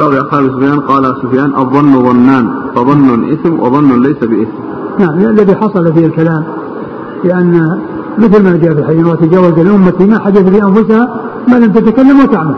روي 0.08 0.20
أصحاب 0.22 0.52
سفيان 0.56 0.80
قال 0.80 1.16
سفيان 1.22 1.52
الظن 1.58 2.04
ظنان 2.04 2.46
فظن 2.76 3.32
إثم 3.32 3.60
وظن 3.60 4.02
ليس 4.02 4.20
بإثم. 4.22 4.58
نعم 5.00 5.20
الذي 5.20 5.56
حصل 5.56 5.94
فيه 5.94 6.06
الكلام 6.06 6.44
لأن 7.24 7.80
مثل 8.18 8.44
ما 8.44 8.58
جاء 8.58 8.74
في 8.74 8.80
الحديث 8.80 9.08
وتجاوز 9.08 9.60
لأمتي 9.60 10.06
ما 10.06 10.20
حدث 10.20 10.54
لأنفسها 10.56 11.22
ما 11.48 11.56
لم 11.56 11.72
تتكلم 11.72 12.20
وتعمل. 12.20 12.56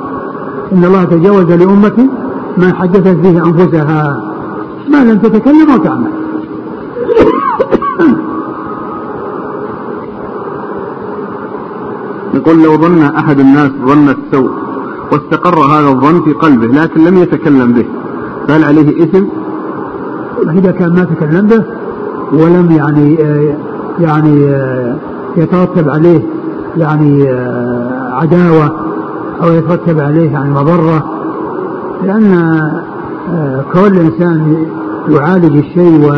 إن 0.73 0.85
الله 0.85 1.03
تجاوز 1.03 1.51
لأمتي 1.51 2.09
ما 2.57 2.73
حدثت 2.73 3.17
فيه 3.25 3.45
أنفسها 3.45 4.21
ما 4.89 5.03
لم 5.03 5.17
تتكلم 5.17 5.73
وتعمل. 5.73 6.11
يقول 12.33 12.63
لو 12.63 12.77
ظن 12.77 13.01
أحد 13.01 13.39
الناس 13.39 13.71
ظن 13.85 14.09
السوء 14.09 14.49
واستقر 15.11 15.59
هذا 15.59 15.87
الظن 15.87 16.21
في 16.21 16.33
قلبه 16.33 16.67
لكن 16.67 17.03
لم 17.03 17.17
يتكلم 17.17 17.73
به 17.73 17.85
فهل 18.47 18.63
عليه 18.63 19.03
إثم؟ 19.03 19.23
إذا 20.49 20.71
كان 20.71 20.89
ما 20.89 21.03
تكلم 21.03 21.47
به 21.47 21.63
ولم 22.33 22.71
يعني 22.71 23.23
آه، 23.23 23.53
يعني 23.99 24.49
آه، 24.49 24.95
يترتب 25.37 25.89
عليه 25.89 26.21
يعني 26.77 27.29
آه، 27.29 28.13
عداوة 28.13 28.71
أو 29.43 29.53
يترتب 29.53 29.99
عليه 29.99 30.31
يعني 30.31 30.49
مضرة 30.49 31.03
لأن 32.03 32.61
كل 33.73 33.99
إنسان 33.99 34.65
يعالج 35.09 35.57
الشيء 35.57 36.11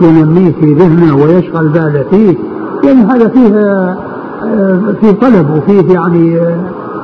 وينميه 0.00 0.52
في 0.60 0.74
ذهنه 0.74 1.16
ويشغل 1.16 1.68
باله 1.68 2.04
فيه 2.10 2.36
يعني 2.84 3.04
هذا 3.04 3.28
فيه 3.28 3.48
فيه 5.00 5.10
طلب 5.10 5.50
وفيه 5.50 5.94
يعني 5.94 6.40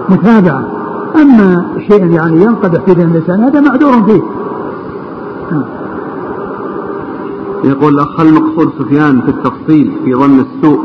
متابعة 0.08 0.77
أما 1.16 1.66
شيء 1.88 2.06
يعني 2.06 2.42
ينقدح 2.42 2.80
في 2.80 2.92
ذهن 2.92 3.10
الإنسان 3.10 3.40
هذا 3.40 3.60
معذور 3.60 4.02
فيه 4.02 4.22
يقول 7.64 7.94
الأخ 7.94 8.20
هل 8.20 8.34
مقصود 8.34 8.72
سفيان 8.78 9.20
في 9.20 9.28
التفصيل 9.28 9.92
في 10.04 10.14
ظن 10.14 10.40
السوء 10.40 10.80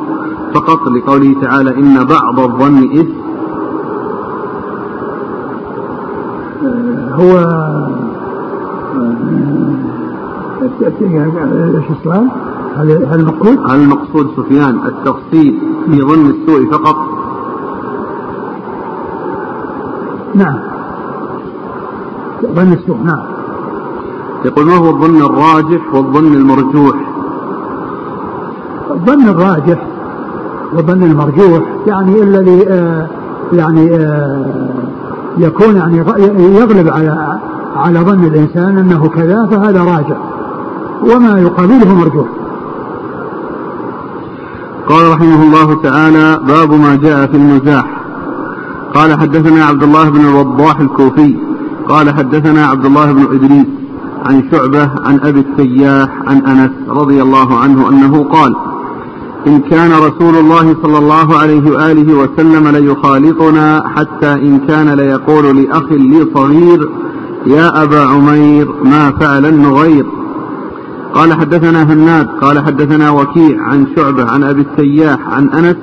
فقط 0.53 0.87
لقوله 0.87 1.35
تعالى 1.41 1.77
إن 1.77 2.03
بعض 2.03 2.39
الظن 2.39 2.99
إثم 2.99 3.23
هو 7.13 7.37
إيش 10.61 11.85
السؤال؟ 11.99 12.27
هل 12.75 12.91
هل 12.91 13.19
المقصود؟ 13.19 13.57
هل 13.69 13.81
المقصود 13.81 14.27
سفيان 14.37 14.79
التفصيل 14.85 15.59
في 15.85 16.01
ظن 16.01 16.29
السوء 16.29 16.71
فقط 16.71 17.12
نعم. 20.35 20.59
ظن 22.55 22.73
السوء 22.73 22.97
نعم. 23.03 23.25
يقول 24.45 24.65
ما 24.65 24.75
هو 24.75 24.89
الظن 24.89 25.21
الراجح 25.21 25.93
والظن 25.93 26.33
المرجوح. 26.33 26.95
الظن 28.91 29.27
الراجح 29.27 29.87
والظن 30.73 31.03
المرجوح 31.03 31.63
يعني 31.87 32.23
الذي 32.23 32.67
آه 32.69 33.07
يعني 33.53 33.95
آه 33.95 34.69
يكون 35.37 35.75
يعني 35.75 35.97
يغلب 36.59 36.89
على 36.89 37.39
على 37.75 37.99
ظن 37.99 38.23
الإنسان 38.23 38.77
أنه 38.77 39.07
كذا 39.07 39.45
فهذا 39.45 39.83
راجح 39.83 40.17
وما 41.01 41.39
يقابله 41.39 41.95
مرجوح. 41.95 42.27
قال 44.89 45.11
رحمه 45.11 45.43
الله 45.43 45.81
تعالى 45.83 46.39
باب 46.47 46.71
ما 46.71 46.95
جاء 46.95 47.27
في 47.27 47.37
المزاح 47.37 48.02
قال 48.93 49.19
حدثنا 49.19 49.65
عبد 49.65 49.83
الله 49.83 50.09
بن 50.09 50.25
الوضاح 50.25 50.79
الكوفي 50.79 51.35
قال 51.89 52.13
حدثنا 52.13 52.65
عبد 52.65 52.85
الله 52.85 53.11
بن 53.11 53.21
إدريس 53.21 53.65
عن 54.25 54.43
شعبة 54.51 54.89
عن 55.05 55.19
أبي 55.23 55.39
السياح 55.39 56.09
عن 56.27 56.37
أنس 56.45 56.71
رضي 56.89 57.21
الله 57.21 57.59
عنه 57.59 57.89
أنه 57.89 58.23
قال 58.23 58.55
إن 59.47 59.59
كان 59.59 59.91
رسول 59.91 60.35
الله 60.35 60.75
صلى 60.83 60.97
الله 60.97 61.37
عليه 61.37 61.71
وآله 61.71 62.13
وسلم 62.13 62.67
ليخالطنا 62.67 63.83
حتى 63.95 64.33
إن 64.33 64.59
كان 64.67 64.89
ليقول 64.89 65.57
لأخ 65.57 65.91
لي 65.91 66.27
صغير 66.35 66.89
يا 67.45 67.83
أبا 67.83 68.01
عمير 68.05 68.73
ما 68.83 69.11
فعل 69.11 69.45
النغير. 69.45 70.05
قال 71.13 71.33
حدثنا 71.33 71.83
هناد 71.83 72.27
قال 72.41 72.59
حدثنا 72.59 73.09
وكيع 73.09 73.61
عن 73.61 73.87
شعبة 73.95 74.31
عن 74.31 74.43
أبي 74.43 74.65
السياح 74.71 75.19
عن 75.29 75.49
أنس 75.49 75.75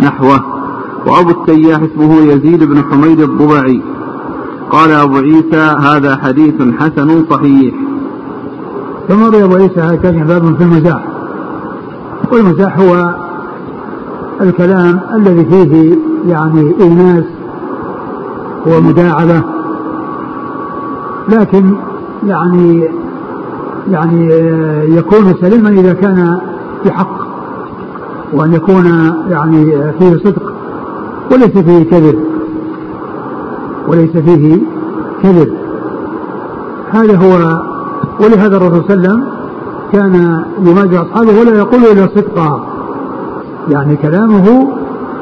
نحوه. 0.00 0.61
وأبو 1.06 1.30
التياح 1.30 1.80
اسمه 1.82 2.20
يزيد 2.20 2.64
بن 2.64 2.82
حميد 2.82 3.20
الضبعي. 3.20 3.82
قال 4.70 4.90
أبو 4.90 5.16
عيسى 5.16 5.76
هذا 5.80 6.16
حديث 6.16 6.54
حسن 6.80 7.24
صحيح. 7.30 7.74
ثم 9.08 9.24
روي 9.24 9.44
أبو 9.44 9.54
عيسى 9.54 9.80
هكذا 9.80 10.24
باب 10.24 10.56
في 10.56 10.64
المزاح. 10.64 11.04
والمزاح 12.32 12.78
هو 12.78 13.14
الكلام 14.40 15.00
الذي 15.14 15.44
فيه 15.44 15.98
يعني 16.26 16.74
إيناس 16.80 17.24
ومداعبة. 18.66 19.42
لكن 21.28 21.74
يعني 22.26 22.88
يعني 23.90 24.28
يكون 24.96 25.34
سليما 25.40 25.68
إذا 25.68 25.92
كان 25.92 26.38
بحق 26.84 27.22
وأن 28.32 28.52
يكون 28.52 28.86
يعني 29.30 29.92
فيه 29.98 30.16
صدق. 30.24 30.51
وليس 31.30 31.58
فيه 31.58 31.90
كذب. 31.90 32.18
وليس 33.88 34.10
فيه 34.10 34.58
كذب. 35.22 35.52
هذا 36.90 37.16
هو 37.16 37.62
ولهذا 38.20 38.56
الرسول 38.56 38.84
صلى 38.88 38.94
الله 38.94 39.08
عليه 39.08 39.18
وسلم 39.18 39.24
كان 39.92 40.44
يماجع 40.66 41.02
أصحابه 41.02 41.40
ولا 41.40 41.58
يقول 41.58 41.80
إلا 41.92 42.08
صدقا. 42.16 42.66
يعني 43.70 43.96
كلامه 43.96 44.68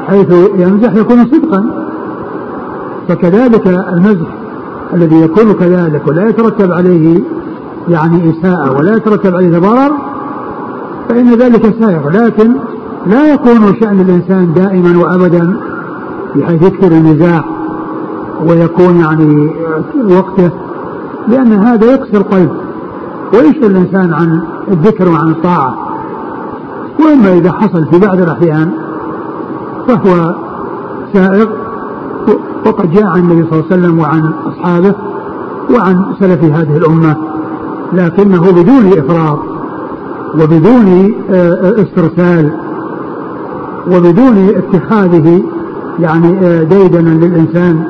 حيث 0.08 0.32
يمزح 0.58 0.94
يكون 0.94 1.26
صدقا. 1.26 1.64
فكذلك 3.08 3.66
المزح 3.66 4.28
الذي 4.94 5.20
يكون 5.20 5.52
كذلك 5.52 6.02
ولا 6.06 6.28
يترتب 6.28 6.72
عليه 6.72 7.20
يعني 7.88 8.30
إساءة 8.30 8.78
ولا 8.78 8.96
يترتب 8.96 9.34
عليه 9.34 9.58
ضرر 9.58 9.92
فإن 11.08 11.34
ذلك 11.34 11.74
سائغ. 11.80 12.08
لكن 12.08 12.52
لا 13.06 13.32
يكون 13.32 13.74
شأن 13.80 14.00
الإنسان 14.00 14.52
دائما 14.52 14.98
وأبدا 14.98 15.56
بحيث 16.36 16.62
يكثر 16.62 16.92
المزاح 16.92 17.44
ويكون 18.46 18.96
يعني 18.96 19.50
وقته 20.04 20.50
لأن 21.28 21.52
هذا 21.52 21.94
يكسر 21.94 22.16
القلب. 22.16 22.50
ويشغل 23.34 23.64
الإنسان 23.64 24.12
عن 24.12 24.40
الذكر 24.68 25.08
وعن 25.08 25.30
الطاعة. 25.30 25.90
وإما 27.00 27.32
إذا 27.32 27.52
حصل 27.52 27.84
في 27.84 27.98
بعض 27.98 28.20
الأحيان 28.20 28.70
فهو 29.88 30.34
سائغ 31.12 31.46
وقد 32.66 32.92
جاء 32.92 33.04
عن 33.04 33.20
النبي 33.20 33.44
صلى 33.50 33.60
الله 33.60 33.64
عليه 33.70 33.82
وسلم 33.82 33.98
وعن 33.98 34.32
أصحابه 34.46 34.94
وعن 35.74 36.14
سلف 36.20 36.44
هذه 36.44 36.76
الأمة 36.76 37.16
لكنه 37.92 38.52
بدون 38.52 38.86
إفراط 38.98 39.38
وبدون 40.34 41.14
آه، 41.30 41.52
آه، 41.52 41.82
استرسال 41.82 42.52
وبدون 43.86 44.48
اتخاذه 44.56 45.42
يعني 45.98 46.38
آه، 46.46 46.62
ديدنا 46.62 47.10
للإنسان. 47.10 47.84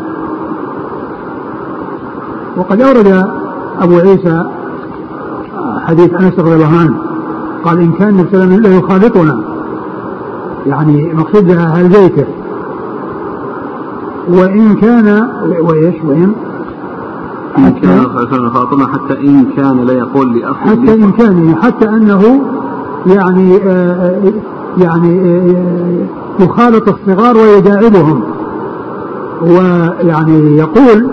وقد 2.56 2.80
أورد 2.80 3.24
أبو 3.80 3.96
عيسى 3.98 4.44
حديث 5.86 6.14
أنس 6.14 6.38
رضي 6.38 6.54
الله 6.54 6.78
عنه 6.78 6.96
قال 7.64 7.78
إن 7.80 7.92
كان 7.92 8.08
النبي 8.08 8.28
صلى 8.32 8.44
الله 8.44 8.54
عليه 8.54 8.68
وسلم 8.68 8.78
يخالطنا 8.78 9.40
يعني 10.66 11.14
مقصود 11.14 11.50
أهل 11.50 11.88
بيته. 11.88 12.24
وإن 14.28 14.74
كان 14.74 15.28
وإيش؟ 15.62 15.94
وإن 16.04 16.32
إن 17.58 17.72
كان 17.72 18.86
حتى 18.86 19.20
إن 19.20 19.44
كان 19.56 19.86
لا 19.86 19.92
يقول 19.92 20.38
لأخ 20.38 20.56
حتى 20.56 20.94
إن 20.94 21.12
كان 21.12 21.54
حتى 21.62 21.88
أنه 21.88 22.40
يعني 23.06 23.56
آه 23.66 24.22
يعني 24.78 25.20
آه 25.20 26.06
يخالط 26.38 26.88
الصغار 26.88 27.36
ويداعبهم. 27.36 28.22
ويعني 29.42 30.56
يقول 30.56 31.10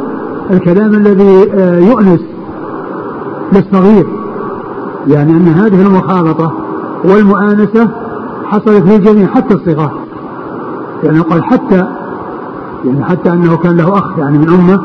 الكلام 0.52 0.94
الذي 0.94 1.52
آه 1.54 1.80
يؤنس 1.80 2.22
للصغير. 3.54 4.08
يعني 5.08 5.32
أن 5.32 5.48
هذه 5.48 5.82
المخالطة 5.82 6.52
والمؤانسة 7.04 7.90
حصلت 8.46 8.84
للجميع 8.86 9.28
حتى 9.28 9.54
الصغار. 9.54 9.92
يعني 11.04 11.20
قال 11.20 11.44
حتى 11.44 11.86
يعني 12.86 13.04
حتى 13.04 13.30
أنه 13.30 13.58
كان 13.58 13.78
له 13.78 13.98
أخ 13.98 14.18
يعني 14.18 14.38
من 14.38 14.50
أمه 14.50 14.80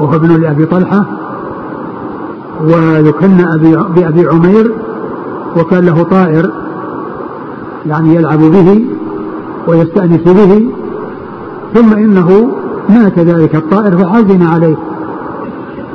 وهو 0.00 0.14
ابن 0.14 0.40
لأبي 0.40 0.66
طلحة 0.66 1.06
ويكن 2.64 3.40
أبي 3.40 3.76
بأبي 3.76 4.28
عمير 4.28 4.72
وكان 5.56 5.86
له 5.86 6.02
طائر 6.02 6.50
يعني 7.86 8.14
يلعب 8.14 8.38
به 8.38 8.84
ويستأنس 9.66 10.22
به 10.22 10.68
ثم 11.74 11.92
إنه 11.92 12.48
مات 12.88 13.18
ذلك 13.18 13.54
الطائر 13.54 13.98
فحزن 13.98 14.42
عليه. 14.42 14.76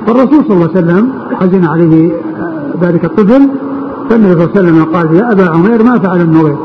فالرسول 0.08 0.46
صلى 0.48 0.52
الله 0.52 0.70
عليه 0.76 0.86
وسلم 0.86 1.14
حزن 1.40 1.66
عليه 1.66 2.12
ذلك 2.82 3.06
الطفل. 3.06 3.50
فالنبي 4.10 4.34
صلى 4.34 4.44
الله 4.44 4.52
عليه 4.56 4.62
وسلم 4.62 4.84
قال 4.84 5.16
يا 5.16 5.32
أبا 5.32 5.50
عمير 5.50 5.84
ما 5.84 6.00
فعل 6.00 6.22
النغير 6.22 6.58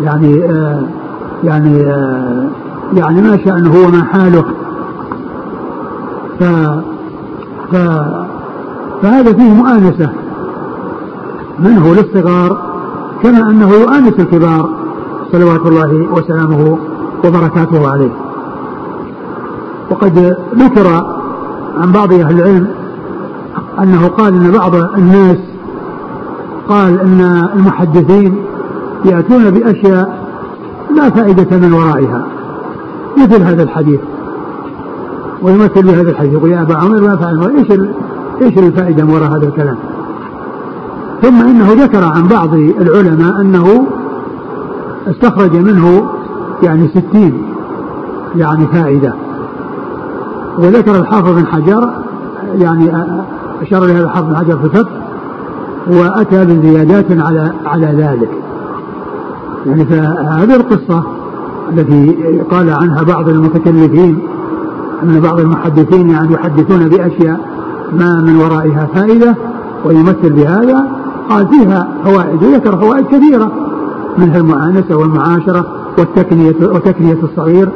يعني 0.00 0.44
آه 0.44 0.82
يعني 1.44 1.80
آه 1.80 2.48
يعني 2.92 3.22
ما 3.22 3.36
شأنه 3.44 3.74
وما 3.86 4.02
حاله. 4.04 4.44
ف 6.40 6.44
ف 7.72 7.76
فهذا 9.02 9.32
فيه 9.32 9.54
مؤانسة. 9.54 10.10
منه 11.60 11.94
للصغار؟ 11.94 12.74
كما 13.22 13.50
أنه 13.50 13.70
يؤانس 13.70 14.20
الكبار. 14.20 14.83
صلوات 15.34 15.66
الله 15.66 16.08
وسلامه 16.12 16.78
وبركاته 17.24 17.88
عليه. 17.88 18.10
وقد 19.90 20.36
ذكر 20.54 20.86
عن 21.78 21.92
بعض 21.92 22.12
أهل 22.12 22.40
العلم 22.40 22.66
أنه 23.82 24.08
قال 24.08 24.34
أن 24.34 24.50
بعض 24.50 24.74
الناس 24.74 25.38
قال 26.68 27.00
أن 27.00 27.48
المحدثين 27.54 28.36
يأتون 29.04 29.50
بأشياء 29.50 30.18
لا 30.96 31.10
فائدة 31.10 31.56
من 31.56 31.72
ورائها 31.72 32.26
مثل 33.18 33.42
هذا 33.42 33.62
الحديث 33.62 34.00
ويمثل 35.42 35.82
بهذا 35.82 36.10
الحديث 36.10 36.32
يقول 36.32 36.50
يا 36.50 36.62
أبا 36.62 36.74
عمر 36.74 37.00
ما 37.00 37.16
فعل 37.16 37.56
إيش 37.56 37.80
إيش 38.42 38.58
الفائدة 38.58 39.04
من 39.04 39.10
وراء 39.10 39.30
هذا 39.30 39.46
الكلام؟ 39.46 39.76
ثم 41.22 41.40
إنه 41.40 41.72
ذكر 41.72 42.04
عن 42.04 42.28
بعض 42.28 42.54
العلماء 42.54 43.40
أنه 43.40 43.86
استخرج 45.06 45.56
منه 45.56 46.10
يعني 46.62 46.88
ستين 46.88 47.42
يعني 48.36 48.66
فائدة. 48.66 49.14
وذكر 50.58 50.98
الحافظ 50.98 51.30
بن 51.30 51.46
حجر 51.46 51.90
يعني 52.58 52.92
أشار 53.62 53.84
لهذا 53.84 54.04
الحافظ 54.04 54.28
بن 54.28 54.36
حجر 54.36 54.58
في 54.58 54.64
الفتح 54.64 54.90
وأتى 55.86 56.44
بزيادات 56.44 57.06
على 57.10 57.52
على 57.66 57.86
ذلك. 57.86 58.30
يعني 59.66 59.84
فهذه 59.84 60.56
القصة 60.56 61.02
التي 61.72 62.16
قال 62.50 62.70
عنها 62.70 63.02
بعض 63.02 63.28
المتكلفين 63.28 64.18
أن 65.02 65.20
بعض 65.20 65.40
المحدثين 65.40 66.10
يعني 66.10 66.34
يحدثون 66.34 66.88
بأشياء 66.88 67.40
ما 67.92 68.20
من 68.20 68.36
ورائها 68.36 68.88
فائدة 68.94 69.34
ويمثل 69.84 70.32
بهذا 70.32 70.88
قال 71.30 71.48
فيها 71.48 71.88
فوائد 72.04 72.42
وذكر 72.42 72.76
فوائد 72.76 73.06
كثيرة. 73.06 73.52
منها 74.18 74.38
المعانسة 74.38 74.96
والمعاشرة 74.96 75.66
والتكنية 75.98 76.54
وتكنية 76.62 77.18
الصغير 77.22 77.68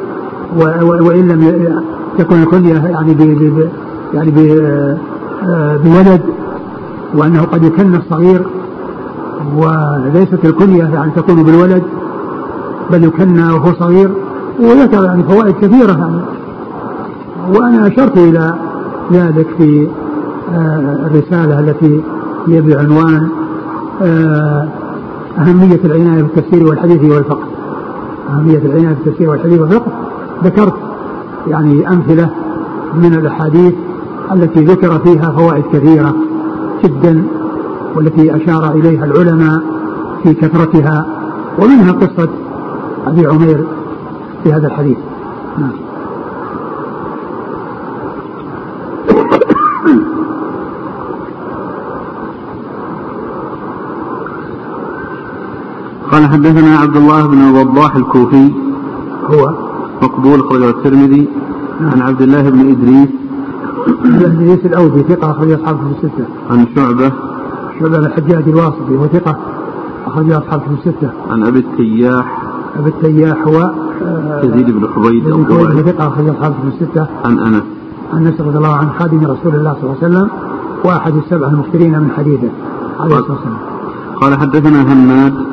وإن 0.81 1.27
لم 1.27 1.81
تكن 2.17 2.41
الكنية 2.41 2.85
يعني 2.87 3.13
ب 3.13 3.69
يعني 4.13 4.31
بولد 5.83 6.21
وأنه 7.15 7.41
قد 7.41 7.63
يكن 7.63 7.95
الصغير 7.95 8.45
وليست 9.57 10.45
الكنية 10.45 10.83
يعني 10.83 11.11
تكون 11.11 11.43
بالولد 11.43 11.83
بل 12.91 13.03
يكنى 13.03 13.43
وهو 13.43 13.73
صغير 13.79 14.11
وذكر 14.59 15.03
يعني 15.03 15.23
فوائد 15.23 15.55
كثيرة 15.55 15.97
يعني. 15.97 16.21
وأنا 17.53 17.87
أشرت 17.87 18.17
إلى 18.17 18.53
ذلك 19.11 19.47
في 19.57 19.87
الرسالة 21.05 21.59
التي 21.59 22.03
هي 22.47 22.61
بعنوان 22.61 23.29
أهمية 25.37 25.79
العناية 25.85 26.21
بالتفسير 26.21 26.67
والحديث 26.67 27.11
والفقه. 27.11 27.47
أهمية 28.29 28.57
العناية 28.57 28.95
بالتفسير 28.95 29.29
والحديث 29.29 29.59
والفقه. 29.59 29.91
ذكرت 30.43 30.73
يعني 31.47 31.89
أمثلة 31.89 32.29
من 32.95 33.13
الأحاديث 33.13 33.73
التي 34.31 34.65
ذكر 34.65 34.99
فيها 34.99 35.31
فوائد 35.31 35.63
كثيرة 35.73 36.15
جدا 36.83 37.23
والتي 37.95 38.35
أشار 38.35 38.71
إليها 38.71 39.05
العلماء 39.05 39.61
في 40.23 40.33
كثرتها 40.33 41.05
ومنها 41.59 41.91
قصة 41.91 42.29
أبي 43.07 43.27
عمير 43.27 43.65
في 44.43 44.53
هذا 44.53 44.67
الحديث. 44.67 44.97
نعم. 45.57 45.88
قال 56.29 56.37
حدثنا 56.37 56.77
عبد 56.77 56.95
الله 56.95 57.27
بن 57.27 57.41
الوضاح 57.41 57.95
الكوفي. 57.95 58.51
هو؟ 59.25 59.53
مقبول 60.01 60.39
أخرجه 60.39 60.69
الترمذي. 60.69 61.27
عن 61.81 62.01
عبد 62.01 62.21
الله 62.21 62.49
بن 62.49 62.59
إدريس. 62.59 63.09
إدريس 64.25 64.65
الأودي 64.65 65.03
ثقة 65.03 65.31
أخرج 65.31 65.51
أصحابه 65.51 65.79
في 65.79 65.85
الستة. 65.91 66.25
عن 66.49 66.67
شعبة. 66.75 67.11
شعبة 67.79 67.97
الحجاج 67.97 68.43
الواسطي 68.47 68.97
هو 68.97 69.07
ثقة 69.07 69.37
أخرج 70.07 70.31
أصحابه 70.31 70.63
في 70.63 70.89
الستة. 70.89 71.09
عن 71.31 71.43
أبي 71.43 71.59
التياح. 71.59 72.41
أبي 72.79 72.89
التياح 72.89 73.47
هو 73.47 73.71
يزيد 74.43 74.69
بن 74.69 74.87
حبيب 74.95 75.23
بن 75.23 75.45
حبيب 75.45 75.85
ثقة 75.85 76.07
أخرج 76.07 76.29
أصحابه 76.29 76.55
في 76.61 76.67
الستة. 76.67 77.07
عن 77.25 77.39
أنس. 77.39 77.63
عن 78.13 78.27
أنس 78.27 78.41
رضي 78.41 78.57
الله 78.57 78.75
عنه 78.75 78.91
خادم 78.99 79.17
رسول 79.17 79.55
الله 79.55 79.73
صلى 79.73 79.83
الله 79.83 79.95
عليه 80.03 80.07
وسلم 80.07 80.29
وأحد 80.85 81.13
السبع 81.15 81.47
المكثرين 81.47 81.99
من 81.99 82.11
حديثه 82.17 82.49
عليه 82.99 83.15
الصلاة 83.17 83.31
والسلام. 83.31 83.57
قال 84.21 84.39
حدثنا 84.39 84.93
هناد. 84.93 85.48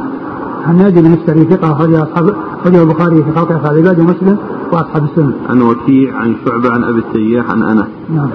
هناد 0.70 0.94
بن 0.98 1.12
السري 1.12 1.44
ثقة 1.44 1.72
أخرج 1.72 1.94
أصحاب 1.94 2.34
أخرجه 2.60 2.82
البخاري 2.82 3.24
في 3.24 3.32
خلق 3.32 3.52
أفعال 3.52 3.78
العباد 3.78 4.00
ومسلم 4.00 4.36
وأصحاب 4.72 5.04
السنة. 5.04 5.32
عن 5.48 5.62
وكيع 5.62 6.16
عن 6.16 6.36
شعبة 6.46 6.70
عن 6.70 6.84
أبي 6.84 6.98
التياح 6.98 7.50
عن 7.50 7.62
أنس. 7.62 7.86
نعم. 8.10 8.28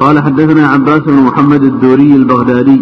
قال 0.00 0.22
حدثنا 0.22 0.68
عباس 0.68 1.00
بن 1.00 1.22
محمد 1.22 1.62
الدوري 1.62 2.14
البغدادي 2.14 2.80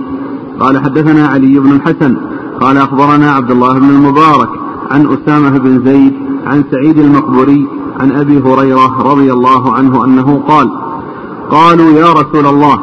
قال 0.60 0.78
حدثنا 0.84 1.26
علي 1.26 1.58
بن 1.58 1.72
الحسن 1.72 2.16
قال 2.60 2.76
أخبرنا 2.76 3.30
عبد 3.30 3.50
الله 3.50 3.78
بن 3.78 3.90
المبارك 3.90 4.48
عن 4.90 5.06
أسامة 5.06 5.58
بن 5.58 5.84
زيد 5.84 6.12
عن 6.46 6.64
سعيد 6.70 6.98
المقبوري 6.98 7.66
عن 8.00 8.12
أبي 8.12 8.38
هريرة 8.38 9.12
رضي 9.12 9.32
الله 9.32 9.72
عنه 9.72 10.04
أنه 10.04 10.42
قال 10.48 10.70
قالوا 11.50 11.92
يا 11.92 12.12
رسول 12.12 12.46
الله 12.46 12.78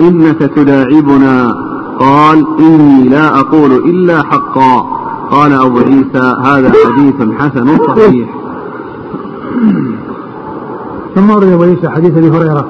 إنك 0.00 0.38
تداعبنا 0.38 1.54
قال 1.98 2.46
إني 2.60 3.08
لا 3.08 3.40
أقول 3.40 3.72
إلا 3.72 4.22
حقا 4.22 4.97
قال 5.30 5.52
أبو 5.52 5.78
عيسى 5.78 6.34
هذا 6.44 6.72
حديث 6.86 7.14
حسن 7.38 7.78
صحيح. 7.86 8.28
ثم 11.14 11.30
ورد 11.30 11.48
أبو 11.48 11.62
عيسى 11.62 11.88
حديث 11.88 12.16
أبي 12.16 12.30
هريرة 12.30 12.66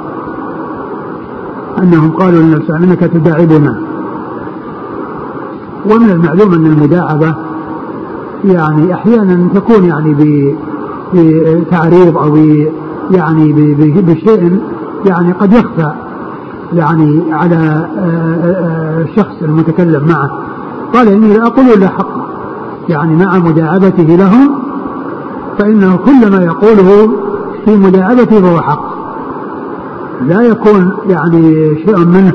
أنهم 1.82 2.10
قالوا 2.10 2.40
للنبي 2.40 2.76
إنك 2.76 3.00
تداعبنا. 3.00 3.80
ومن 5.90 6.10
المعلوم 6.10 6.54
أن 6.54 6.66
المداعبة 6.66 7.34
يعني 8.44 8.94
أحيانا 8.94 9.48
تكون 9.54 9.84
يعني 9.84 10.14
بتعريض 11.14 12.16
أو 12.16 12.36
يعني 13.10 13.52
بشيء 14.02 14.60
يعني 15.06 15.32
قد 15.32 15.52
يخفى 15.52 15.92
يعني 16.72 17.22
على 17.32 17.88
الشخص 19.04 19.42
المتكلم 19.42 20.08
معه. 20.08 20.30
قال 20.94 21.08
إني 21.08 21.36
لا 21.36 21.46
أقول 21.46 21.64
إلا 21.64 21.88
حقا 21.88 22.27
يعني 22.88 23.16
مع 23.16 23.38
مداعبته 23.38 24.02
لهم 24.02 24.58
فإنه 25.58 25.96
كل 25.96 26.30
ما 26.30 26.44
يقوله 26.44 27.10
في 27.64 27.76
مداعبته 27.76 28.40
فهو 28.40 28.60
حق. 28.60 28.98
لا 30.26 30.40
يكون 30.40 30.92
يعني 31.08 31.42
شيء 31.86 31.98
منه 31.98 32.32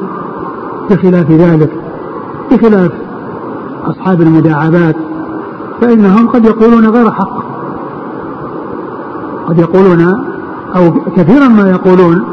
بخلاف 0.90 1.32
ذلك 1.32 1.72
بخلاف 2.52 2.92
أصحاب 3.86 4.22
المداعبات 4.22 4.96
فإنهم 5.82 6.28
قد 6.28 6.46
يقولون 6.46 6.88
غير 6.88 7.12
حق. 7.12 7.44
قد 9.48 9.60
يقولون 9.60 10.02
أو 10.76 10.92
كثيرا 11.18 11.48
ما 11.48 11.70
يقولون 11.70 12.24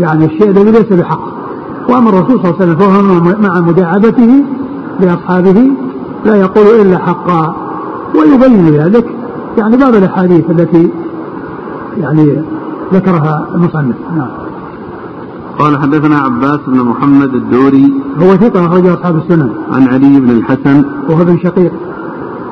يعني 0.00 0.24
الشيء 0.24 0.50
الذي 0.50 0.70
ليس 0.70 0.92
بحق. 0.92 1.32
وأما 1.88 2.10
الرسول 2.10 2.40
صلى 2.40 2.50
الله 2.50 2.54
عليه 2.60 2.64
وسلم 2.64 2.76
فهو 2.76 3.36
مع 3.40 3.60
مداعبته 3.60 4.44
لأصحابه 5.00 5.70
لا 6.24 6.36
يقول 6.36 6.80
إلا 6.80 6.98
حقا. 6.98 7.54
ويبين 8.14 8.66
ذلك 8.66 9.06
يعني 9.58 9.76
بعض 9.76 9.94
الأحاديث 9.94 10.50
التي 10.50 10.90
يعني 11.96 12.42
ذكرها 12.92 13.48
المصنف. 13.54 13.96
نعم. 14.16 14.28
قال 15.58 15.78
حدثنا 15.78 16.18
عباس 16.18 16.60
بن 16.66 16.80
محمد 16.80 17.34
الدوري. 17.34 17.92
هو 18.22 18.36
ثقة 18.36 18.66
أخرج 18.66 18.86
أصحاب 18.86 19.16
السنن. 19.16 19.50
عن 19.72 19.88
علي 19.88 20.20
بن 20.20 20.30
الحسن. 20.30 20.84
وهو 21.08 21.22
ابن 21.22 21.38
شقيق. 21.38 21.72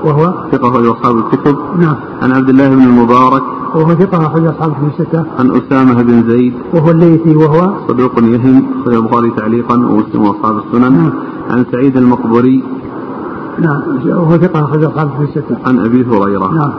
وهو؟ 0.04 0.34
ثقة 0.52 0.68
أخرج 0.68 0.86
أصحاب 0.86 1.16
الكتب. 1.18 1.56
نعم. 1.78 1.96
عن 2.22 2.32
عبد 2.32 2.48
الله 2.48 2.68
بن 2.68 2.82
المبارك. 2.82 3.42
وهو 3.74 3.94
ثقة 3.94 4.26
أخرج 4.26 4.46
أصحاب 4.46 4.70
الكتب 4.70 4.86
الستة. 4.86 5.24
عن 5.38 5.50
أسامة 5.50 6.02
بن 6.02 6.30
زيد. 6.30 6.54
وهو 6.74 6.90
الليثي. 6.90 7.36
وهو؟ 7.36 7.72
صدوق 7.88 8.18
يهم. 8.18 8.66
أخرج 8.80 8.94
البخاري 8.94 9.30
تعليقا 9.30 9.74
ومسلم 9.74 10.22
وأصحاب 10.22 10.58
السنن. 10.58 10.92
نعم. 10.92 11.12
عن 11.50 11.64
سعيد 11.72 11.96
المقبري. 11.96 12.64
نعم. 13.58 13.82
وهو 14.06 14.38
ثقة 14.38 14.64
أخرج 14.64 14.84
أصحاب 14.84 15.06
الكتب 15.08 15.22
الستة. 15.22 15.56
عن 15.66 15.78
أبي 15.78 16.06
هريرة. 16.10 16.54
نعم. 16.54 16.72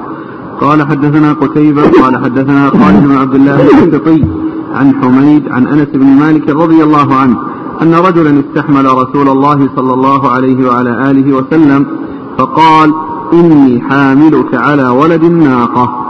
قال 0.62 0.88
حدثنا 0.88 1.34
قتيبة 1.34 1.82
قال 2.02 2.24
حدثنا 2.24 2.70
خالد 2.70 3.08
بن 3.08 3.18
عبد 3.18 3.36
الله 3.36 3.56
الواسطي 3.56 4.26
عن 4.74 4.94
حميد 5.02 5.48
عن 5.52 5.68
أنس 5.68 5.88
بن 5.94 6.06
مالك 6.06 6.50
رضي 6.50 6.84
الله 6.84 7.16
عنه 7.16 7.38
أن 7.82 7.94
رجلا 7.94 8.40
استحمل 8.40 8.86
رسول 8.86 9.30
الله 9.30 9.70
صلى 9.76 9.94
الله 9.94 10.30
عليه 10.30 10.68
وعلى 10.68 11.12
آله 11.12 11.36
وسلم 11.38 11.86
فقال 12.38 12.94
إني 13.34 13.82
حاملك 13.82 14.56
على 14.56 14.90
ولد 14.90 15.24
الناقة. 15.24 16.08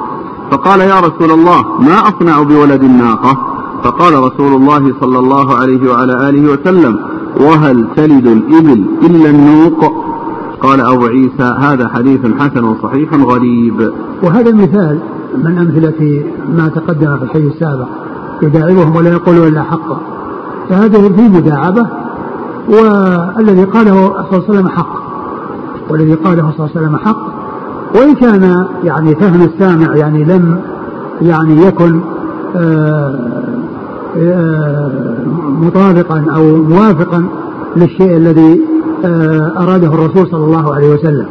فقال 0.52 0.80
يا 0.80 1.00
رسول 1.00 1.32
الله 1.32 1.66
ما 1.80 1.98
أصنع 2.10 2.42
بولد 2.42 2.84
الناقة؟ 2.84 3.38
فقال 3.84 4.14
رسول 4.14 4.54
الله 4.54 4.94
صلى 5.02 5.20
الله 5.20 5.56
عليه 5.56 5.92
وعلى 5.92 6.30
آله 6.30 6.52
وسلم 6.52 7.00
وهل 7.40 7.88
تلد 7.96 8.28
الإبل 8.28 8.86
إلا 9.04 9.30
النوق؟ 9.30 10.11
قال 10.62 10.82
أبو 10.82 11.06
عيسى 11.06 11.56
هذا 11.60 11.88
حديث 11.88 12.20
حسن 12.40 12.76
صحيح 12.84 13.14
غريب. 13.14 13.92
وهذا 14.24 14.50
المثال 14.50 15.00
من 15.38 15.58
أمثلة 15.58 16.24
ما 16.50 16.68
تقدم 16.68 17.18
في 17.18 17.24
الحديث 17.24 17.54
السابق 17.54 17.88
يداعبهم 18.42 18.96
ولا 18.96 19.10
يقولون 19.10 19.48
إلا 19.48 19.64
حقا 19.64 20.02
فهذه 20.70 21.10
في 21.16 21.22
مداعبة 21.22 21.88
والذي 22.70 23.64
قاله 23.64 23.92
صلى 23.92 24.38
الله 24.38 24.44
عليه 24.50 24.50
وسلم 24.50 24.70
حق. 24.70 25.02
والذي 25.90 26.14
قاله 26.14 26.52
صلى 26.52 26.60
الله 26.60 26.70
عليه 26.76 26.88
وسلم 26.88 26.98
حق. 26.98 27.42
وإن 27.96 28.16
كان 28.16 28.66
يعني 28.84 29.16
فهم 29.16 29.42
السامع 29.42 29.96
يعني 29.96 30.24
لم 30.24 30.60
يعني 31.22 31.66
يكن 31.66 32.02
آه، 32.56 33.16
آه، 34.18 34.92
مطابقا 35.62 36.26
أو 36.36 36.56
موافقا 36.56 37.26
للشيء 37.76 38.18
الذي 38.18 38.62
أراده 39.58 39.88
الرسول 39.88 40.28
صلى 40.32 40.46
الله 40.46 40.76
عليه 40.76 40.94
وسلم. 40.94 41.26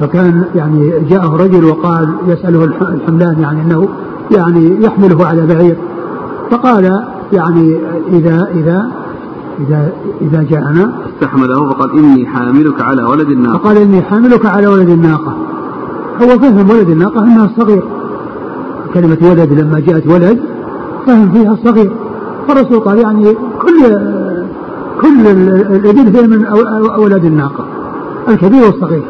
فكان 0.00 0.44
يعني 0.54 0.92
جاءه 1.10 1.36
رجل 1.36 1.64
وقال 1.64 2.08
يسأله 2.26 2.64
الحملان 2.64 3.40
يعني 3.40 3.62
أنه 3.62 3.88
يعني 4.36 4.84
يحمله 4.84 5.26
على 5.26 5.46
بعير. 5.46 5.76
فقال 6.50 7.02
يعني 7.32 7.78
إذا 8.12 8.48
إذا 8.54 8.90
إذا 9.60 9.92
إذا 10.20 10.42
جاءنا. 10.42 10.92
استحمله 11.14 11.70
فقال 11.70 11.90
إني 11.98 12.26
حاملك 12.26 12.82
على 12.82 13.02
ولد 13.02 13.28
الناقة. 13.28 13.58
فقال 13.58 13.76
إني 13.76 14.02
حاملك 14.02 14.46
على 14.46 14.66
ولد 14.66 14.88
الناقة. 14.88 15.34
هو 16.22 16.38
فهم 16.38 16.70
ولد 16.70 16.88
الناقة 16.90 17.22
أنها 17.22 17.44
الصغير 17.44 17.82
كلمة 18.94 19.18
ولد 19.22 19.52
لما 19.52 19.80
جاءت 19.80 20.06
ولد 20.06 20.40
فهم 21.06 21.30
فيها 21.32 21.52
الصغير 21.52 21.92
فالرسول 22.48 22.80
قال 22.80 22.98
يعني 22.98 23.34
كل 23.34 23.98
كل 25.00 25.26
الإبل 25.26 26.16
هي 26.16 26.26
من 26.26 26.44
أولاد 26.94 27.24
الناقة 27.24 27.64
الكبير 28.28 28.62
والصغير 28.64 29.02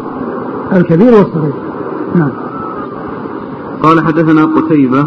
الكبير 0.72 1.14
والصغير 1.14 1.54
نعم 2.14 2.30
قال 3.82 4.00
حدثنا 4.00 4.44
قتيبة 4.44 5.06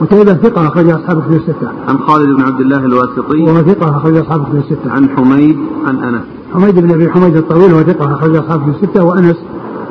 قتيبة 0.00 0.34
ثقة 0.34 0.66
أخرج 0.66 0.90
أصحاب 0.90 1.18
الكتب 1.18 1.32
الستة. 1.32 1.68
عن 1.88 1.98
خالد 1.98 2.36
بن 2.36 2.42
عبد 2.42 2.60
الله 2.60 2.78
الواسطي. 2.78 3.42
وهو 3.42 3.62
ثقة 3.62 3.96
أخرج 3.96 4.16
أصحاب 4.16 4.40
الكتب 4.40 4.58
الستة. 4.58 4.90
عن 4.90 5.08
حميد 5.08 5.56
عن 5.86 5.96
أنس. 5.96 6.22
حميد 6.54 6.78
بن 6.78 6.90
أبي 6.90 7.10
حميد 7.10 7.36
الطويل 7.36 7.72
وهو 7.72 7.82
ثقة 7.82 8.14
أخرج 8.14 8.36
أصحاب 8.36 8.68
الكتب 8.68 8.84
الستة 8.84 9.04
وأنس 9.04 9.36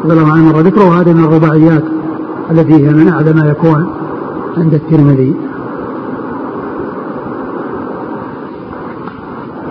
رضي 0.04 0.14
الله 0.14 0.32
عنه 0.32 0.46
مر 0.46 0.60
ذكره 0.60 0.90
وهذه 0.90 1.14
من 1.14 1.24
الرباعيات 1.24 1.84
التي 2.52 2.74
هي 2.74 2.94
من 2.94 3.08
أعلى 3.10 3.34
ما 3.34 3.46
يكون 3.46 3.88
عند 4.58 4.74
الترمذي. 4.74 5.36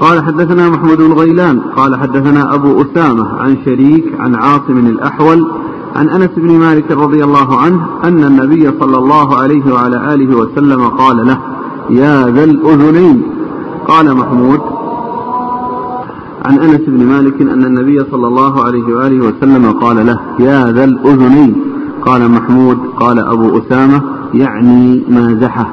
قال 0.01 0.25
حدثنا 0.25 0.69
محمود 0.69 0.99
بن 0.99 1.13
غيلان 1.13 1.61
قال 1.61 2.01
حدثنا 2.01 2.55
أبو 2.55 2.83
أسامة 2.83 3.29
عن 3.29 3.57
شريك 3.65 4.05
عن 4.19 4.35
عاصم 4.35 4.79
الأحول 4.79 5.51
عن 5.97 6.09
أنس 6.09 6.31
بن 6.37 6.59
مالك 6.59 6.91
رضي 6.91 7.25
الله 7.25 7.59
عنه 7.59 7.87
أن 8.05 8.25
النبي 8.25 8.71
صلى 8.81 8.99
الله 8.99 9.37
عليه 9.37 9.73
وعلى 9.73 10.15
آله 10.15 10.37
وسلم 10.37 10.89
قال 10.89 11.27
له 11.27 11.39
يا 11.91 12.31
ذا 12.31 12.45
الأذنين. 12.45 13.23
قال 13.89 14.15
محمود 14.17 14.61
عن 16.45 16.59
أنس 16.59 16.81
بن 16.87 17.07
مالك 17.07 17.41
أن 17.43 17.65
النبي 17.65 18.05
صلى 18.11 18.27
الله 18.27 18.65
عليه 18.65 18.95
وآله 18.95 19.27
وسلم 19.27 19.73
قال 19.73 20.07
له 20.07 20.21
يا 20.39 20.73
ذا 20.73 20.85
الأذنين. 20.85 21.55
قال 22.07 22.31
محمود 22.31 22.79
قال 22.97 23.19
أبو 23.19 23.59
أسامة 23.59 24.03
يعني 24.35 25.05
مازحه 25.09 25.67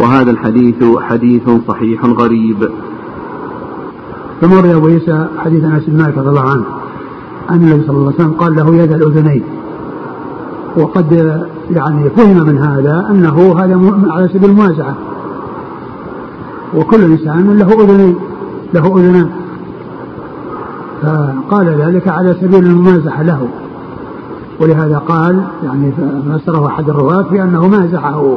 وهذا 0.00 0.30
الحديث 0.30 0.84
حديث 1.00 1.50
صحيح 1.68 2.04
غريب. 2.04 2.68
ثم 4.42 4.52
روي 4.52 4.74
أبو 4.74 4.86
عيسى 4.86 5.26
حديث 5.38 5.64
أنس 5.64 5.84
بن 5.86 6.02
مالك 6.02 6.18
رضي 6.18 6.28
الله 6.28 6.50
عنه 6.50 6.64
أن 7.50 7.56
النبي 7.56 7.86
صلى 7.86 7.96
الله 7.96 8.06
عليه 8.06 8.14
وسلم 8.14 8.32
قال 8.32 8.56
له 8.56 8.76
يد 8.76 8.92
الأذنين. 8.92 9.42
وقد 10.76 11.12
يعني 11.70 12.10
فهم 12.10 12.46
من 12.46 12.58
هذا 12.58 13.06
أنه 13.10 13.60
هذا 13.60 13.80
على 14.12 14.28
سبيل 14.28 14.50
الموازعة. 14.50 14.94
وكل 16.76 17.02
إنسان 17.02 17.58
له 17.58 17.84
أذنين 17.84 18.16
له 18.74 18.98
أذنان. 18.98 19.30
فقال 21.02 21.66
ذلك 21.66 22.08
على 22.08 22.36
سبيل 22.40 22.64
الممازحة 22.64 23.22
له. 23.22 23.48
ولهذا 24.60 24.98
قال 24.98 25.44
يعني 25.64 25.92
فسره 26.32 26.66
أحد 26.66 26.88
الرواة 26.88 27.22
بأنه 27.22 27.68
مازحه. 27.68 28.36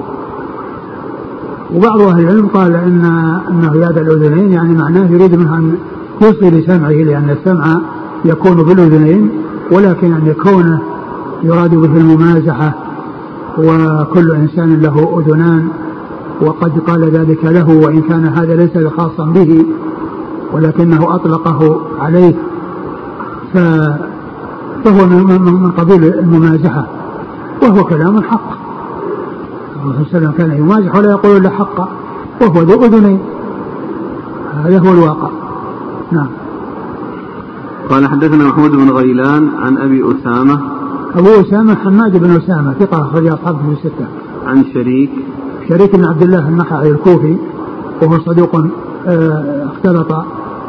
وبعض 1.73 2.01
أهل 2.01 2.19
العلم 2.19 2.47
قال 2.47 2.75
إن 2.75 3.05
أنه 3.49 3.75
يد 3.75 3.97
الأذنين 3.97 4.51
يعني 4.51 4.73
معناه 4.73 5.11
يريد 5.11 5.35
منها 5.35 5.57
أن 5.57 5.75
يوصي 6.21 6.49
لسمعه 6.49 6.91
لأن 6.91 7.29
السمع 7.29 7.81
يكون 8.25 8.63
بالأذنين 8.63 9.29
ولكن 9.71 10.13
أن 10.13 10.27
يكون 10.27 10.79
يراد 11.43 11.75
به 11.75 11.97
الممازحة 11.97 12.73
وكل 13.57 14.31
إنسان 14.31 14.81
له 14.81 15.19
أذنان 15.19 15.67
وقد 16.41 16.79
قال 16.79 17.03
ذلك 17.03 17.45
له 17.45 17.69
وإن 17.69 18.01
كان 18.01 18.25
هذا 18.25 18.55
ليس 18.55 18.87
خاصا 18.97 19.25
به 19.25 19.65
ولكنه 20.53 21.15
أطلقه 21.15 21.81
عليه 21.99 22.33
فهو 24.83 25.05
من 25.39 25.71
قبيل 25.71 26.03
الممازحة 26.03 26.87
وهو 27.63 27.83
كلام 27.83 28.21
حق 28.21 28.64
الرسول 29.91 30.05
صلى 30.11 30.17
الله 30.17 30.27
عليه 30.27 30.35
وسلم 30.35 30.47
كان 30.47 30.57
يمازح 30.57 30.95
ولا 30.95 31.11
يقول 31.11 31.37
إلا 31.37 31.49
حقا 31.49 31.89
وهو 32.41 32.61
ذو 32.61 32.85
أذنين. 32.85 33.19
هذا 34.63 34.79
هو 34.79 34.93
الواقع. 34.93 35.29
نعم. 36.11 36.27
قال 37.89 38.07
حدثنا 38.07 38.47
محمود 38.47 38.71
بن 38.71 38.89
غيلان 38.89 39.49
عن 39.57 39.77
أبي 39.77 40.03
أسامة. 40.11 40.59
أبو 41.15 41.29
أسامة 41.41 41.75
حماد 41.75 42.17
بن 42.17 42.31
أسامة 42.31 42.73
ثقة 42.73 43.01
أخرج 43.01 43.27
اصحابه 43.27 43.57
في 43.57 43.71
الستة. 43.71 44.05
عن 44.47 44.63
شريك. 44.73 45.11
شريك 45.69 45.95
بن 45.95 46.05
عبد 46.05 46.21
الله 46.21 46.49
النخعي 46.49 46.91
الكوفي 46.91 47.37
وهو 48.01 48.19
صدوق 48.19 48.55
آه، 49.07 49.67
اختلط 49.73 50.25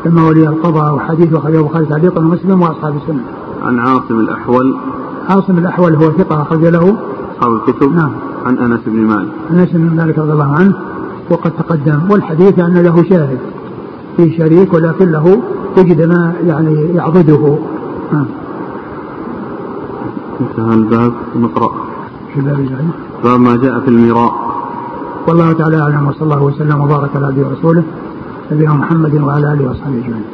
ولي 0.06 0.48
القضاء 0.48 0.94
وحديث 0.94 1.34
أخرجه 1.34 1.58
البخاري 1.58 1.86
تعليقا 1.86 2.20
ومسلم 2.20 2.62
وأصحاب 2.62 2.96
السنة. 2.96 3.22
عن 3.62 3.78
عاصم 3.78 4.20
الأحول. 4.20 4.76
عاصم 5.28 5.58
الأحول 5.58 5.94
هو 5.94 6.10
ثقة 6.10 6.42
أخرج 6.42 6.64
له. 6.64 6.96
أصحاب 7.32 7.54
الكتب. 7.54 7.94
نعم. 7.94 8.10
عن 8.46 8.58
أنس 8.58 8.80
بن 8.86 9.00
مالك 9.06 9.32
أنس 9.50 9.68
بن 9.72 9.96
مالك 9.96 10.18
رضي 10.18 10.32
الله 10.32 10.52
عنه 10.52 10.74
وقد 11.30 11.50
تقدم 11.50 12.00
والحديث 12.10 12.58
أن 12.58 12.74
له 12.74 13.02
شاهد 13.02 13.38
في 14.16 14.36
شريك 14.36 14.74
ولكن 14.74 15.10
له 15.10 15.42
وجد 15.78 16.08
ما 16.08 16.32
يعني 16.46 16.74
يعضده 16.94 17.58
نعم 18.12 18.26
انتهى 20.40 20.74
الباب 20.74 21.12
نقرأ 21.36 21.72
في 22.34 22.40
الباب 22.40 22.90
باب 23.24 23.40
ما 23.40 23.56
جاء 23.56 23.80
في 23.80 23.88
المراء 23.88 24.32
والله 25.28 25.52
تعالى 25.52 25.82
أعلم 25.82 26.08
وصلى 26.08 26.22
الله 26.22 26.42
وسلم 26.42 26.80
وبارك 26.80 27.16
على 27.16 27.26
عبده 27.26 27.46
ورسوله 27.46 27.82
نبينا 28.52 28.74
محمد 28.74 29.14
وعلى 29.14 29.52
آله 29.52 29.70
وصحبه 29.70 29.98
أجمعين. 29.98 30.24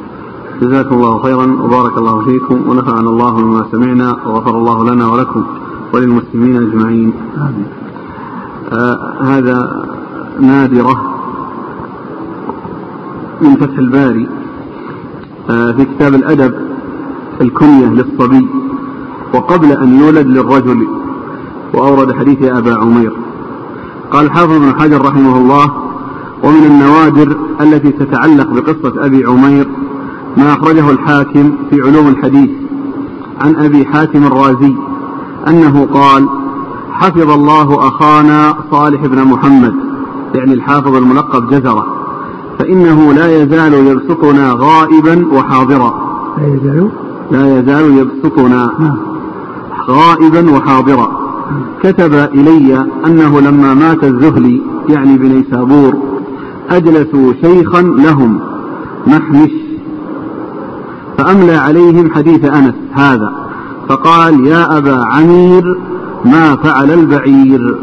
جزاكم 0.61 0.95
الله 0.95 1.23
خيرا 1.23 1.45
وبارك 1.63 1.97
الله 1.97 2.25
فيكم 2.25 2.69
ونفعنا 2.69 3.09
الله 3.09 3.31
بما 3.31 3.65
سمعنا 3.71 4.15
وغفر 4.25 4.57
الله 4.57 4.93
لنا 4.93 5.07
ولكم 5.11 5.43
وللمسلمين 5.93 6.55
أجمعين. 6.55 7.13
آمين. 7.37 7.82
هذا 9.21 9.85
نادرة. 10.39 11.09
من 13.41 13.55
فتح 13.55 13.77
الباري 13.77 14.27
آه 15.49 15.71
في 15.71 15.85
كتاب 15.85 16.15
الأدب 16.15 16.53
الكنية 17.41 17.87
للصبي 17.87 18.47
وقبل 19.33 19.71
أن 19.71 19.99
يولد 19.99 20.27
للرجل 20.27 20.87
وأورد 21.73 22.13
حديث 22.13 22.43
أبا 22.43 22.75
عمير. 22.75 23.13
قال 24.11 24.31
حافظ 24.31 24.57
بن 24.57 24.79
حجر 24.79 25.05
رحمه 25.05 25.37
الله 25.37 25.71
ومن 26.43 26.63
النوادر 26.65 27.37
التي 27.61 27.91
تتعلق 27.91 28.49
بقصة 28.49 29.05
أبي 29.05 29.25
عمير 29.25 29.67
ما 30.37 30.53
أخرجه 30.53 30.89
الحاكم 30.91 31.53
في 31.69 31.81
علوم 31.81 32.07
الحديث 32.07 32.49
عن 33.41 33.55
أبي 33.55 33.85
حاتم 33.85 34.23
الرازي 34.23 34.75
أنه 35.47 35.87
قال 35.93 36.29
حفظ 37.03 37.29
الله 37.29 37.87
أخانا 37.87 38.55
صالح 38.71 39.05
بن 39.05 39.23
محمد 39.23 39.73
يعني 40.35 40.53
الحافظ 40.53 40.95
الملقب 40.95 41.49
جزرة 41.49 41.85
فإنه 42.59 43.13
لا 43.13 43.43
يزال 43.43 43.73
يبسطنا 43.73 44.55
غائبا 44.59 45.27
وحاضرا. 45.33 45.93
لا 46.37 46.47
يزال؟ 46.47 46.89
لا 47.31 47.59
يزال 47.59 47.97
يبسطنا 47.97 48.71
غائبا 49.89 50.51
وحاضرا. 50.51 51.11
كتب 51.83 52.13
إلي 52.13 52.85
أنه 53.05 53.41
لما 53.41 53.73
مات 53.73 54.03
الزهلي 54.03 54.61
يعني 54.89 55.17
بنيسابور 55.17 55.93
أجلسوا 56.69 57.33
شيخا 57.41 57.81
لهم 57.81 58.39
محمش 59.07 59.51
فأملى 61.17 61.55
عليهم 61.55 62.11
حديث 62.11 62.45
أنس 62.45 62.75
هذا 62.93 63.33
فقال 63.89 64.47
يا 64.47 64.77
أبا 64.77 65.05
عمير 65.05 65.77
ما 66.25 66.55
فعل 66.55 66.91
البعير. 66.91 67.77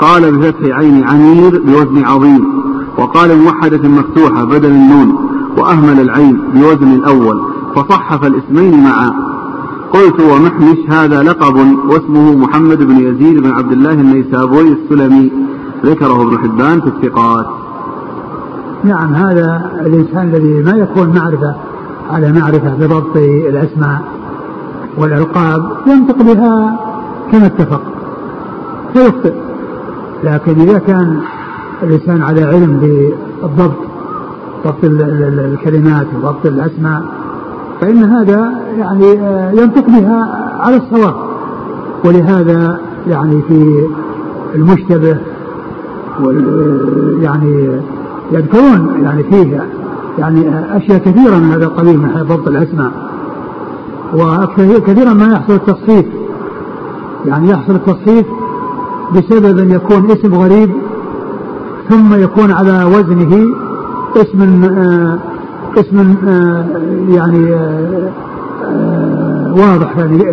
قال 0.00 0.38
بفتح 0.38 0.76
عين 0.78 1.04
عمير 1.04 1.62
بوزن 1.66 2.04
عظيم. 2.04 2.62
وقال 2.98 3.38
موحدة 3.38 3.88
مفتوحة 3.88 4.44
بدل 4.44 4.70
النون 4.70 5.16
وأهمل 5.58 6.00
العين 6.00 6.38
بوزن 6.54 6.94
الأول 6.94 7.42
فصحف 7.76 8.24
الاسمين 8.24 8.84
معا. 8.84 9.10
قلت 9.92 10.20
ومحمش 10.20 10.78
هذا 10.88 11.22
لقب؟ 11.22 11.56
واسمه 11.88 12.36
محمد 12.36 12.78
بن 12.78 12.96
يزيد 12.96 13.42
بن 13.42 13.50
عبد 13.50 13.72
الله 13.72 13.92
النيسابوري 13.92 14.68
السلمي. 14.68 15.32
ذكره 15.84 16.22
ابن 16.22 16.38
حبان 16.38 16.80
في 16.80 16.86
الثقات. 16.86 17.46
نعم 18.84 19.14
هذا 19.14 19.70
الإنسان 19.86 20.28
الذي 20.28 20.62
ما 20.62 20.72
يكون 20.72 21.08
معرفة 21.08 21.54
على 22.10 22.32
معرفة 22.32 22.74
بضبط 22.74 23.16
الأسماء. 23.16 24.11
والألقاب 24.96 25.62
ينطق 25.86 26.22
بها 26.22 26.80
كما 27.32 27.46
اتفق. 27.46 27.82
فيخطئ 28.92 29.32
لكن 30.24 30.60
إذا 30.60 30.78
كان 30.78 31.20
الإنسان 31.82 32.22
على 32.22 32.44
علم 32.44 32.78
بالضبط 32.80 33.76
ضبط 34.66 34.84
الكلمات 34.84 36.06
وضبط 36.16 36.46
الأسماء 36.46 37.02
فإن 37.80 38.04
هذا 38.04 38.52
يعني 38.78 39.06
ينطق 39.60 39.86
بها 39.86 40.48
على 40.60 40.76
الصواب. 40.76 41.14
ولهذا 42.04 42.80
يعني 43.08 43.42
في 43.48 43.88
المشتبه 44.54 45.16
يعني 47.20 47.80
يذكرون 48.32 49.02
يعني 49.02 49.22
فيه 49.22 49.64
يعني 50.18 50.48
أشياء 50.76 50.98
كثيرة 50.98 51.36
من 51.36 51.50
هذا 51.50 51.64
القبيل 51.64 51.98
من 51.98 52.26
ضبط 52.28 52.48
الأسماء. 52.48 53.11
وكثيرا 54.14 55.14
ما 55.14 55.32
يحصل 55.32 55.52
التصحيف. 55.52 56.06
يعني 57.26 57.50
يحصل 57.50 57.74
التصحيف 57.74 58.26
بسبب 59.14 59.58
أن 59.58 59.70
يكون 59.70 60.10
اسم 60.10 60.34
غريب 60.34 60.70
ثم 61.88 62.14
يكون 62.14 62.50
على 62.50 62.84
وزنه 62.84 63.46
اسم 64.16 64.64
آه 64.64 65.18
اسم 65.76 66.14
آه 66.28 66.64
يعني 67.08 67.54
آه 68.64 69.54
واضح 69.56 69.96
يعني 69.96 70.24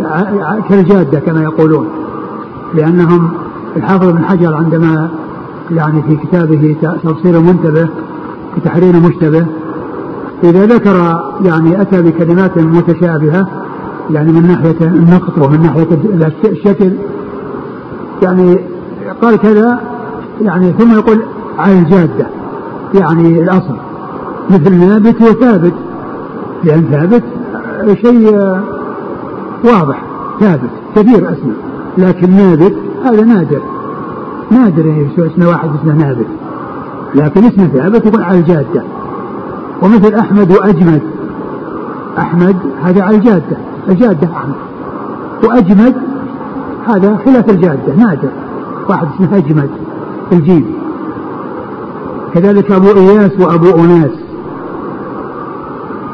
كالجادة 0.69 1.19
كما 1.19 1.43
يقولون. 1.43 1.87
لأنهم 2.75 3.29
الحافظ 3.77 4.09
بن 4.09 4.23
حجر 4.23 4.53
عندما 4.53 5.09
يعني 5.71 6.01
في 6.01 6.15
كتابه 6.15 6.75
تفسير 7.03 7.37
المنتبه 7.37 7.89
في 8.55 8.61
تحرير 8.65 8.93
المشتبه 8.95 9.45
إذا 10.43 10.65
ذكر 10.65 11.21
يعني 11.45 11.81
أتى 11.81 12.01
بكلمات 12.01 12.57
متشابهة 12.57 13.47
يعني 14.09 14.31
من 14.31 14.47
ناحية 14.47 14.75
النقط 14.81 15.37
ومن 15.37 15.61
ناحية 15.61 15.87
الشكل. 16.45 16.91
يعني 18.23 18.59
قال 19.21 19.35
كذا 19.35 19.79
يعني 20.41 20.71
ثم 20.71 20.93
يقول 20.93 21.23
على 21.57 21.79
الجادة 21.79 22.27
يعني 22.93 23.43
الأصل. 23.43 23.75
مثل 24.49 24.73
نابت 24.73 25.21
وثابت. 25.21 25.73
لأن 26.63 26.83
ثابت 26.91 27.23
شيء 28.01 28.31
واضح 29.63 30.01
ثابت 30.39 30.69
كبير 30.95 31.31
اسمه 31.31 31.53
لكن 31.97 32.31
نابت 32.31 32.73
هذا 33.05 33.23
نادر. 33.25 33.61
نادر 34.51 34.85
يعني 34.85 35.07
اسمه 35.17 35.47
واحد 35.47 35.69
اسمه 35.79 35.93
نابت. 35.93 36.27
لكن 37.15 37.43
اسمه 37.43 37.67
ثابت 37.67 38.05
يقول 38.05 38.23
على 38.23 38.39
الجادة. 38.39 38.83
ومثل 39.81 40.13
أحمد 40.13 40.51
وأجمد. 40.51 41.01
أحمد 42.17 42.55
هذا 42.83 43.03
على 43.03 43.15
الجادة. 43.17 43.57
الجادة 43.89 44.27
أحمد 44.27 44.55
وأجمد 45.43 45.95
هذا 46.87 47.17
خلاف 47.25 47.49
الجادة 47.49 47.95
نادر. 47.97 48.29
واحد 48.89 49.07
اسمه 49.15 49.37
أجمد 49.37 49.69
الجيم 50.31 50.65
كذلك 52.33 52.71
أبو 52.71 52.87
إياس 52.87 53.31
وأبو 53.39 53.69
أناس. 53.69 54.11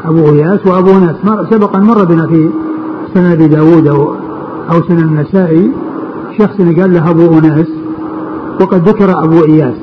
أبو 0.05 0.29
إياس 0.29 0.67
وأبو 0.67 0.91
أناس. 0.97 1.15
سبق 1.49 1.75
أن 1.75 1.83
مر 1.83 2.03
بنا 2.03 2.27
في 2.27 2.49
سنن 3.13 3.31
أبي 3.31 3.47
داود 3.47 3.87
أو, 3.87 4.13
أو 4.71 4.81
سنن 4.87 4.99
النسائي 4.99 5.71
شخص 6.37 6.57
قال 6.57 6.93
له 6.93 7.09
أبو 7.09 7.37
أناس 7.37 7.67
وقد 8.61 8.89
ذكر 8.89 9.23
أبو 9.23 9.43
إياس. 9.45 9.75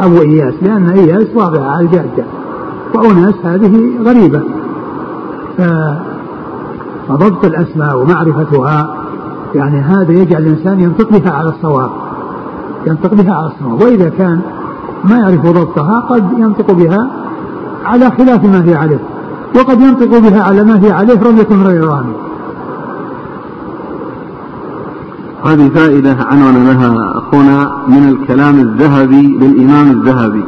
أبو 0.00 0.22
إياس 0.22 0.54
لأن 0.62 0.88
إياس 0.88 1.26
واضحة 1.34 1.64
على 1.64 1.86
الجادة. 1.86 2.24
وأناس 2.94 3.34
هذه 3.44 3.90
غريبة. 4.04 4.42
فضبط 7.08 7.44
الأسماء 7.44 7.98
ومعرفتها 7.98 8.96
يعني 9.54 9.80
هذا 9.80 10.12
يجعل 10.12 10.42
الإنسان 10.42 10.80
ينطق 10.80 11.18
بها 11.18 11.32
على 11.32 11.48
الصواب 11.48 11.90
ينطق 12.86 13.14
بها 13.14 13.34
على 13.34 13.46
الصواب. 13.46 13.82
وإذا 13.82 14.08
كان 14.08 14.40
ما 15.04 15.18
يعرف 15.18 15.46
ضبطها 15.46 16.00
قد 16.00 16.24
ينطق 16.38 16.72
بها 16.72 17.10
على 17.84 18.10
خلاف 18.10 18.44
ما 18.44 18.64
هي 18.64 18.74
عليه 18.74 19.00
وقد 19.56 19.80
ينطق 19.80 20.18
بها 20.18 20.42
على 20.42 20.64
ما 20.64 20.84
هي 20.84 20.92
عليه 20.92 21.22
رمية 21.22 21.64
غير 21.64 21.84
رامي 21.84 22.14
هذه 25.44 25.68
فائدة 25.68 26.16
عنون 26.20 26.64
لها 26.64 27.18
أخونا 27.18 27.72
من 27.88 28.08
الكلام 28.08 28.60
الذهبي 28.60 29.38
للإمام 29.40 29.90
الذهبي. 29.90 30.44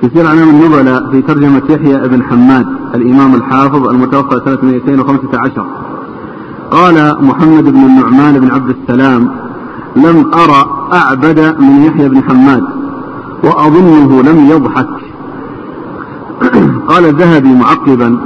في 0.00 0.10
سير 0.14 0.26
علام 0.26 0.48
النبلاء 0.48 1.10
في 1.10 1.22
ترجمة 1.22 1.62
يحيى 1.68 2.08
بن 2.08 2.22
حماد 2.22 2.66
الإمام 2.94 3.34
الحافظ 3.34 3.88
المتوفى 3.88 4.40
سنة 4.44 4.58
215 4.62 5.66
قال 6.70 7.24
محمد 7.24 7.64
بن 7.64 7.80
النعمان 7.80 8.40
بن 8.40 8.50
عبد 8.50 8.76
السلام 8.82 9.30
لم 9.96 10.30
أرى 10.34 10.90
أعبد 10.92 11.56
من 11.60 11.84
يحيى 11.84 12.08
بن 12.08 12.22
حماد 12.22 12.64
وأظنه 13.44 14.22
لم 14.22 14.50
يضحك. 14.50 14.88
قال 16.90 17.04
الذهبي 17.04 17.54
معقبا 17.54 18.18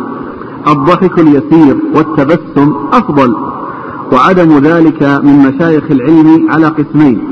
الضحك 0.68 1.18
اليسير 1.18 1.76
والتبسم 1.94 2.74
أفضل 2.92 3.36
وعدم 4.12 4.58
ذلك 4.58 5.02
من 5.02 5.38
مشايخ 5.38 5.84
العلم 5.90 6.50
على 6.50 6.66
قسمين. 6.66 7.22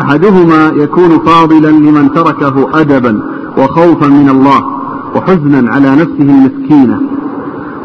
أحدهما 0.00 0.72
يكون 0.76 1.18
فاضلا 1.18 1.70
لمن 1.70 2.12
تركه 2.12 2.80
أدبا 2.80 3.22
وخوفا 3.58 4.06
من 4.06 4.28
الله 4.28 4.64
وحزنا 5.16 5.70
على 5.72 5.90
نفسه 5.90 6.20
المسكينة. 6.20 7.00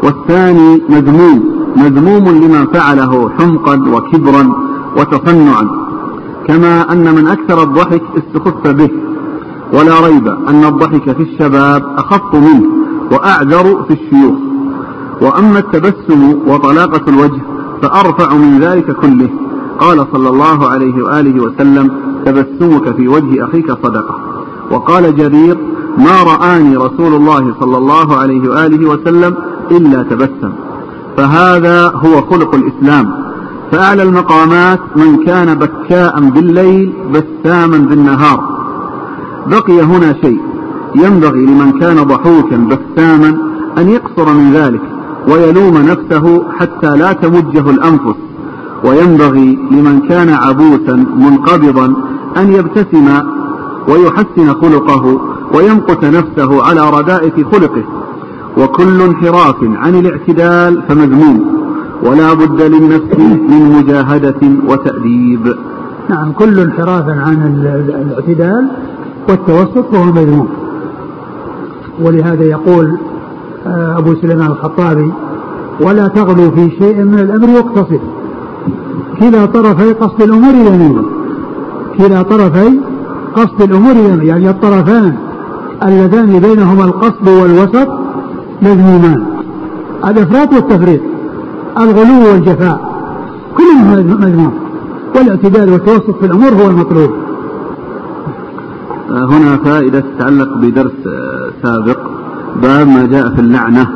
والثاني 0.02 0.82
مذموم 0.88 1.54
مذموم 1.76 2.28
لمن 2.28 2.66
فعله 2.66 3.30
حمقا 3.38 3.74
وكبرا 3.92 4.52
وتصنعا. 4.96 5.68
كما 6.46 6.92
أن 6.92 7.14
من 7.14 7.26
أكثر 7.26 7.62
الضحك 7.62 8.02
استخف 8.18 8.66
به. 8.66 8.90
ولا 9.72 10.06
ريب 10.06 10.28
أن 10.28 10.64
الضحك 10.64 11.16
في 11.16 11.22
الشباب 11.22 11.82
أخف 11.98 12.34
منه 12.34 12.64
وأعذر 13.12 13.84
في 13.88 13.94
الشيوخ. 13.94 14.38
وأما 15.22 15.58
التبسم 15.58 16.34
وطلاقة 16.48 17.02
الوجه 17.08 17.42
فأرفع 17.82 18.34
من 18.34 18.58
ذلك 18.60 18.92
كله. 18.92 19.28
قال 19.80 20.06
صلى 20.12 20.28
الله 20.28 20.68
عليه 20.68 21.04
وآله 21.04 21.42
وسلم 21.42 21.90
تبسمك 22.26 22.96
في 22.96 23.08
وجه 23.08 23.44
أخيك 23.44 23.72
صدقة. 23.72 24.14
وقال 24.70 25.16
جرير 25.16 25.58
ما 25.98 26.22
رآني 26.22 26.76
رسول 26.76 27.14
الله 27.14 27.54
صلى 27.60 27.78
الله 27.78 28.16
عليه 28.16 28.48
وآله 28.48 28.88
وسلم 28.88 29.34
إلا 29.70 30.02
تبسم. 30.02 30.52
فهذا 31.16 31.92
هو 31.94 32.22
خلق 32.30 32.54
الإسلام. 32.54 33.24
فأعلى 33.72 34.02
المقامات 34.02 34.80
من 34.96 35.24
كان 35.24 35.54
بكاء 35.54 36.20
بالليل 36.20 36.92
بساما 37.12 37.78
بالنهار. 37.78 38.54
بقي 39.46 39.82
هنا 39.82 40.14
شيء 40.22 40.40
ينبغي 40.94 41.46
لمن 41.46 41.80
كان 41.80 41.96
ضحوكا 41.96 42.56
بساما 42.56 43.38
أن 43.78 43.88
يقصر 43.88 44.32
من 44.34 44.52
ذلك 44.52 44.80
ويلوم 45.28 45.78
نفسه 45.78 46.44
حتى 46.58 46.96
لا 46.96 47.12
تمجه 47.12 47.70
الأنفس. 47.70 48.16
وينبغي 48.84 49.58
لمن 49.70 50.00
كان 50.08 50.28
عبوسا 50.28 51.06
منقبضا 51.16 51.86
أن 52.36 52.52
يبتسم 52.52 53.08
ويحسن 53.88 54.52
خلقه 54.62 55.20
ويمقت 55.54 56.04
نفسه 56.04 56.62
على 56.62 56.90
ردائف 56.98 57.54
خلقه. 57.54 57.82
وكل 58.58 59.02
انحراف 59.02 59.56
عن 59.62 59.94
الاعتدال 59.94 60.82
فمذموم 60.88 61.44
ولا 62.02 62.34
بد 62.34 62.62
للنفس 62.62 63.18
من 63.18 63.72
مجاهدة 63.78 64.40
وتأديب. 64.68 65.54
نعم 66.08 66.32
كل 66.32 66.60
انحراف 66.60 67.08
عن 67.08 67.66
الاعتدال 68.06 68.68
والتوسط 69.28 69.94
فهو 69.94 70.04
مذموم. 70.04 70.48
ولهذا 72.00 72.44
يقول 72.44 72.98
آه، 73.66 73.98
أبو 73.98 74.14
سليمان 74.14 74.46
الخطابي 74.46 75.12
ولا 75.80 76.08
تغلو 76.08 76.50
في 76.50 76.70
شيء 76.78 77.04
من 77.04 77.18
الأمر 77.18 77.50
واقتصد 77.50 78.00
كلا 79.20 79.46
طرفي 79.46 79.92
قصد 79.92 80.22
الأمور 80.22 80.54
يمين 80.54 81.02
كلا 81.98 82.22
طرفي 82.22 82.80
قصد 83.34 83.62
الأمور 83.62 83.96
يمين 83.96 84.22
يعني 84.22 84.50
الطرفان 84.50 85.14
اللذان 85.82 86.38
بينهما 86.38 86.84
القصد 86.84 87.28
والوسط 87.28 87.88
مذمومان. 88.62 89.26
الإفراط 90.08 90.52
والتفريط 90.52 91.00
الغلو 91.80 92.32
والجفاء 92.32 92.94
كلهم 93.56 94.20
مذموم. 94.20 94.52
والاعتدال 95.16 95.72
والتوسط 95.72 96.18
في 96.20 96.26
الأمور 96.26 96.48
هو 96.48 96.70
المطلوب. 96.70 97.10
آه، 99.10 99.24
هنا 99.24 99.56
فائدة 99.56 100.00
تتعلق 100.00 100.48
بدرس 100.56 100.92
آه، 101.06 101.50
سابق. 101.62 101.98
باب 102.62 102.86
ما 102.88 103.06
جاء 103.06 103.28
في 103.34 103.40
اللعنة. 103.40 103.86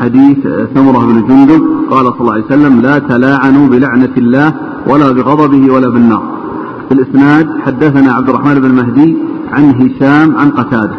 حديث 0.00 0.38
سمرة 0.74 1.06
بن 1.06 1.26
جندب 1.28 1.62
قال 1.90 2.04
صلى 2.06 2.20
الله 2.20 2.32
عليه 2.32 2.44
وسلم 2.44 2.80
لا 2.80 2.98
تلاعنوا 2.98 3.68
بلعنة 3.68 4.14
الله 4.16 4.54
ولا 4.86 5.12
بغضبه 5.12 5.72
ولا 5.74 5.88
بالنار. 5.88 6.22
في 6.88 6.94
الإسناد 6.94 7.46
حدثنا 7.64 8.12
عبد 8.12 8.28
الرحمن 8.28 8.60
بن 8.60 8.74
مهدي 8.74 9.16
عن 9.52 9.64
هشام 9.80 10.36
عن 10.36 10.50
قتادة. 10.50 10.96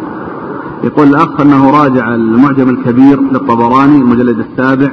يقول 0.84 1.08
الأخ 1.08 1.40
أنه 1.40 1.70
راجع 1.70 2.14
المعجم 2.14 2.68
الكبير 2.68 3.20
للطبراني 3.20 3.96
المجلد 3.96 4.38
السابع 4.38 4.88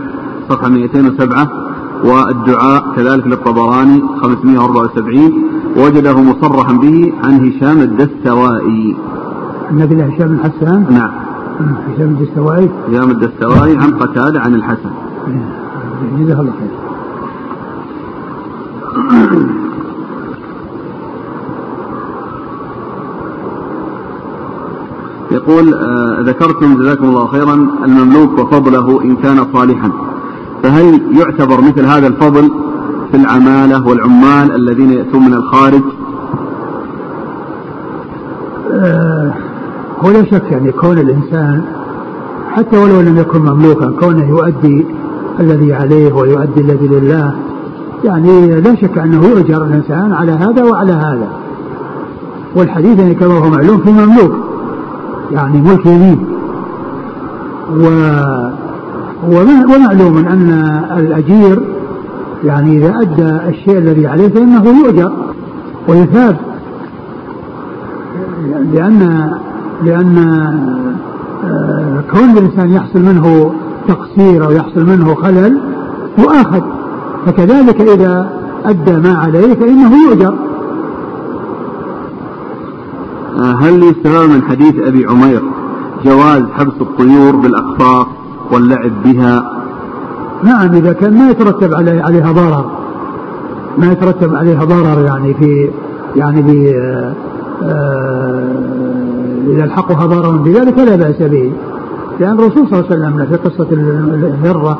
صفحة 0.49 0.69
207 0.69 1.49
والدعاء 2.03 2.83
كذلك 2.95 3.27
للطبراني 3.27 4.01
574 4.21 5.33
وجده 5.77 6.21
مصرحا 6.21 6.73
به 6.73 7.13
عن 7.23 7.33
هشام 7.47 7.81
الدستوائي. 7.81 8.95
النبي 9.71 9.95
هشام 10.03 10.27
بن 10.27 10.39
حسان؟ 10.43 10.85
نعم. 10.89 11.24
هشام 11.59 12.09
الدستوائي 12.09 12.69
هشام 12.89 13.11
الدستوائي 13.11 13.77
عن 13.77 13.97
قتادة 13.97 14.39
عن 14.41 14.55
الحسن. 14.55 14.89
جزاه 16.19 16.41
الله 16.41 16.53
خير 16.59 16.69
يقول 25.31 25.73
آه 25.73 26.21
ذكرتم 26.21 26.77
جزاكم 26.77 27.05
الله 27.05 27.27
خيرا 27.27 27.53
المملوك 27.85 28.39
وفضله 28.39 29.01
إن 29.03 29.15
كان 29.15 29.47
صالحا. 29.53 29.91
فهل 30.63 31.01
يعتبر 31.17 31.61
مثل 31.61 31.85
هذا 31.85 32.07
الفضل 32.07 32.51
في 33.11 33.17
العمالة 33.17 33.87
والعمال 33.87 34.55
الذين 34.55 34.91
يأتون 34.91 35.25
من 35.25 35.33
الخارج 35.33 35.81
آه 38.71 39.33
هو 40.05 40.11
لا 40.11 40.25
شك 40.25 40.51
يعني 40.51 40.71
كون 40.71 40.97
الإنسان 40.97 41.61
حتى 42.51 42.77
ولو 42.77 43.01
لم 43.01 43.17
يكن 43.17 43.41
مملوكا 43.41 43.91
كونه 43.99 44.29
يؤدي 44.29 44.85
الذي 45.39 45.73
عليه 45.73 46.13
ويؤدي 46.13 46.61
الذي 46.61 46.87
لله 46.87 47.33
يعني 48.03 48.61
لا 48.61 48.75
شك 48.75 48.97
أنه 48.97 49.25
يؤجر 49.27 49.63
الإنسان 49.63 50.13
على 50.13 50.31
هذا 50.31 50.63
وعلى 50.63 50.91
هذا. 50.91 51.27
والحديث 52.55 52.99
يعني 52.99 53.15
كما 53.15 53.37
هو 53.37 53.49
معلوم 53.49 53.77
في 53.77 53.91
مملوك 53.91 54.35
يعني 55.31 55.61
ملك 55.61 55.85
يمين 55.85 56.25
و 57.71 57.87
ومعلوم 59.73 60.17
أن 60.17 60.49
الأجير 60.97 61.61
يعني 62.43 62.77
إذا 62.77 63.01
أدى 63.01 63.49
الشيء 63.49 63.77
الذي 63.77 64.07
عليه 64.07 64.27
فإنه 64.27 64.65
يؤجر 64.65 65.11
ويثاب 65.87 66.35
لأن 68.73 69.31
لأن 69.83 70.17
آه، 71.43 72.03
كون 72.11 72.37
الإنسان 72.37 72.69
يحصل 72.69 72.99
منه 72.99 73.53
تقصير 73.87 74.45
أو 74.45 74.51
يحصل 74.51 74.85
منه 74.85 75.15
خلل 75.15 75.59
يؤاخذ 76.17 76.61
فكذلك 77.25 77.81
إذا 77.81 78.29
أدى 78.65 78.91
ما 78.91 79.17
عليه 79.17 79.53
فإنه 79.53 79.91
يؤجر. 80.09 80.33
آه، 83.39 83.53
هل 83.53 83.83
يستفاد 83.83 84.29
من 84.29 84.41
حديث 84.41 84.75
أبي 84.87 85.05
عمير 85.05 85.41
جواز 86.05 86.43
حبس 86.53 86.81
الطيور 86.81 87.35
بالأقفاص 87.35 88.07
واللعب 88.51 88.91
بها؟ 89.03 89.61
نعم 90.43 90.73
إذا 90.73 90.93
كان 90.93 91.13
ما 91.13 91.29
يترتب 91.29 91.73
عليها 91.73 92.31
ضرر. 92.31 92.65
ما 93.77 93.91
يترتب 93.91 94.35
عليها 94.35 94.63
ضرر 94.63 95.05
يعني 95.05 95.33
في 95.33 95.69
يعني 96.15 96.41
ب 96.41 96.75
آه، 97.63 99.04
إذا 99.47 99.63
الحقها 99.63 100.05
ضرر 100.05 100.37
بذلك 100.37 100.77
لا 100.77 100.95
بأس 100.95 101.21
به 101.21 101.51
لأن 102.19 102.33
الرسول 102.33 102.67
صلى 102.67 102.79
الله 102.79 102.85
عليه 102.91 102.95
وسلم 102.95 103.25
في 103.25 103.35
قصة 103.35 103.67
الهرة 103.71 104.79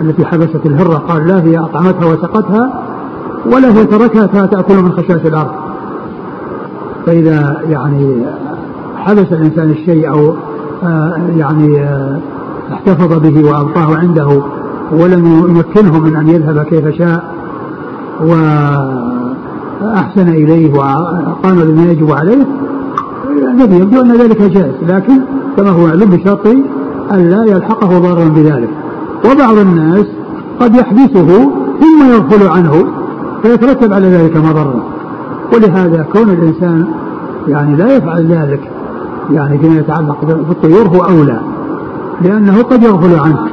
التي 0.00 0.24
حبست 0.24 0.66
الهرة 0.66 0.94
قال 0.94 1.26
لا 1.26 1.42
هي 1.42 1.58
أطعمتها 1.58 2.06
وسقتها 2.06 2.82
ولا 3.46 3.68
هي 3.68 3.84
تركتها 3.84 4.46
تأكل 4.46 4.76
من 4.76 4.92
خشاش 4.92 5.26
الأرض. 5.26 5.50
فإذا 7.06 7.62
يعني 7.68 8.26
حبس 8.96 9.32
الإنسان 9.32 9.70
الشيء 9.70 10.10
أو 10.10 10.34
آه، 10.84 11.20
يعني 11.36 11.80
آه، 11.80 12.18
احتفظ 12.72 13.18
به 13.18 13.50
وأبقاه 13.50 13.96
عنده 13.96 14.42
ولم 14.92 15.26
يمكنه 15.26 16.00
من 16.00 16.16
أن 16.16 16.28
يذهب 16.28 16.62
كيف 16.62 16.88
شاء 16.88 17.34
وأحسن 19.80 20.28
إليه 20.28 20.72
وقام 20.72 21.58
بما 21.58 21.92
يجب 21.92 22.12
عليه 22.12 22.46
الذي 23.38 23.76
يبدو 23.76 24.00
أن 24.00 24.12
ذلك 24.12 24.42
جائز 24.42 24.74
لكن 24.88 25.20
كما 25.56 25.70
هو 25.70 25.86
معلوم 25.86 26.10
بشرط 26.10 26.46
أن 27.12 27.30
لا 27.30 27.44
يلحقه 27.44 27.98
ضرر 27.98 28.28
بذلك. 28.28 28.68
وبعض 29.24 29.58
الناس 29.58 30.06
قد 30.60 30.74
يحبسه 30.74 31.50
ثم 31.80 32.10
يغفل 32.10 32.48
عنه 32.48 32.86
فيترتب 33.42 33.92
على 33.92 34.06
ذلك 34.06 34.36
مضرة 34.36 34.84
ولهذا 35.54 36.06
كون 36.12 36.30
الإنسان 36.30 36.86
يعني 37.48 37.76
لا 37.76 37.96
يفعل 37.96 38.26
ذلك 38.26 38.70
يعني 39.32 39.58
فيما 39.58 39.78
يتعلق 39.78 40.24
بالطيور 40.24 40.88
هو 40.88 41.00
أولى 41.00 41.40
لأنه 42.22 42.62
قد 42.62 42.82
يغفل 42.82 43.18
عنه. 43.18 43.49